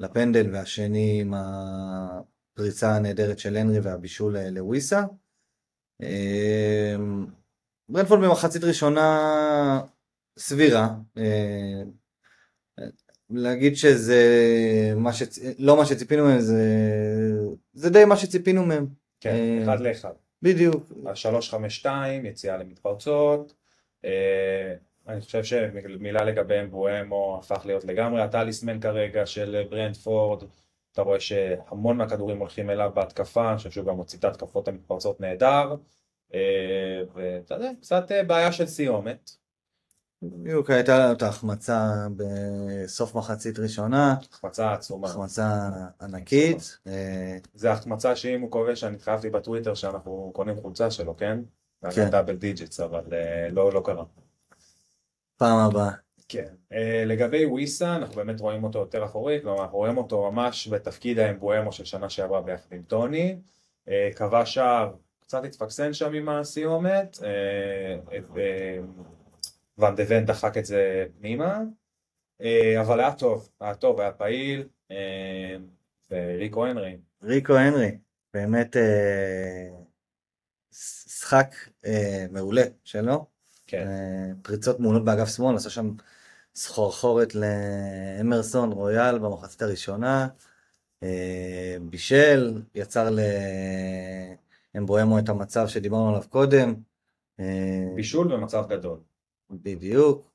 [0.00, 5.02] לפנדל והשני עם הפריצה הנהדרת של הנרי והבישול לוויסה.
[6.02, 7.26] אמ,
[7.88, 9.80] ברנפורד במחצית ראשונה
[10.38, 10.88] סבירה.
[11.18, 11.82] אה,
[13.30, 14.22] להגיד שזה
[14.96, 15.38] מה שצ...
[15.58, 16.62] לא מה שציפינו מהם, זה...
[17.72, 18.86] זה די מה שציפינו מהם.
[19.20, 20.12] כן, אה, אחד לאחד.
[20.42, 20.92] בדיוק.
[21.06, 21.86] ה-352,
[22.24, 23.54] יציאה למתפרצות.
[25.08, 30.44] אה, אני חושב שמילה לגבי אמבואמו הפך להיות לגמרי הטליסמן כרגע של ברנדפורד.
[30.92, 35.20] אתה רואה שהמון מהכדורים הולכים אליו בהתקפה, אני חושב שהוא גם מוציא את ההתקפות המתפרצות
[35.20, 35.74] נהדר.
[36.34, 39.30] אה, ואתה יודע, קצת אה, בעיה של סיומת.
[40.22, 44.16] בדיוק הייתה לנו את ההחמצה בסוף מחצית ראשונה.
[44.32, 45.08] החמצה עצומה.
[45.08, 45.68] החמצה
[46.00, 46.78] ענקית.
[46.86, 51.38] אה, זה החמצה שאם הוא כובש, אני התחייבתי בטוויטר שאנחנו קונים חולצה שלו, כן?
[51.94, 52.10] כן.
[52.10, 53.04] double digits, אבל
[53.50, 54.04] לא, לא קרה.
[55.40, 55.90] פעם הבאה.
[56.28, 56.46] כן.
[56.72, 61.18] אה, לגבי וויסה, אנחנו באמת רואים אותו יותר אחורי, כלומר אנחנו רואים אותו ממש בתפקיד
[61.18, 63.36] ה אמבואמו של שנה שעברה ביחד עם טוני.
[63.88, 67.22] Uh, קבע שער, קצת התפקסן שם עם הסיומת, uh,
[69.78, 71.60] ואן דה ון דחק את זה פנימה,
[72.42, 72.44] uh,
[72.80, 74.94] אבל היה טוב, היה טוב, היה פעיל, uh,
[76.10, 76.96] וריקו הנרי.
[77.22, 77.98] ריקו הנרי,
[78.34, 78.80] באמת uh,
[80.72, 81.54] משחק
[81.84, 81.88] uh,
[82.30, 83.29] מעולה שלו.
[83.70, 83.86] כן.
[84.42, 85.90] פריצות מעולות באגף שמאל, עשה שם
[86.54, 90.28] סחורחורת לאמרסון רויאל במחצית הראשונה,
[91.02, 93.08] אה, בישל, יצר
[94.74, 96.74] לאמבואמו את המצב שדיברנו עליו קודם.
[97.40, 98.98] אה, בישול במצב גדול.
[99.50, 100.30] בדיוק.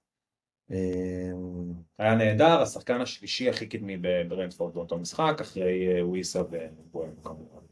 [0.72, 0.78] אה,
[1.98, 7.66] היה נהדר, השחקן השלישי הכי קדמי בברנדפורד באותו משחק, אחרי וויסה ובואמו כמובן.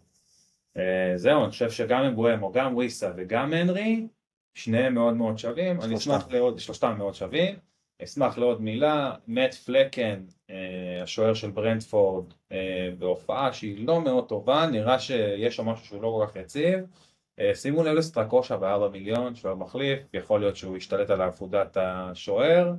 [1.15, 4.07] זהו, אני חושב שגם אמבואמו, גם וויסה וגם הנרי,
[4.53, 7.55] שניהם מאוד מאוד שווים, אני אשמח לעוד, שלושתם מאוד שווים.
[8.03, 14.67] אשמח לעוד מילה, מאט פלקן, אה, השוער של ברנדפורד, אה, בהופעה שהיא לא מאוד טובה,
[14.67, 16.79] נראה שיש שם משהו שהוא לא כל כך יציב.
[17.39, 22.73] אה, שימו לב לסטרקושה בארבע מיליון, שוער מחליף, יכול להיות שהוא ישתלט על עבודת השוער.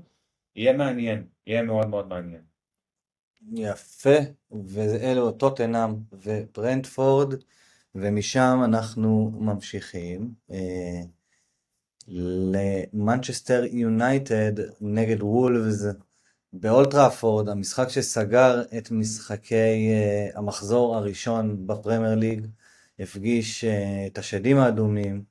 [0.56, 2.42] יהיה מעניין, יהיה מאוד מאוד מעניין.
[3.52, 4.16] יפה,
[4.50, 7.34] ואלו טוטנאם וברנדפורד,
[7.94, 10.34] ומשם אנחנו ממשיכים.
[12.08, 15.86] למנצ'סטר יונייטד נגד וולפס
[16.52, 19.88] באולד טראפורד, המשחק שסגר את משחקי
[20.34, 22.46] אה, המחזור הראשון בפרמייר ליג,
[22.98, 23.66] הפגיש אה,
[24.06, 25.22] את השדים האדומים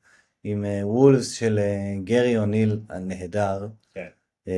[0.44, 3.68] עם אה, וולפס של אה, גרי אוניל הנהדר.
[3.94, 4.08] כן.
[4.48, 4.52] אה,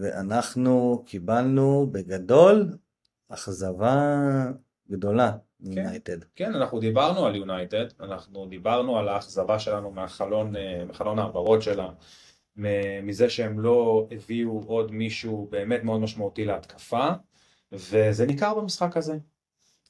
[0.00, 2.76] ואנחנו קיבלנו בגדול
[3.28, 3.96] אכזבה
[4.90, 5.32] גדולה.
[5.62, 6.20] יונייטד.
[6.20, 11.62] כן, כן, אנחנו דיברנו על יונייטד, אנחנו דיברנו על האכזבה שלנו מהחלון, אה, מחלון העברות
[11.62, 11.90] שלה,
[13.02, 17.08] מזה שהם לא הביאו עוד מישהו באמת מאוד משמעותי להתקפה,
[17.72, 19.18] וזה ניכר במשחק הזה.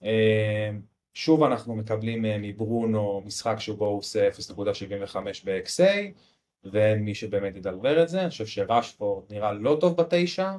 [0.03, 0.71] אה,
[1.15, 5.85] שוב אנחנו מקבלים אה, מברונו משחק שבו הוא עושה 0.75 ב-XA,
[6.65, 10.53] ואין מי שבאמת ידלבר את זה, אני חושב שרשפורד נראה לא טוב בתשע,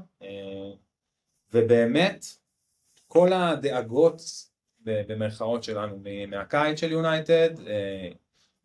[1.53, 2.25] ובאמת
[3.07, 4.21] כל הדאגות
[4.85, 8.09] במרכאות שלנו מהקיץ של יונייטד, אה,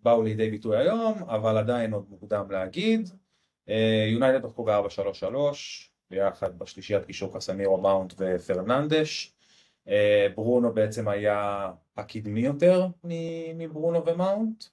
[0.02, 3.08] באו לידי ביטוי היום, אבל עדיין עוד מוקדם להגיד.
[3.68, 5.24] אה, יונייטד הלכו ב-4-3-3,
[6.10, 9.32] ביחד בשלישיית קישור קסמירו, מאונט ופרננדש.
[9.88, 12.86] אה, ברונו בעצם היה הקדמי יותר
[13.54, 14.64] מברונו ומאונט.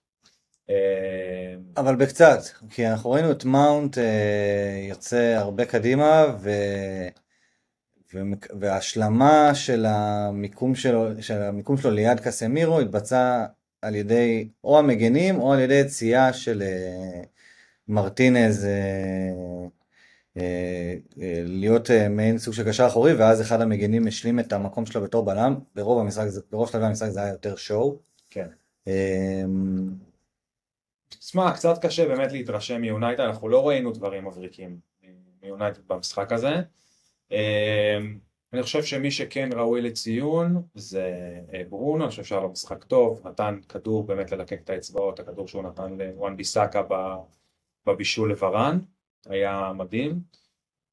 [1.78, 2.40] אבל בקצת,
[2.70, 3.98] כי אנחנו ראינו את מאונט
[4.90, 6.50] יוצא הרבה קדימה, ו...
[8.60, 13.46] וההשלמה של המיקום שלו, של המיקום שלו ליד קסמירו התבצעה
[13.82, 17.26] על ידי או המגנים או על ידי יציאה של uh,
[17.88, 18.68] מרטינז uh,
[20.38, 20.40] uh,
[21.16, 25.02] uh, להיות uh, מעין סוג של קשר אחורי ואז אחד המגנים השלים את המקום שלו
[25.02, 28.00] בתור בלם, ברוב המשחק, ברוב שלבי המשחק זה היה יותר שואו.
[28.30, 28.48] כן.
[31.10, 34.80] תשמע, קצת קשה באמת להתרשם מיונייטד, אנחנו לא ראינו דברים מבריקים
[35.44, 36.62] מיונייטד במשחק הזה.
[37.32, 38.20] אמ,
[38.54, 43.28] אני חושב שמי שכן ראוי לציון זה אה, ברונו, אני חושב שהיה לו משחק טוב,
[43.28, 46.82] נתן כדור באמת ללקק את האצבעות, הכדור שהוא נתן לוואן ביסאקה
[47.86, 48.80] בבישול לברן,
[49.26, 50.20] היה מדהים.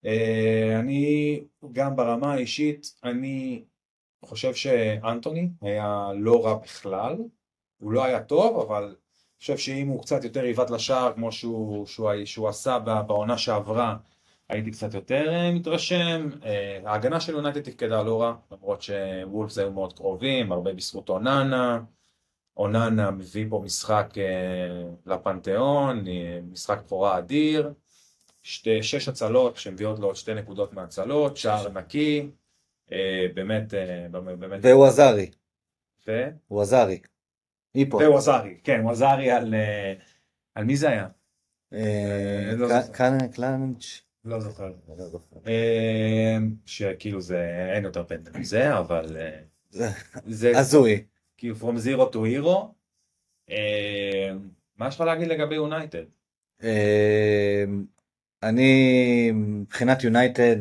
[0.04, 1.40] אה, אני
[1.72, 3.64] גם ברמה האישית, אני
[4.24, 7.16] חושב שאנטוני היה לא רע בכלל,
[7.78, 8.94] הוא לא היה טוב, אבל אני
[9.38, 13.96] חושב שאם הוא קצת יותר עיוות לשער כמו שהוא, שהוא, שהוא עשה בעונה שעברה,
[14.52, 19.72] הייתי קצת יותר אה, מתרשם, אה, ההגנה של יונייטד תפקדה לא רע, למרות שוולפס היו
[19.72, 21.80] מאוד קרובים, הרבה בזכות אוננה,
[22.56, 26.04] אוננה מביא פה משחק אה, לפנתיאון,
[26.50, 27.72] משחק בכורה אדיר,
[28.42, 32.30] שתי, שש הצלות שמביאות לו עוד שתי נקודות מהצלות, שער נקי,
[33.34, 33.74] באמת,
[34.38, 34.60] באמת...
[34.62, 35.30] והוא עזרי.
[36.06, 36.28] ו?
[36.48, 37.00] הוא עזרי.
[37.76, 39.54] והוא עזרי, כן, הוא עזרי על...
[40.54, 41.08] על מי זה היה?
[42.56, 42.68] לא
[43.34, 44.11] קלנץ'.
[44.24, 44.72] לא זוכר.
[44.88, 44.94] לא
[45.46, 49.16] אמ, שכאילו זה, אין יותר פנדל מזה, אבל...
[49.16, 49.40] אה,
[50.26, 51.04] זה הזוי.
[51.36, 52.56] כאילו From Zero to Hero.
[53.50, 56.04] אמ, מה יש לך להגיד לגבי יונייטד?
[56.62, 56.68] אמ,
[58.42, 60.56] אני מבחינת יונייטד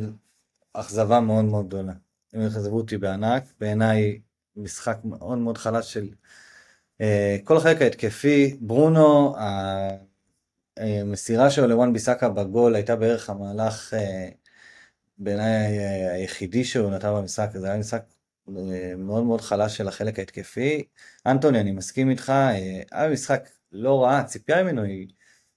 [0.74, 1.94] אכזבה מאוד מאוד גדולה.
[2.34, 4.20] הם אכזבו אותי בענק, בעיניי
[4.56, 6.10] משחק מאוד מאוד חלש של
[7.02, 9.36] אה, כל החלק ההתקפי, ברונו,
[10.82, 14.30] המסירה שלו לוואן ביסאקה בגול הייתה בערך המהלך אה,
[15.18, 18.04] בעיניי אה, היחידי שהוא נתן במשחק, זה היה משחק
[18.50, 20.84] אה, מאוד מאוד חלש של החלק ההתקפי.
[21.26, 22.30] אנטוני, אני מסכים איתך,
[22.92, 25.08] היה משחק לא רע, הציפייה ממנו היא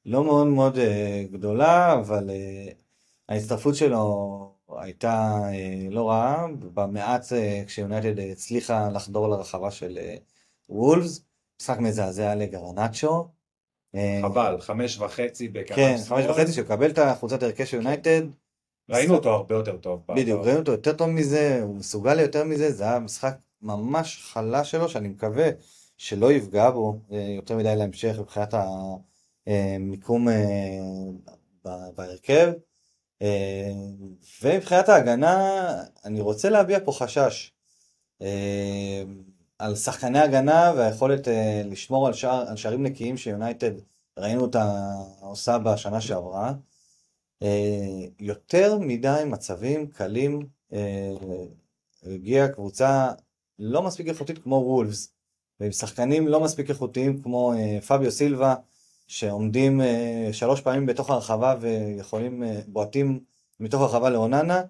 [0.07, 0.79] לא מאוד מאוד
[1.31, 2.31] גדולה, אבל
[3.29, 5.41] ההצטרפות שלו הייתה
[5.91, 7.27] לא רעה, במעט
[7.67, 9.99] כשיונייטד הצליחה לחדור לרחבה של
[10.69, 11.25] וולפס,
[11.61, 13.34] משחק מזעזע לגרנצ'ו.
[13.95, 18.23] אה, חבל, חמש וחצי בכמה כן, חמש וחצי שמקבל את החולצת הרכש של יונייטד.
[18.91, 20.03] ראינו אותו הרבה יותר טוב.
[20.09, 24.71] בדיוק, ראינו אותו יותר טוב מזה, הוא מסוגל ליותר מזה, זה היה משחק ממש חלש
[24.71, 25.49] שלו, שאני מקווה
[25.97, 28.55] שלא יפגע בו אה, יותר מדי להמשך מבחינת
[29.47, 30.79] המיקום אה,
[31.97, 32.53] בהרכב.
[34.43, 35.65] ומבחינת ההגנה,
[36.05, 37.53] אני רוצה להביע פה חשש
[39.65, 43.71] על שחקני הגנה והיכולת אה, לשמור על, שער, על שערים נקיים שיונייטד
[44.19, 46.53] ראינו אותה עושה בשנה שעברה.
[48.21, 50.47] יותר מדי מצבים קלים,
[52.03, 53.13] הגיעה קבוצה
[53.59, 55.13] לא מספיק איכותית כמו וולפס,
[55.61, 57.53] ועם שחקנים לא מספיק איכותיים כמו
[57.89, 58.55] פביו סילבה,
[59.07, 59.85] שעומדים uh,
[60.33, 63.21] שלוש פעמים בתוך הרחבה ויכולים, uh, בועטים
[63.61, 64.63] מתוך הרחבה לאוננה,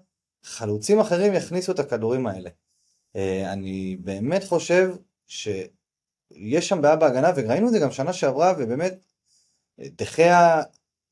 [0.43, 2.51] חלוצים אחרים יכניסו את הכדורים האלה.
[3.17, 4.95] Uh, אני באמת חושב
[5.27, 9.05] שיש שם בעיה בהגנה, וראינו את זה גם שנה שעברה, ובאמת,
[9.81, 10.63] דחיה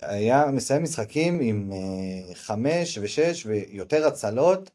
[0.01, 4.70] היה מסיים משחקים עם uh, חמש ושש ויותר הצלות,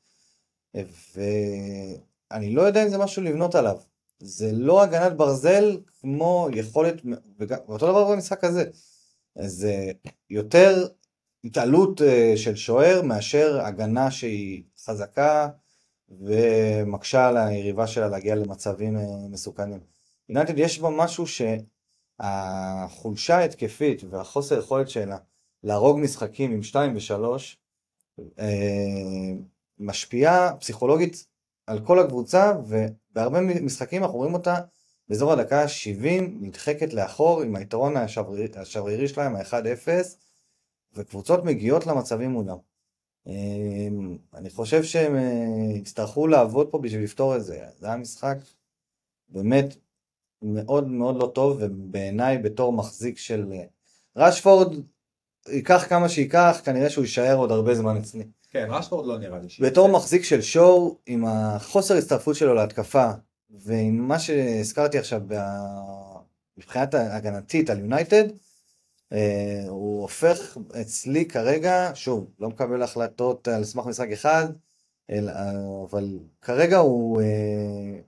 [1.16, 3.78] ואני לא יודע אם זה משהו לבנות עליו.
[4.20, 6.96] זה לא הגנת ברזל כמו יכולת,
[7.40, 8.64] ואותו דבר במשחק הזה.
[9.36, 9.92] זה
[10.30, 10.88] יותר
[11.44, 15.50] התעלות אה, של שוער מאשר הגנה שהיא חזקה
[16.10, 19.80] ומקשה על היריבה שלה להגיע למצבים אה, מסוכנים.
[20.30, 21.26] יונתן יש בה משהו
[22.20, 25.18] שהחולשה ההתקפית והחוסר יכולת שלה
[25.64, 27.14] להרוג משחקים עם 2 ו-3
[28.40, 29.34] אה,
[29.80, 31.26] משפיעה פסיכולוגית
[31.68, 34.56] על כל הקבוצה ובהרבה משחקים אנחנו רואים אותה
[35.10, 37.94] באזור הדקה ה-70 נדחקת לאחור עם היתרון
[38.56, 39.88] השברירי שלהם, ה-1-0,
[40.94, 42.58] וקבוצות מגיעות למצבים מולם.
[43.28, 47.66] אמ, אני חושב שהם אה, יצטרכו לעבוד פה בשביל לפתור את זה.
[47.80, 48.38] זה היה משחק
[49.30, 49.76] באמת
[50.42, 53.46] מאוד מאוד לא טוב, ובעיניי בתור מחזיק של...
[53.52, 53.64] אה,
[54.16, 54.76] רשפורד
[55.50, 58.24] ייקח כמה שייקח, כנראה שהוא יישאר עוד הרבה זמן אצלי.
[58.50, 59.48] כן, רשפורד לא נראה לי.
[59.60, 63.10] בתור מחזיק של שואו, עם החוסר הצטרפות שלו להתקפה,
[63.50, 65.22] ועם מה שהזכרתי עכשיו
[66.58, 68.24] מבחינת הגנתית על יונייטד,
[69.68, 74.48] הוא הופך אצלי כרגע, שוב, לא מקבל החלטות על סמך משחק אחד,
[75.90, 78.00] אבל כרגע הוא אה,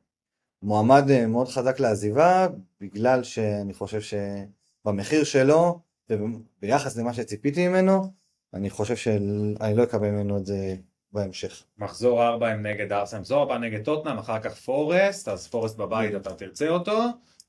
[0.62, 2.48] מועמד אה, מאוד חזק לעזיבה,
[2.82, 8.12] בגלל שאני חושב שבמחיר שלו, וביחס למה שציפיתי ממנו,
[8.54, 10.76] אני חושב שאני לא אקבל ממנו את זה
[11.12, 11.64] בהמשך.
[11.78, 16.16] מחזור 4 הם נגד ארסן, מחזור 4 נגד טוטנאם, אחר כך פורסט, אז פורסט בבית
[16.16, 17.00] אתה תרצה אותו,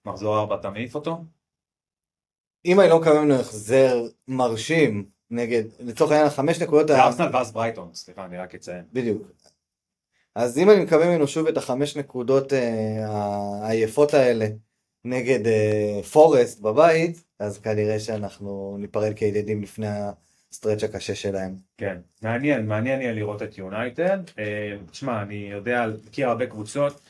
[0.06, 1.24] מחזור 4 אתה מעיף אותו.
[2.64, 6.88] אם אני לא מקבל ממנו החזר מרשים נגד, לצורך העניין החמש נקודות...
[6.88, 8.84] זה ארסנל ואז ברייטון, סליחה, אני רק אציין.
[8.92, 9.22] בדיוק.
[10.34, 13.06] אז אם אני מקבל ממנו שוב את החמש נקודות אה,
[13.62, 14.46] העייפות האלה
[15.04, 19.86] נגד אה, פורסט בבית, אז כנראה שאנחנו ניפרד כידידים לפני
[20.52, 21.54] ה stretch הקשה שלהם.
[21.78, 24.18] כן, מעניין, מעניין יהיה לראות את יונייטד.
[24.38, 27.00] אה, תשמע, אני יודע, מכיר הרבה קבוצות.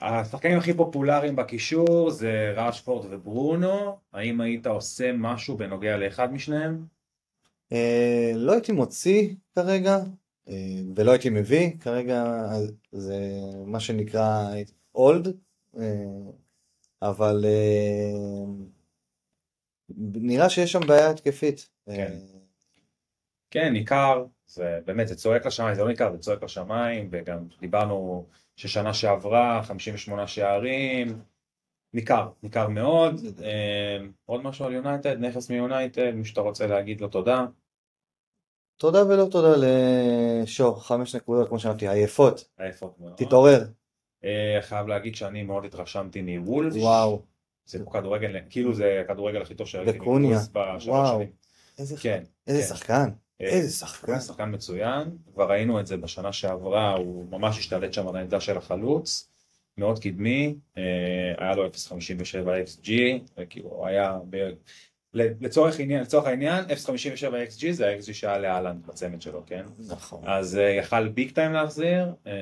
[0.00, 3.98] השחקנים הכי פופולריים בקישור זה ראשפורד וברונו.
[4.12, 6.86] האם היית עושה משהו בנוגע לאחד משניהם?
[7.72, 9.96] אה, לא הייתי מוציא כרגע,
[10.48, 10.54] אה,
[10.96, 12.24] ולא הייתי מביא כרגע,
[12.92, 13.16] זה
[13.66, 14.54] מה שנקרא
[14.94, 15.36] אולד,
[17.02, 17.44] אבל
[19.98, 21.68] נראה שיש שם בעיה התקפית.
[21.86, 22.18] כן.
[23.50, 28.26] כן, ניכר, זה באמת, זה צועק לשמיים, זה לא ניכר, זה צועק לשמיים, וגם דיברנו
[28.60, 31.22] ששנה שעברה, 58 שערים,
[31.94, 33.20] ניכר, ניכר מאוד.
[33.42, 37.46] אה, עוד משהו על יונייטד, נכס מיונייטד, מי שאתה רוצה להגיד לו תודה.
[38.76, 42.48] תודה ולא תודה לשו, חמש נקודות, כמו שאמרתי, עייפות.
[42.58, 43.12] עייפות מאוד.
[43.16, 43.64] תתעורר.
[44.24, 46.76] אה, חייב להגיד שאני מאוד התרשמתי מוולס.
[46.76, 47.22] וואו.
[47.64, 50.38] זה כדורגל, כאילו זה הכדורגל הכי טוב שראיתי וקוניה.
[50.84, 51.22] וואו.
[51.78, 52.68] איזה, כן, איזה כן.
[52.68, 53.10] שחקן.
[53.40, 54.20] איזה שחקן.
[54.20, 58.56] שחקן מצוין, כבר ראינו את זה בשנה שעברה, הוא ממש השתלט שם על העמדה של
[58.56, 59.30] החלוץ,
[59.78, 60.82] מאוד קדמי, אה,
[61.38, 61.70] היה לו 0.57
[62.66, 62.90] XG,
[63.50, 64.50] כאילו הוא היה, ב...
[65.14, 66.70] לצורך העניין, לצורך העניין 0.57
[67.50, 69.64] XG זה ה-XG שהיה לאלנד בצמד שלו, כן?
[69.88, 70.22] נכון.
[70.26, 72.32] אז אה, יכל ביג טיים להחזיר, אה,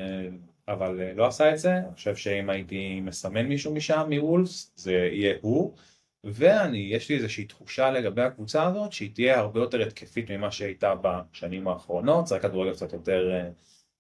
[0.69, 5.35] אבל לא עשה את זה, אני חושב שאם הייתי מסמן מישהו משם, מוולס, זה יהיה
[5.41, 5.75] הוא.
[6.25, 10.95] ואני, יש לי איזושהי תחושה לגבי הקבוצה הזאת שהיא תהיה הרבה יותר התקפית ממה שהייתה
[11.03, 13.51] בשנים האחרונות, זה כדורגל קצת יותר, אה,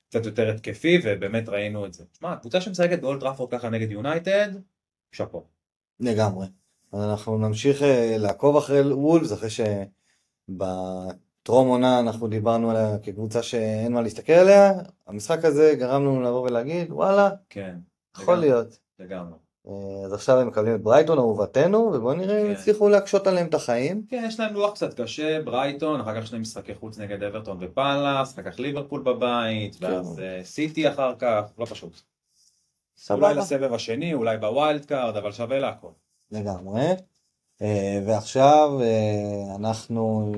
[0.08, 2.04] קצת יותר התקפי ובאמת ראינו את זה.
[2.04, 4.48] תשמע, הקבוצה שמשחקת באולד טראפורד ככה נגד יונייטד,
[5.12, 5.46] שאפו.
[6.00, 6.46] לגמרי.
[6.94, 9.48] אנחנו נמשיך אה, לעקוב אחרי וולפס אחרי
[10.48, 14.72] שבטרום עונה אנחנו דיברנו עליה כקבוצה שאין מה להסתכל עליה,
[15.06, 17.76] המשחק הזה גרם לנו לבוא ולהגיד וואלה, כן,
[18.16, 18.78] יכול לגמרי, להיות.
[18.98, 19.47] לגמרי.
[19.68, 22.52] אה, אז עכשיו הם מקבלים את ברייטון אהובתנו, ובואו נראה אם כן.
[22.52, 24.02] יצליחו להקשות עליהם את החיים.
[24.08, 28.34] כן, יש להם לוח קצת קשה, ברייטון, אחר כך שני משחקי חוץ נגד אברטון ופאלאס,
[28.34, 29.86] אחר כך ליברפול בבית, כן.
[29.86, 32.00] ואז אה, סיטי אחר כך, לא פשוט.
[33.10, 35.88] אולי לסבב השני, אולי ב wild card, אבל שווה להכל.
[36.30, 36.86] לגמרי.
[37.62, 38.80] אה, ועכשיו
[39.56, 40.32] אנחנו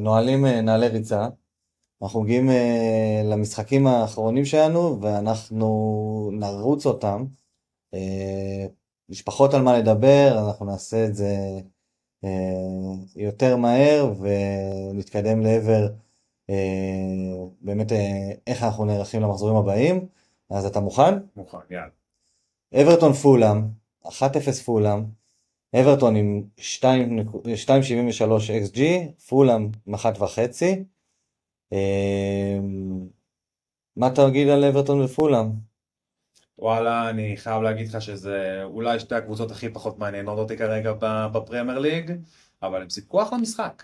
[0.00, 1.28] נועלים נעלי ריצה.
[2.02, 2.50] אנחנו מגיעים
[3.24, 7.24] למשחקים האחרונים שלנו ואנחנו נרוץ אותם.
[9.08, 11.36] יש פחות על מה לדבר, אנחנו נעשה את זה
[12.24, 12.28] אה,
[13.16, 15.88] יותר מהר ונתקדם לעבר
[16.50, 16.54] אה,
[17.60, 17.92] באמת
[18.46, 20.06] איך אנחנו נערכים למחזורים הבאים.
[20.50, 21.14] אז אתה מוכן?
[21.36, 21.88] מוכן, יאללה.
[22.74, 23.62] אברטון פולאם,
[24.04, 24.10] 1-0
[24.64, 25.04] פולאם,
[25.74, 26.62] אברטון עם 2.73
[28.72, 28.80] XG,
[29.28, 29.98] פולאם עם 1.5.
[31.72, 33.08] אמ,
[33.96, 35.71] מה אתה תגיד על אברטון ופולאם?
[36.58, 40.92] וואלה, אני חייב להגיד לך שזה אולי שתי הקבוצות הכי פחות מעניינות אותי כרגע
[41.32, 42.12] בפרמייר ליג,
[42.62, 43.82] אבל הם סיפקו אחלה משחק.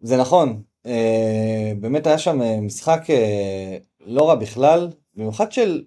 [0.00, 5.84] זה נכון, אה, באמת היה שם אה, משחק אה, לא רע בכלל, במיוחד של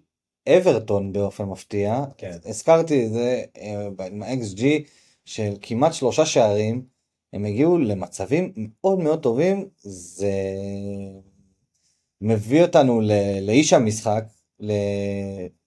[0.49, 2.03] אברטון באופן מפתיע.
[2.17, 2.37] כן.
[2.45, 3.43] הזכרתי את זה
[4.11, 4.63] עם ה-XG
[5.25, 6.83] של כמעט שלושה שערים,
[7.33, 10.31] הם הגיעו למצבים מאוד מאוד טובים, זה
[12.21, 13.01] מביא אותנו
[13.41, 14.23] לאיש המשחק,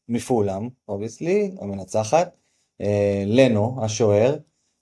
[0.08, 2.36] מפולאם, obviously, המנצחת,
[2.80, 4.36] אה, לנו, השוער,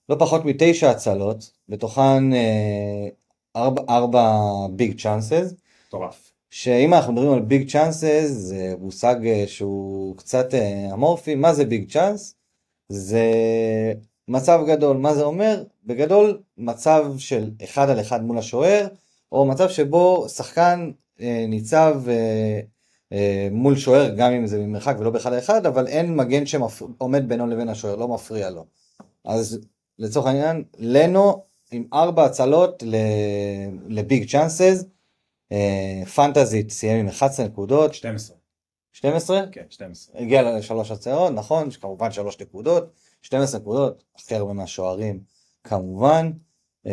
[0.09, 3.09] לא פחות מתשע הצלות, בתוכן אה,
[3.57, 4.39] ארבע, ארבע
[4.71, 5.55] big chances.
[5.87, 6.33] מטורף.
[6.51, 11.65] שאם אנחנו מדברים על big chances, זה מושג אה, שהוא קצת אה, אמורפי, מה זה
[11.65, 12.35] big chance?
[12.89, 13.25] זה
[14.29, 15.65] מצב גדול, מה זה אומר?
[15.85, 18.89] בגדול, מצב של אחד על אחד מול השוער,
[19.33, 20.91] או מצב שבו שחקן
[21.21, 22.61] אה, ניצב אה,
[23.51, 27.47] מול שוער, גם אם זה ממרחק ולא באחד על אחד, אבל אין מגן שעומד בינו
[27.47, 28.67] לבין השוער, לא מפריע לו.
[29.25, 29.61] אז
[29.99, 32.83] לצורך העניין, לנו עם ארבע הצלות
[33.89, 34.85] לביג צ'אנסס,
[35.53, 37.95] אה, פנטזית סיים עם 11 נקודות.
[37.95, 38.37] 12.
[38.93, 39.43] 12?
[39.53, 40.21] כן, 12.
[40.21, 42.93] הגיע לשלוש הצעות, נכון, כמובן שלוש נקודות.
[43.23, 45.21] 12 נקודות, הכי הרבה מהשוערים
[45.65, 46.31] כמובן.
[46.87, 46.91] Uh,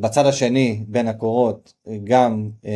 [0.00, 1.74] בצד השני, בין הקורות,
[2.04, 2.66] גם אה,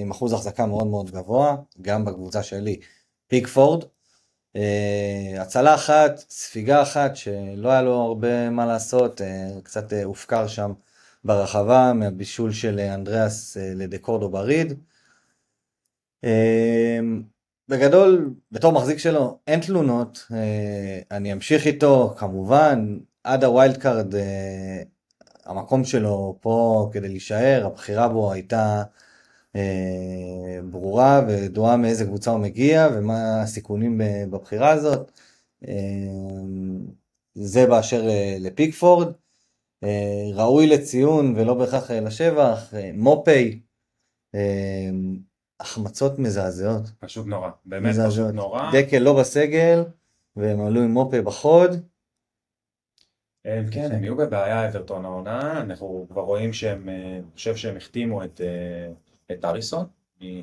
[0.00, 2.80] עם אחוז החזקה מאוד מאוד גבוה, גם בקבוצה שלי,
[3.26, 3.84] פיקפורד.
[3.84, 9.20] אה, הצלה אחת, ספיגה אחת, שלא היה לו הרבה מה לעשות,
[9.62, 10.72] קצת הופקר שם
[11.24, 14.72] ברחבה מהבישול של אנדריאס לדקורדובה ריד.
[17.68, 24.14] בגדול, בתור מחזיק שלו, אין תלונות, אה, אני אמשיך איתו, כמובן, עד ה wild card,
[24.14, 24.82] אה,
[25.46, 28.82] המקום שלו פה כדי להישאר, הבחירה בו הייתה
[29.56, 34.00] אה, ברורה וידועה מאיזה קבוצה הוא מגיע ומה הסיכונים
[34.30, 35.12] בבחירה הזאת.
[37.34, 38.08] זה באשר
[38.40, 39.12] לפיקפורד.
[40.34, 43.60] ראוי לציון ולא בהכרח לשבח, מופי.
[45.60, 46.82] החמצות מזעזעות.
[46.98, 48.28] פשוט נורא, באמת מזעזעות.
[48.28, 48.70] פשוט נורא.
[48.72, 49.84] דקל לא בסגל,
[50.36, 51.70] והם עלו עם מופה בחוד.
[53.44, 57.76] הם, כן, הם יהיו בבעיה אברטון העונה, אנחנו כבר רואים שהם, אה, אני חושב שהם
[57.76, 58.92] החתימו את, אה,
[59.34, 59.86] את אריסון.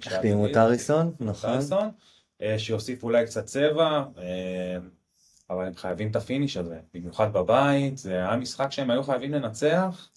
[0.06, 1.60] החתימו את אריסון, נכון.
[2.42, 4.04] אה, שיוסיף אולי קצת צבע,
[5.50, 9.32] אבל הם חייבים את ה finish הזה, במיוחד בבית, זה היה משחק שהם היו חייבים
[9.32, 10.10] לנצח.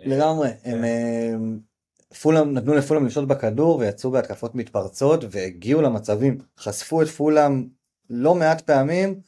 [0.00, 2.14] לגמרי, הם כן.
[2.22, 7.68] פולאם, נתנו לפולאם לשלוט בכדור ויצאו בהתקפות מתפרצות והגיעו למצבים, חשפו את פולאם
[8.10, 9.20] לא מעט פעמים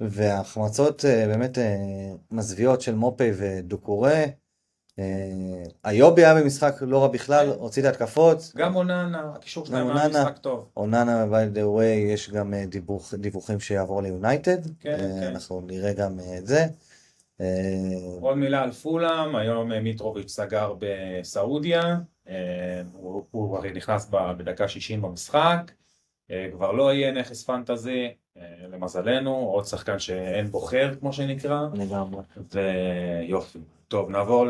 [0.00, 1.76] והחמצות אה, באמת אה,
[2.30, 4.24] מזוויעות של מופי ודוקורי.
[4.98, 8.52] אה, איובי היה במשחק לא רע בכלל, הוציא את ההתקפות.
[8.56, 10.68] גם אוננה, הקישור שלהם היה משחק טוב.
[10.76, 14.66] אוננה, by the way, יש גם דיווח, דיווחים שיעבור ליונייטד.
[14.80, 15.26] כן, כן.
[15.26, 16.66] אנחנו נראה גם את זה.
[18.20, 21.98] עוד מילה על פולאם, היום מיטרוביץ' סגר בסעודיה.
[22.92, 25.72] הוא, הרי נכנס בדקה 60 במשחק,
[26.52, 28.08] כבר לא יהיה נכס fantasy,
[28.72, 31.60] למזלנו, עוד שחקן שאין בוחר כמו שנקרא.
[31.74, 32.22] לגמרי.
[32.52, 33.58] ויופי.
[33.88, 34.46] טוב, נעבור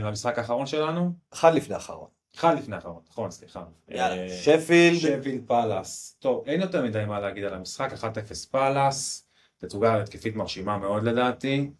[0.00, 1.12] למשחק האחרון שלנו.
[1.32, 2.08] אחד לפני האחרון.
[2.36, 3.64] אחד לפני האחרון, נכון, סליחה.
[3.88, 4.98] יאללה, שפילד.
[4.98, 6.16] שפילד פאלאס.
[6.18, 8.04] טוב, אין יותר מדי מה להגיד על המשחק, 1-0
[8.50, 9.28] פאלאס,
[9.58, 11.70] תצוגה התקפית מרשימה מאוד לדעתי.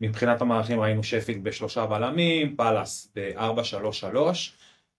[0.00, 4.16] מבחינת המערכים ראינו שפילד בשלושה בלמים, פאלאס ב-4-3-3,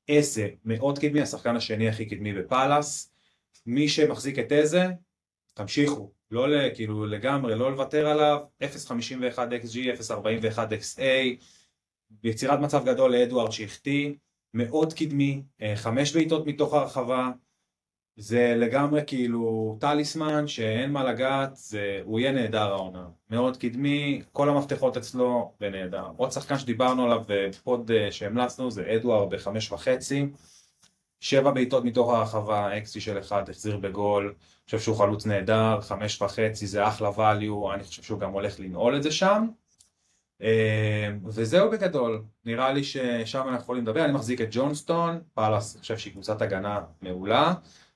[0.09, 3.11] איזה מאוד קדמי, השחקן השני הכי קדמי בפאלאס,
[3.65, 4.87] מי שמחזיק את איזה,
[5.53, 9.75] תמשיכו, לא כאילו לגמרי, לא לוותר עליו, 0.51 XG,
[10.09, 11.01] 0.41 XA,
[12.09, 14.13] ביצירת מצב גדול לאדוארד שהחטיא,
[14.53, 17.31] מאוד קדמי, אה, חמש בעיטות מתוך הרחבה,
[18.17, 23.07] זה לגמרי כאילו טליסמן שאין מה לגעת, זה, הוא יהיה נהדר העונה.
[23.29, 26.05] מאוד קדמי, כל המפתחות אצלו ונהדר.
[26.17, 30.27] עוד שחקן שדיברנו עליו בפוד אה, שהמלצנו זה אדואר בחמש וחצי.
[31.19, 34.25] שבע בעיטות מתוך הרחבה, אקסי של אחד, החזיר בגול.
[34.25, 38.59] אני חושב שהוא חלוץ נהדר, חמש וחצי זה אחלה value, אני חושב שהוא גם הולך
[38.59, 39.47] לנעול את זה שם.
[40.41, 45.81] אה, וזהו בגדול, נראה לי ששם אנחנו יכולים לדבר, אני מחזיק את ג'ונסטון, פאלאס, אני
[45.81, 47.53] חושב שהיא קבוצת הגנה מעולה,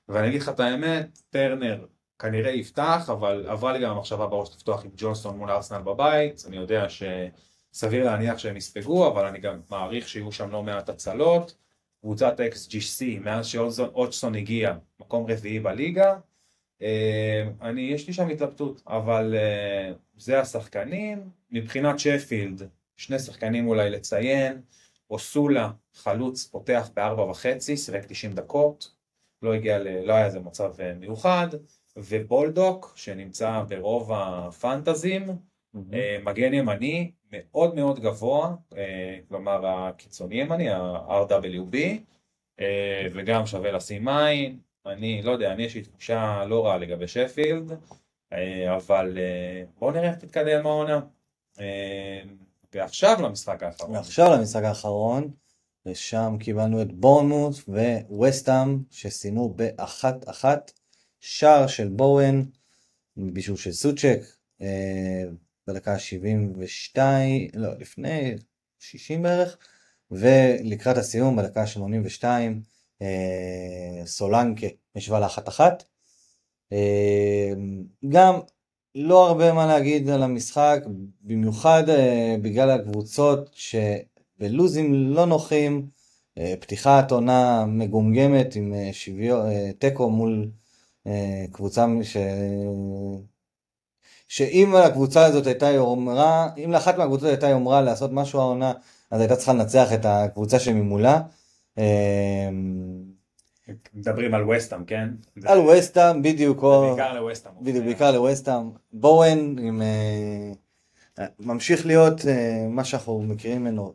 [0.08, 1.86] ואני אגיד לך את האמת, טרנר
[2.18, 6.56] כנראה יפתח, אבל עברה לי גם המחשבה בראש לפתוח עם ג'ונסטון מול ארסנל בבית, אני
[6.56, 11.54] יודע שסביר להניח שהם יספגו, אבל אני גם מעריך שיהיו שם לא מעט הצלות.
[12.00, 16.16] קבוצת XGC, מאז שאודסון הגיע, מקום רביעי בליגה,
[16.82, 21.30] אה, אני, יש לי שם התלבטות, אבל אה, זה השחקנים.
[21.50, 22.62] מבחינת שפילד,
[22.96, 24.62] שני שחקנים אולי לציין,
[25.10, 28.92] אוסולה, חלוץ, פותח בארבע וחצי, שיחק 90 דקות,
[29.42, 29.88] לא הגיע, ל...
[30.04, 31.48] לא היה איזה מצב אה, מיוחד,
[31.96, 35.49] ובולדוק, שנמצא ברוב הפנטזים.
[36.24, 38.54] מגן ימני, מאוד מאוד גבוה,
[39.28, 41.76] כלומר הקיצוני ימני, ה-RWB,
[43.14, 47.72] וגם שווה לשים עין, אני לא יודע, אני יש לי תחושה לא רעה לגבי שפילד,
[48.32, 51.00] אה, אבל אה, בואו נראה איך תתקדם העונה.
[51.60, 52.20] אה,
[52.74, 53.96] ועכשיו למשחק האחרון.
[53.96, 55.30] ועכשיו למשחק האחרון,
[55.86, 57.54] ושם קיבלנו את בורנמוט
[58.08, 60.72] וווסטאם שסיימו באחת אחת,
[61.20, 62.42] שער של בואן,
[63.16, 64.20] בישול של סוצ'ק,
[65.70, 68.34] בדקה 72, לא, לפני
[68.78, 69.56] 60 בערך,
[70.10, 72.62] ולקראת הסיום בדקה 82,
[73.02, 74.66] אה, סולנקה
[74.96, 75.84] משווה לאחת אחת.
[76.72, 77.52] אה,
[78.08, 78.34] גם
[78.94, 80.80] לא הרבה מה להגיד על המשחק,
[81.20, 86.00] במיוחד אה, בגלל הקבוצות שבלוזים לא נוחים,
[86.60, 90.50] פתיחת עונה מגומגמת עם שוויון, תיקו מול
[91.52, 92.16] קבוצה ש...
[94.30, 98.72] שאם הקבוצה הזאת הייתה יומרה, אם לאחת מהקבוצות הייתה יומרה לעשות משהו העונה,
[99.10, 101.20] אז הייתה צריכה לנצח את הקבוצה שממולה.
[101.78, 101.82] אמ,
[103.94, 105.08] מדברים על וסטאם, כן?
[105.44, 106.62] על וסטאם, בדיוק.
[106.62, 107.52] בעיקר לווסטאם.
[107.60, 108.70] בדיוק, בעיקר לווסטאם.
[108.92, 109.82] בואן עם...
[109.82, 113.92] אה, ממשיך להיות אה, מה שאנחנו מכירים ממנו,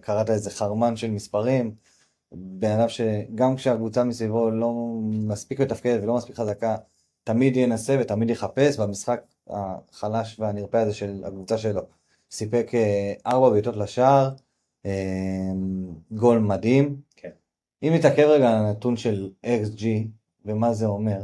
[0.00, 1.74] קראת איזה חרמן של מספרים,
[2.32, 4.72] בן אדם שגם כשהקבוצה מסביבו לא
[5.02, 6.76] מספיק מתפקדת ולא מספיק חזקה,
[7.24, 9.20] תמיד ינסה ותמיד יחפש, במשחק
[9.50, 11.82] החלש והנרפה הזה של הקבוצה שלו,
[12.30, 14.30] סיפק אה, ארבע בעיטות לשער,
[14.84, 17.00] אמ, גול מדהים.
[17.16, 17.30] כן.
[17.82, 19.84] אם נתעכב רגע על הנתון של XG
[20.44, 21.20] ומה זה אומר,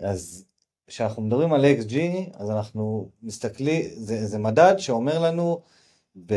[0.00, 0.44] אז
[0.86, 1.94] כשאנחנו מדברים על XG,
[2.34, 5.60] אז אנחנו מסתכלים, זה, זה מדד שאומר לנו
[6.26, 6.34] ב,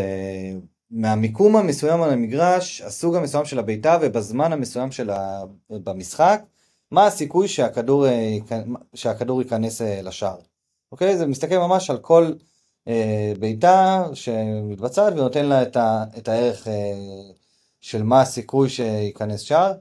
[0.92, 6.42] מהמיקום המסוים על המגרש, הסוג המסוים של הבעיטה ובזמן המסוים של ה, במשחק,
[6.92, 8.38] מה הסיכוי שהכדור, אה,
[8.94, 10.40] שהכדור ייכנס אה, לשער.
[10.92, 11.18] אוקיי?
[11.18, 12.34] זה מסתכל ממש על כל
[12.88, 17.32] אה, בעיטה שמתבצעת ונותן לה את, ה, את הערך אה,
[17.82, 19.74] של מה הסיכוי שייכנס שער.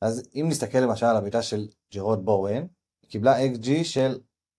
[0.00, 2.66] אז אם נסתכל למשל על הבעיטה של ג'רוד בואן,
[3.02, 4.18] היא קיבלה XG של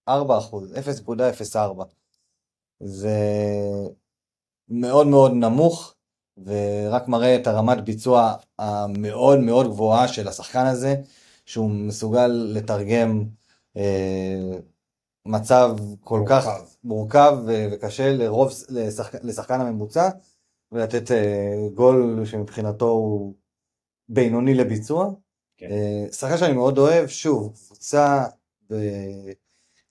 [0.10, 1.84] 4%, 0.04.
[2.80, 3.18] זה
[4.69, 5.95] מאוד מאוד נמוך,
[6.45, 10.95] ורק מראה את הרמת ביצוע המאוד מאוד גבוהה של השחקן הזה,
[11.45, 13.23] שהוא מסוגל לתרגם
[13.78, 14.57] אה,
[15.26, 16.41] מצב כל מורכב.
[16.41, 16.48] כך
[16.84, 20.10] מורכב וקשה לרוב, לשחק, לשחקן הממוצע,
[20.72, 23.34] ולתת uh, גול שמבחינתו הוא
[24.10, 25.10] בינוני לביצוע.
[25.57, 25.68] כן.
[25.68, 28.26] אה, שחקן שאני מאוד אוהב, שוב, קבוצה
[28.72, 28.76] ב...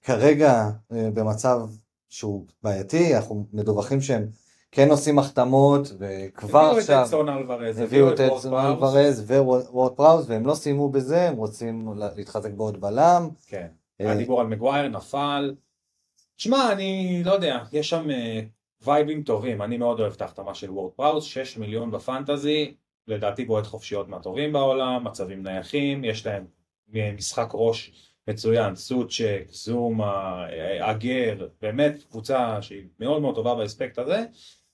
[0.02, 1.60] כרגע אה, במצב
[2.08, 4.28] שהוא בעייתי, אנחנו מדווחים שהם
[4.72, 6.76] כן עושים החתמות, וכבר עכשיו...
[6.76, 11.36] הביאו את אדסון אלוורז, הביאו את אדסון אלוורז ווורד פראוס, והם לא סיימו בזה, הם
[11.36, 13.28] רוצים להתחזק בעוד בלם.
[13.46, 13.66] כן.
[14.08, 15.54] הדיבור אה, על מגווייר נפל.
[16.36, 20.70] שמע, אני לא יודע, יש שם אה, וייבים טובים, אני מאוד אוהב את ההחתמה של
[20.70, 22.74] וורד פראוס, 6 מיליון ב fantasy,
[23.06, 26.46] לדעתי בועט חופשיות מהטובים בעולם, מצבים נייחים, יש להם
[26.94, 27.92] אה, משחק ראש
[28.28, 30.46] מצוין, סוצ'ק, זומה,
[30.80, 34.24] אגר, באמת קבוצה שהיא מאוד מאוד טובה באספקט הזה,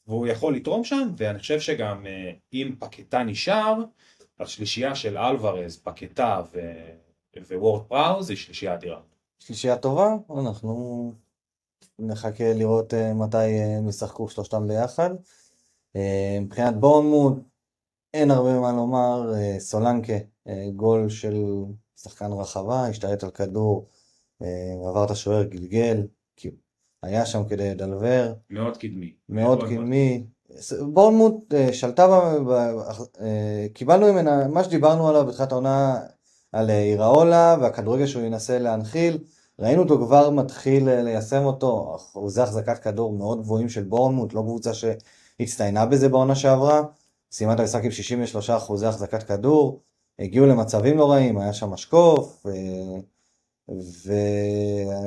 [0.07, 2.07] והוא יכול לתרום שם, ואני חושב שגם
[2.53, 3.74] אם פקטה נשאר,
[4.40, 6.43] השלישייה של אלוורז, פקטה
[7.51, 9.01] ווורד פראוס היא שלישייה אדירה.
[9.39, 11.13] שלישייה טובה, אנחנו
[11.99, 15.11] נחכה לראות uh, מתי אה, הם ישחקו שלושתם ביחד.
[15.97, 16.01] Uh,
[16.41, 17.35] מבחינת בורנמוט,
[18.15, 20.13] אין הרבה מה לומר, סולנקה,
[20.77, 21.35] גול של
[21.97, 23.89] שחקן רחבה, השתלט על כדור,
[24.89, 26.07] עבר את השוער, גלגל,
[27.03, 28.35] היה שם כדי לדלבר.
[28.51, 29.15] מאוד קדמי.
[29.29, 30.27] מאוד קדמי.
[30.93, 32.09] בורנמוט שלטה,
[32.49, 32.53] ב,
[33.75, 36.01] קיבלנו ממנה, מה שדיברנו עליו בתחילת העונה,
[36.57, 39.19] על איראולה והכדורגל שהוא ינסה להנחיל.
[39.59, 44.41] ראינו אותו כבר מתחיל אה, ליישם אותו, אחוזי החזקת כדור מאוד גבוהים של בורנמוט, לא
[44.41, 46.83] קבוצה שהצטיינה בזה בעונה שעברה.
[47.33, 49.83] סיימה את המשחק עם 63 אחוזי החזקת כדור,
[50.19, 52.53] הגיעו למצבים לא רעים, היה שם משקוף, ו...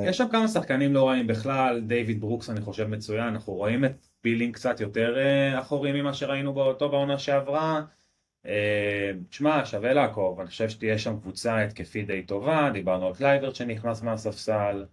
[0.04, 4.06] יש שם כמה שחקנים לא רעים בכלל, דיוויד ברוקס אני חושב מצוין, אנחנו רואים את
[4.24, 7.82] בילינג קצת יותר אה, אחורי ממה שראינו באותו בעונה שעברה.
[8.46, 13.54] אה, תשמע, שווה לעקוב, אני חושב שתהיה שם קבוצה התקפית די טובה, דיברנו על קלויברט
[13.54, 14.86] שנכנס מהספסל.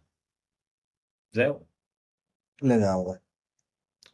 [1.31, 1.59] זהו.
[2.61, 3.13] לגמרי.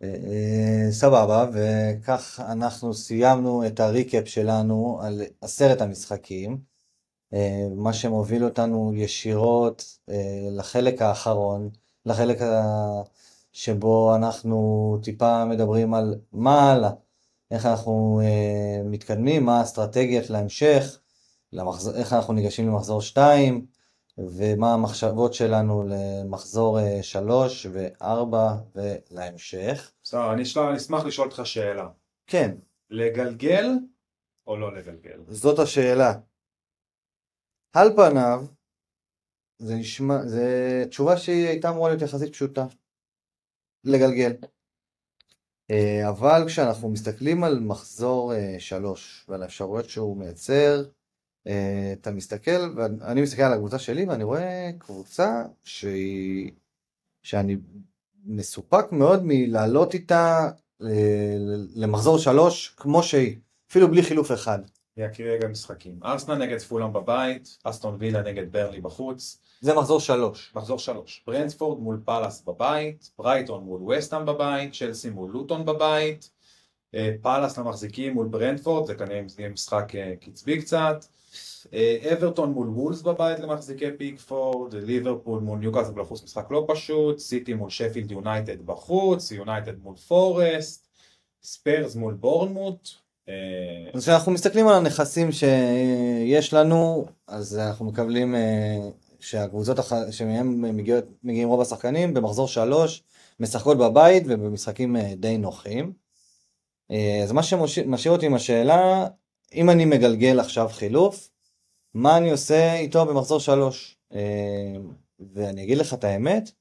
[0.03, 6.73] אה, אה, סבבה, וכך אנחנו סיימנו את הריקאפ שלנו על עשרת המשחקים,
[7.76, 9.99] מה שמוביל אותנו ישירות
[10.51, 11.69] לחלק האחרון,
[12.05, 12.38] לחלק
[13.51, 16.91] שבו אנחנו טיפה מדברים על מה הלאה,
[17.54, 18.22] איך אנחנו
[18.86, 21.00] מתקדמים, מה האסטרטגיות להמשך,
[21.54, 23.66] למחזור, איך אנחנו ניגשים למחזור 2,
[24.18, 28.36] ומה המחשבות שלנו למחזור 3 ו-4
[28.76, 29.92] ולהמשך.
[30.04, 31.90] בסדר, אני אשמח לשאול אותך שאלה.
[32.28, 32.56] כן.
[32.90, 33.66] לגלגל
[34.48, 35.20] או לא לגלגל?
[35.28, 36.14] זאת השאלה.
[37.74, 38.46] על פניו,
[39.60, 42.66] זה נשמע, זה תשובה שהיא הייתה אמורה להיות יחסית פשוטה.
[43.84, 44.34] לגלגל.
[45.72, 50.84] אה, אבל כשאנחנו מסתכלים על מחזור 3 ועל האפשרויות שהוא מייצר,
[51.48, 56.52] אה, אתה מסתכל, ואני מסתכל על הקבוצה שלי ואני רואה קבוצה שהיא,
[57.23, 57.57] שאני
[58.26, 60.49] מסופק מאוד מלעלות איתה
[60.81, 61.35] אה,
[61.76, 63.38] למחזור שלוש כמו שהיא,
[63.69, 64.60] אפילו בלי חילוף אחד.
[64.98, 65.99] אני אקריא רגע משחקים.
[66.03, 69.41] ארסנל נגד פולאם בבית, אסטון וילה נגד ברלי בחוץ.
[69.61, 70.52] זה מחזור שלוש.
[70.56, 71.24] מחזור שלוש.
[71.28, 76.30] ברנדפורד מול פאלאס בבית, ברייטון מול וסטאם בבית, צ'לסי מול לוטון בבית,
[76.95, 81.06] אה, פאלאס למחזיקים מול ברנטפורד, זה כנראה משחק קצבי קצת.
[82.14, 87.70] אברטון מול וולבס בבית למחזיקי פיקפורד, ליברפול מול ניוקאסל בחוץ משחק לא פשוט, סיטי מול
[87.70, 90.88] שפילד יונייטד בחוץ, יונייטד מול פורסט,
[91.44, 93.03] ספרס מול בורנמוט.
[93.30, 98.90] אה, אז כשאנחנו מסתכלים על הנכסים שיש לנו, אז אנחנו מקבלים אה,
[99.20, 99.78] שהקבוצות
[100.12, 100.66] שמהם
[101.24, 103.04] מגיעים רוב השחקנים במחזור שלוש
[103.40, 105.94] משחקות בבית ובמשחקים אה, די נוחים.
[107.24, 109.08] אז מה שמשאיר אותי עם השאלה,
[109.54, 111.30] אם אני מגלגל עכשיו חילוף,
[111.94, 113.98] מה אני עושה איתו במחזור שלוש.
[114.14, 114.74] אה,
[115.34, 116.52] ואני אגיד לך את האמת,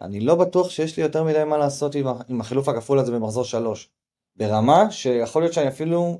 [0.00, 1.94] אני לא בטוח שיש לי יותר מדי מה לעשות
[2.28, 3.90] עם החילוף הכפול הזה במחזור שלוש.
[4.36, 6.18] ברמה שיכול להיות שאני אפילו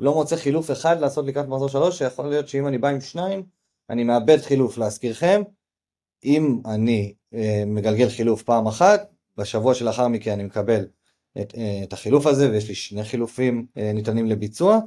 [0.00, 3.42] לא מוצא חילוף אחד לעשות לקראת מחזור שלוש, שיכול להיות שאם אני בא עם שניים,
[3.90, 4.78] אני מאבד חילוף.
[4.78, 5.42] להזכירכם,
[6.24, 10.86] אם אני אה, מגלגל חילוף פעם אחת, בשבוע שלאחר מכן אני מקבל
[11.40, 14.78] את, אה, את החילוף הזה, ויש לי שני חילופים אה, ניתנים לביצוע,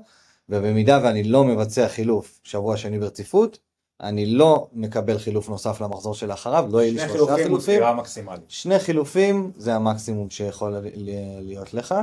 [0.49, 3.59] ובמידה ואני לא מבצע חילוף שבוע שני ברציפות,
[4.01, 7.79] אני לא מקבל חילוף נוסף למחזור שלאחריו, לא יהיה לי שלושה חילופים.
[8.47, 10.75] שני חילופים זה המקסימום שיכול
[11.41, 11.95] להיות לך.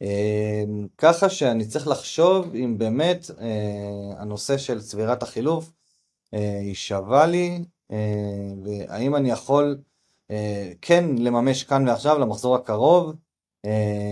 [0.00, 5.72] אמ, ככה שאני צריך לחשוב אם באמת אה, הנושא של צבירת החילוף
[6.34, 9.78] אה, היא שווה לי, אה, והאם אני יכול
[10.82, 13.14] כן לממש כאן ועכשיו למחזור הקרוב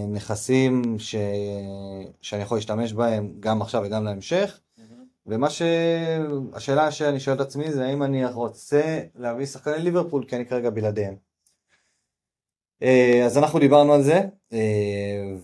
[0.08, 1.14] נכסים ש...
[2.20, 4.60] שאני יכול להשתמש בהם גם עכשיו וגם להמשך.
[5.26, 5.62] ומה ש...
[6.52, 10.70] השאלה שאני שואל את עצמי זה האם אני רוצה להביא שחקני ליברפול כי אני כרגע
[10.70, 11.31] בלעדיהם.
[12.82, 14.22] אה, אז אנחנו דיברנו על זה,
[14.52, 15.34] אה,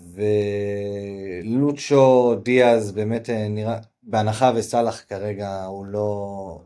[1.42, 6.60] ולוצ'ו דיאז באמת נראה, בהנחה וסאלח כרגע הוא לא,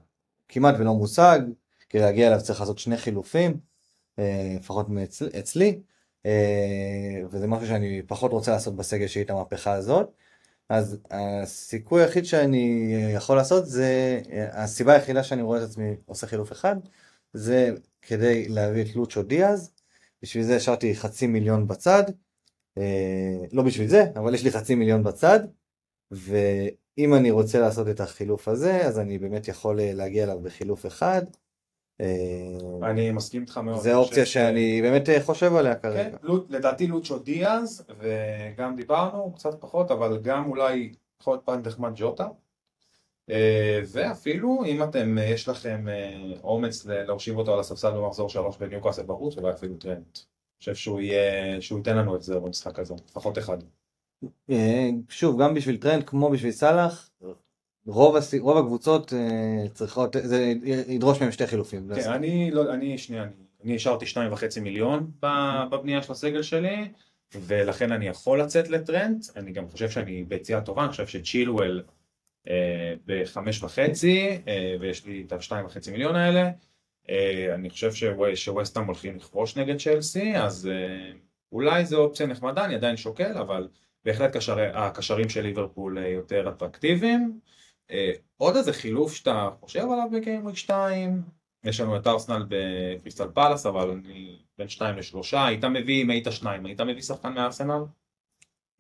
[0.49, 1.41] כמעט ולא מושג,
[1.91, 3.57] כדי להגיע אליו צריך לעשות שני חילופים,
[4.59, 4.87] לפחות
[5.39, 5.81] אצלי.
[6.27, 10.13] אה, וזה משהו שאני פחות רוצה לעשות בסגל שלי את המהפכה הזאת.
[10.69, 14.21] אז הסיכוי היחיד שאני יכול לעשות זה,
[14.53, 16.77] הסיבה היחידה שאני רואה את עצמי עושה חילוף אחד,
[17.33, 17.71] זה
[18.03, 19.73] כדי להביא את לוצ'ו דיאז,
[20.23, 22.03] בשביל זה השארתי חצי מיליון בצד,
[22.79, 25.41] אה, לא בשביל זה, אבל יש לי חצי מיליון בצד,
[26.11, 31.23] ואם אני רוצה לעשות את החילוף הזה, אז אני באמת יכול להגיע אליו בחילוף אחד,
[32.01, 33.81] אה, אני מסכים איתך מאוד.
[33.81, 36.19] זה אופציה שאני באמת אה, חושב עליה כרגע.
[36.19, 41.93] כן, לדעתי לוצ'ו דיאז, וגם דיברנו, קצת פחות, אבל גם אולי יכול להיות פעם נחמד
[41.95, 42.29] ג'וטה.
[43.31, 45.87] אה, ואפילו אם אתם, יש לכם
[46.43, 50.19] אומץ להושיב אותו על הספסל במחזור שלוש בניוקאסל בחוץ, אולי אפילו טרנט.
[50.19, 53.59] אני חושב שהוא יהיה, שהוא ייתן לנו את זה במשחק הזה, לפחות אחד.
[55.09, 57.11] שוב, גם בשביל טרנט כמו בשביל סאלח,
[57.87, 58.35] רוב, הס...
[58.35, 59.13] רוב הקבוצות
[59.75, 60.55] צריכות, זה
[60.87, 61.91] ידרוש מהם שתי חילופים.
[61.95, 63.33] כן, אני, לא, אני, שנייה, אני,
[63.65, 65.11] אני השארתי שניים וחצי מיליון
[65.71, 66.89] בבנייה של הסגל שלי,
[67.35, 71.93] ולכן אני יכול לצאת לטרנט, אני גם חושב שאני ביציאה טובה, אני חושב שצ'ילואל אה,
[73.07, 76.51] בחמש וחצי, אה, ויש לי את השתיים וחצי מיליון האלה,
[77.11, 77.91] אה, אני חושב
[78.35, 81.13] שווסטהאם הולכים לכבוש נגד צ'לסי, אז אה,
[81.53, 83.69] אולי זו אופציה נחמדה, אני עדיין שוקל, אבל
[84.05, 87.41] בהחלט קשרי, הקשרים של ליברפול אה, יותר אטרקטיביים.
[87.91, 91.23] אה, עוד איזה חילוף שאתה חושב עליו בגיימוויק 2?
[91.65, 95.47] יש לנו את ארסנל בקריסטל פלאס, אבל אני בין שניים לשלושה.
[95.47, 97.83] היית מביא, אם היית שניים, היית מביא שחקן מארסנל?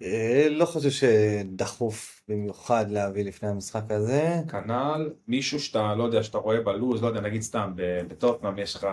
[0.03, 4.41] אה, לא חושב שדחוף במיוחד להביא לפני המשחק הזה.
[4.51, 7.73] כנ"ל, מישהו שאתה, לא יודע, שאתה רואה בלוז, לא יודע, נגיד סתם,
[8.09, 8.87] בטוטנאם יש לך...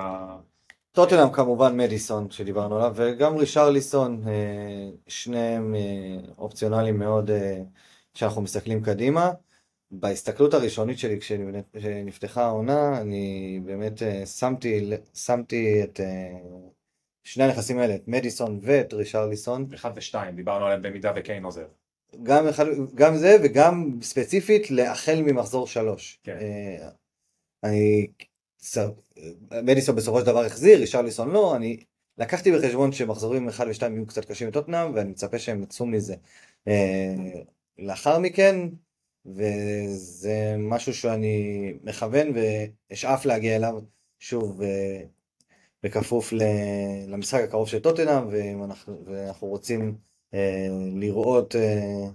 [0.92, 7.32] טוטנאם כמובן מדיסון שדיברנו עליו, וגם רישרליסון, אה, שניהם אה, אופציונליים מאוד
[8.14, 9.32] כשאנחנו מסתכלים קדימה.
[9.92, 14.02] בהסתכלות הראשונית שלי כשנפתחה העונה, אני באמת
[14.40, 16.00] שמתי, שמתי את
[17.30, 19.68] שני הנכסים האלה, את מדיסון ואת רישרליסון.
[19.74, 21.68] אחד ושתיים, דיברנו עליהם במידה וקיין עוזר.
[22.24, 22.66] גם, אחד,
[22.96, 26.20] גם זה וגם ספציפית להחל ממחזור שלוש.
[26.24, 26.38] כן.
[26.42, 26.90] אה,
[27.64, 28.08] אני,
[29.52, 31.84] מדיסון בסופו של דבר החזיר, רישרליסון לא, אני
[32.18, 36.16] לקחתי בחשבון שמחזורים אחד ושתיים יהיו קצת קשים לטוטנאם ואני מצפה שהם יצאו מזה.
[36.68, 37.16] אה,
[37.80, 38.56] לאחר מכן,
[39.26, 43.80] וזה משהו שאני מכוון ואשאף להגיע אליו,
[44.20, 45.02] שוב, אה,
[45.84, 46.34] בכפוף
[47.08, 49.98] למשחק הקרוב של טוטנאם, ואנחנו, ואנחנו רוצים
[50.34, 52.08] אה, לראות אה,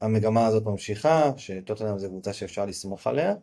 [0.00, 3.34] שהמגמה הזאת ממשיכה, שטוטנהאם זה קבוצה שאפשר לסמוך עליה.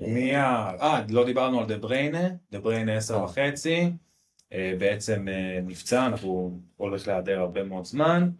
[0.00, 0.70] מי ה...
[0.80, 3.24] אה, לא דיברנו על דה בריינה, דה בריינה עשר אה.
[3.24, 3.90] וחצי,
[4.52, 8.30] אה, בעצם אה, נפצע, אנחנו הולך להיעדר הרבה מאוד זמן.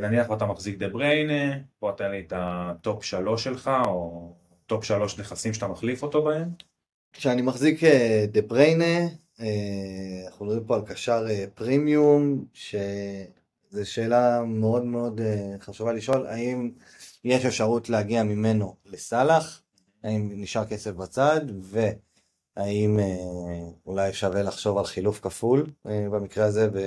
[0.00, 4.32] נניח ואתה מחזיק דה בריינה, בוא תן לי את ה top שלוש שלך, או
[4.66, 6.48] top שלוש נכסים שאתה מחליף אותו בהם.
[7.12, 7.80] כשאני מחזיק
[8.32, 9.08] דה בריינה,
[9.42, 16.26] אה, אנחנו מדברים פה על קשר אה, פרימיום, שזו שאלה מאוד מאוד אה, חשובה לשאול,
[16.26, 16.70] האם
[17.24, 19.62] יש אפשרות להגיע ממנו לסאלח,
[20.04, 22.98] האם נשאר כסף בצד, והאם
[23.86, 26.68] אולי שווה לחשוב על חילוף כפול במקרה הזה.
[26.68, 26.78] ב...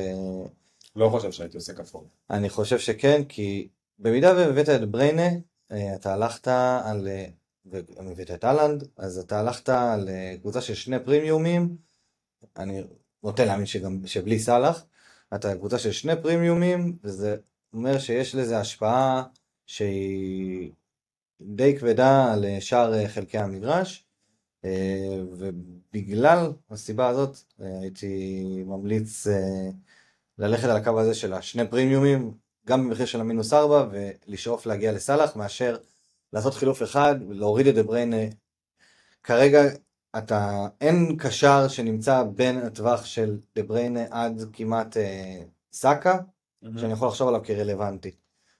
[0.95, 2.03] לא חושב שהייתי עושה כפול.
[2.29, 3.67] אני חושב שכן, כי
[3.99, 5.29] במידה והבאת את בריינה,
[5.95, 6.47] אתה הלכת
[6.83, 7.07] על
[7.65, 9.69] והבאת את אהלנד, אז אתה הלכת
[9.99, 11.75] לקבוצה של שני פרימיומים,
[12.57, 12.83] אני
[13.23, 14.85] נוטה להאמין שגם, שבלי סאלח,
[15.35, 17.37] אתה קבוצה של שני פרימיומים, וזה
[17.73, 19.23] אומר שיש לזה השפעה
[19.65, 20.71] שהיא
[21.41, 24.05] די כבדה על שאר חלקי המגרש,
[25.31, 29.27] ובגלל הסיבה הזאת הייתי ממליץ
[30.37, 32.33] ללכת על הקו הזה של השני פרימיומים,
[32.67, 35.77] גם במחיר של המינוס ארבע, ולשאוף להגיע לסאלח, מאשר
[36.35, 38.17] לעשות חילוף אחד, להוריד את דבריינה.
[39.23, 39.61] כרגע
[40.17, 45.41] אתה, אין קשר שנמצא בין הטווח של דבריינה עד כמעט אה,
[45.73, 46.79] סאקה, mm-hmm.
[46.79, 48.11] שאני יכול לחשוב עליו כרלוונטי.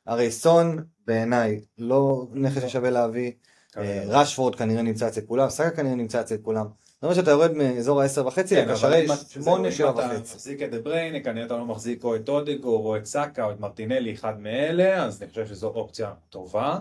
[0.06, 3.32] הרי סון בעיניי לא נכס ששווה להביא,
[3.78, 6.66] אה, רשפורד כנראה נמצא אצל כולם, סאקה כנראה נמצא אצל כולם.
[6.66, 10.06] זאת אומרת שאתה יורד מאזור ה-10 וחצי לקשרי 8, 7 וחצי.
[10.06, 13.46] אם אתה מחזיק את דבריינה, כנראה אתה לא מחזיק או את אודגור או את סאקה
[13.46, 16.80] או את מרטינלי, אחד מאלה, אז אני חושב שזו אופציה טובה.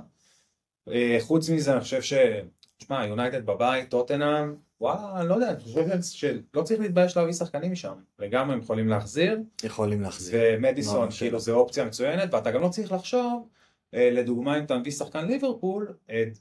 [0.90, 2.12] אה, חוץ מזה אני חושב ש...
[2.78, 7.72] תשמע, יונייטד בבית, טוטנאם, וואלה, אני לא יודע, אני חושב שלא צריך להתבייש להביא שחקנים
[7.72, 7.94] משם.
[8.18, 9.38] לגמרי הם יכולים להחזיר.
[9.64, 10.40] יכולים להחזיר.
[10.42, 13.48] ומדיסון, כאילו זה אופציה מצוינת, ואתה גם לא צריך לחשוב,
[13.94, 15.92] אה, לדוגמה אם אתה מביא שחקן ליברפול,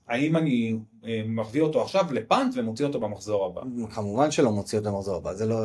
[0.07, 0.75] האם אני
[1.05, 3.61] אה, מביא אותו עכשיו לפאנט ומוציא אותו במחזור הבא.
[3.95, 5.55] כמובן שלא מוציא אותו במחזור הבא, זה לא...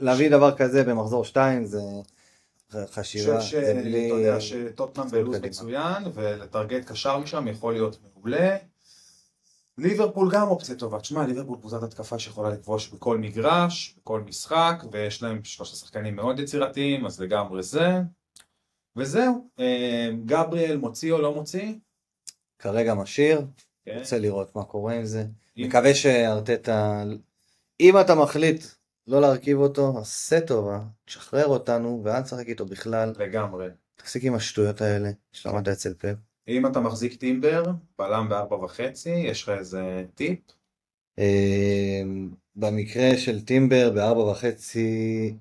[0.00, 1.80] להביא דבר כזה במחזור 2 זה...
[2.90, 8.56] חשיבה, אני חושב שאתה יודע שטוטנאם בלוז מצוין, ולטרגט קשר משם יכול להיות מעולה.
[9.78, 15.22] ליברפול גם אופציה טובה, תשמע ליברפול קבוצת התקפה שיכולה לכבוש בכל מגרש, בכל משחק, ויש
[15.22, 18.00] להם שלושה שחקנים מאוד יצירתיים, אז לגמרי זה.
[18.96, 21.74] וזהו, אה, גבריאל מוציא או לא מוציא?
[22.58, 23.46] כרגע משאיר,
[23.84, 23.98] כן.
[23.98, 25.24] רוצה לראות מה קורה עם זה.
[25.56, 27.02] מקווה שארטטה,
[27.80, 28.64] אם אתה מחליט
[29.06, 33.12] לא להרכיב אותו, עשה טובה, תשחרר אותנו, ואל תשחק איתו בכלל.
[33.18, 33.68] לגמרי.
[33.96, 36.16] תפסיק עם השטויות האלה, שלמדת אצל פאפ.
[36.48, 37.62] אם אתה מחזיק טימבר,
[37.98, 40.38] בלם בארבע וחצי, יש לך איזה טיפ?
[41.18, 45.34] אמ, במקרה של טימבר בארבע וחצי,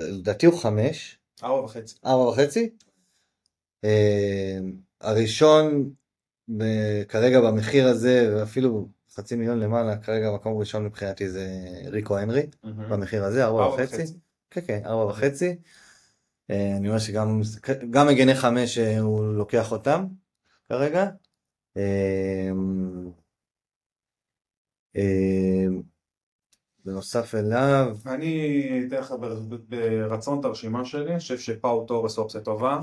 [0.00, 1.18] לדעתי הוא חמש.
[1.42, 1.96] ארבע וחצי.
[2.06, 2.70] ארבע וחצי?
[3.84, 5.94] אמ, הראשון
[7.08, 11.48] כרגע במחיר הזה, ואפילו חצי מיליון למעלה, כרגע מקום ראשון מבחינתי זה
[11.86, 14.02] ריקו הנרי, במחיר הזה, ארבע וחצי.
[14.50, 15.56] כן, כן, ארבע וחצי.
[16.50, 17.40] אה, אני אומר שגם
[17.90, 20.06] גם מגני חמש אה, הוא לוקח אותם
[20.68, 21.06] כרגע.
[21.76, 22.50] אה,
[26.84, 27.96] בנוסף אליו...
[28.06, 29.14] אני אתן לך
[29.68, 32.80] ברצון את הרשימה שלי, אני חושב שפאו תורס אופציה טובה.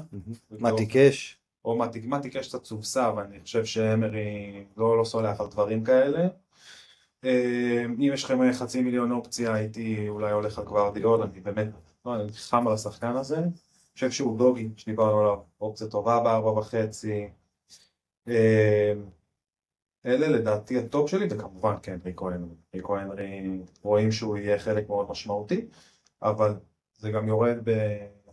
[0.51, 1.42] מתי קאש.
[1.65, 6.27] או מתי קאש קצת סובסה, ואני חושב שאמרי לא, לא סולח על דברים כאלה.
[7.23, 11.67] אם יש לכם חצי מיליון אופציה, הייתי אולי הולך על גוורדיאול, אני באמת
[12.05, 13.37] לא, אני חם על השחקן הזה.
[13.37, 13.51] אני
[13.93, 17.29] חושב שהוא דוגי, שדיברנו עליו, אופציה טובה בארבע וחצי.
[18.27, 18.33] אמ,
[20.05, 22.55] אלה לדעתי ה top שלי, וכמובן כן, ריקו הנרי.
[22.75, 25.65] ריקו הנרי, רואים שהוא יהיה חלק מאוד משמעותי,
[26.21, 26.53] אבל
[26.97, 27.69] זה גם יורד ב...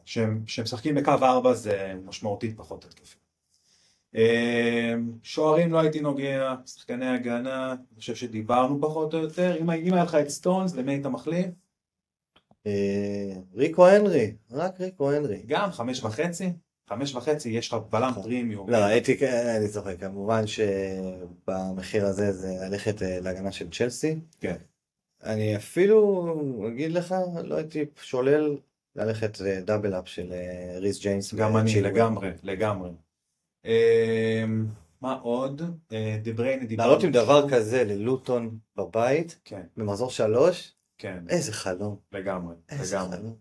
[0.04, 3.16] כשהם כשהם משחקים בקו 4 זה משמעותית פחות התקפי.
[4.16, 9.94] אה, שוערים לא הייתי נוגע, שחקני הגנה, אני חושב שדיברנו פחות או יותר, אם אם
[9.94, 11.46] היה לך את סטונס, למי היית מחליף?
[12.66, 15.42] אה, ריקו הנרי, רק ריקו הנרי.
[15.46, 16.52] גם חמש וחצי,
[16.88, 18.70] חמש וחצי יש לך בלם פרימיום.
[18.70, 19.18] לא, הייתי,
[19.56, 24.20] אני צוחק, כמובן שבמחיר הזה זה ללכת אה, להגנה של צ'לסי.
[24.40, 24.56] כן.
[25.24, 27.14] אני אפילו אגיד לך,
[27.44, 28.56] לא הייתי שולל
[28.96, 31.34] ללכת דאבל אפ של אה, ריס ג'יימס.
[31.34, 31.80] גם אני.
[31.80, 32.90] לגמרי, לגמרי.
[33.66, 34.44] אה,
[35.00, 35.62] מה עוד?
[35.92, 36.88] אה, דה בריינה דיברנו.
[36.88, 43.16] לעלות עם דבר כזה ללוטון בבית, כן, במחזור שלוש, כן, איזה חלום, לגמרי, איזה לגמרי.
[43.16, 43.34] חלום.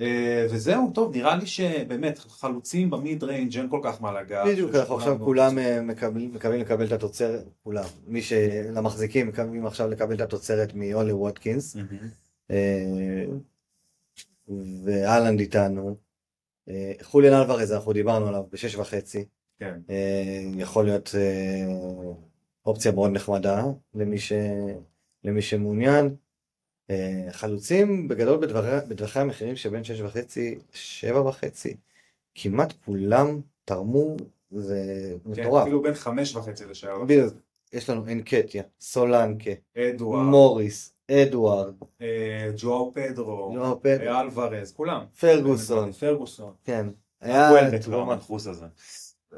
[0.00, 4.46] אה, וזהו, טוב, נראה לי שבאמת חלוצים ב mid range אין כל כך מה לגעת.
[4.46, 5.58] בדיוק, אנחנו עכשיו כולם.
[5.58, 11.12] אה, מקבלים מקבלים לקבל את התוצרת, כולם, מי שלמחזיקים מקבלים עכשיו לקבל את התוצרת מאולי
[11.12, 11.76] ווטקינס.
[12.50, 13.24] אה,
[14.84, 15.96] והאלנד איתנו,
[16.68, 19.24] אה, חוליאן אלוורז אנחנו דיברנו עליו בשש וחצי,
[19.58, 21.66] כן, אה, יכול להיות אה,
[22.66, 23.64] אופציה מאוד נחמדה
[23.94, 24.32] למי, ש...
[25.24, 26.16] למי שמעוניין.
[27.30, 31.76] חלוצים בגדול בדברי, בטווחי המחירים שבין שש וחצי, שבע וחצי,
[32.34, 34.16] כמעט כולם תרמו,
[34.50, 35.62] זה כן, מטורף.
[35.62, 37.04] אפילו בין חמש וחצי לשעה.
[37.04, 37.34] בדיוק.
[37.72, 45.04] יש לנו אנקטיה, סולנקה, אדוארד, מוריס, אדוארד, אה, ג'ואו פדרו, לא, פד- אה, אלוורז, כולם.
[45.20, 46.54] פרגוסון, פרגוסון.
[46.64, 46.86] כן.
[47.22, 48.02] וולבק, לא היה...
[48.02, 48.66] המנחוס הזה.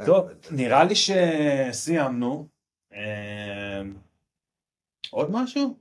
[0.07, 2.49] טוב, נראה לי שסיימנו.
[2.95, 3.83] אה,
[5.11, 5.77] עוד משהו?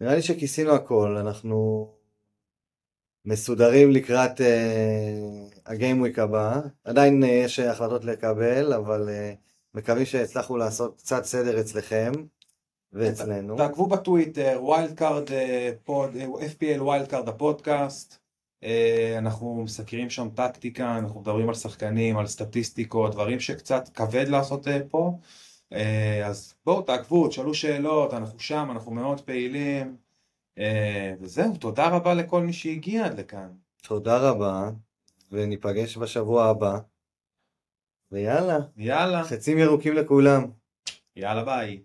[0.00, 1.88] נראה לי שכיסינו הכל, אנחנו
[3.24, 4.44] מסודרים לקראת אה,
[5.66, 6.60] ה gameweek הבא.
[6.84, 9.36] עדיין אה, יש החלטות לקבל, אבל אה,
[9.74, 12.12] מקווים שהצלחנו לעשות קצת סדר אצלכם
[12.94, 13.56] ואצלנו.
[13.56, 15.24] תעקבו בטוויטר, Wild Card
[15.84, 18.24] Pod, FPL Wild Card הפודקאסט.
[18.64, 24.68] אה, אנחנו מסקרים שם טקטיקה, אנחנו מדברים על שחקנים, על סטטיסטיקות, דברים שקצת כבד לעשות
[24.68, 25.18] אה, פה.
[25.72, 29.96] אה, אז בואו תעקבו, תשאלו שאלות, אנחנו שם, אנחנו מאוד פעילים.
[30.58, 33.48] אה, וזהו, תודה רבה לכל מי שהגיע עד לכאן.
[33.82, 34.70] תודה רבה,
[35.32, 36.78] וניפגש בשבוע הבא.
[38.12, 40.44] ויאללה, יאללה, חצים ירוקים לכולם.
[41.16, 41.80] יאללה ביי.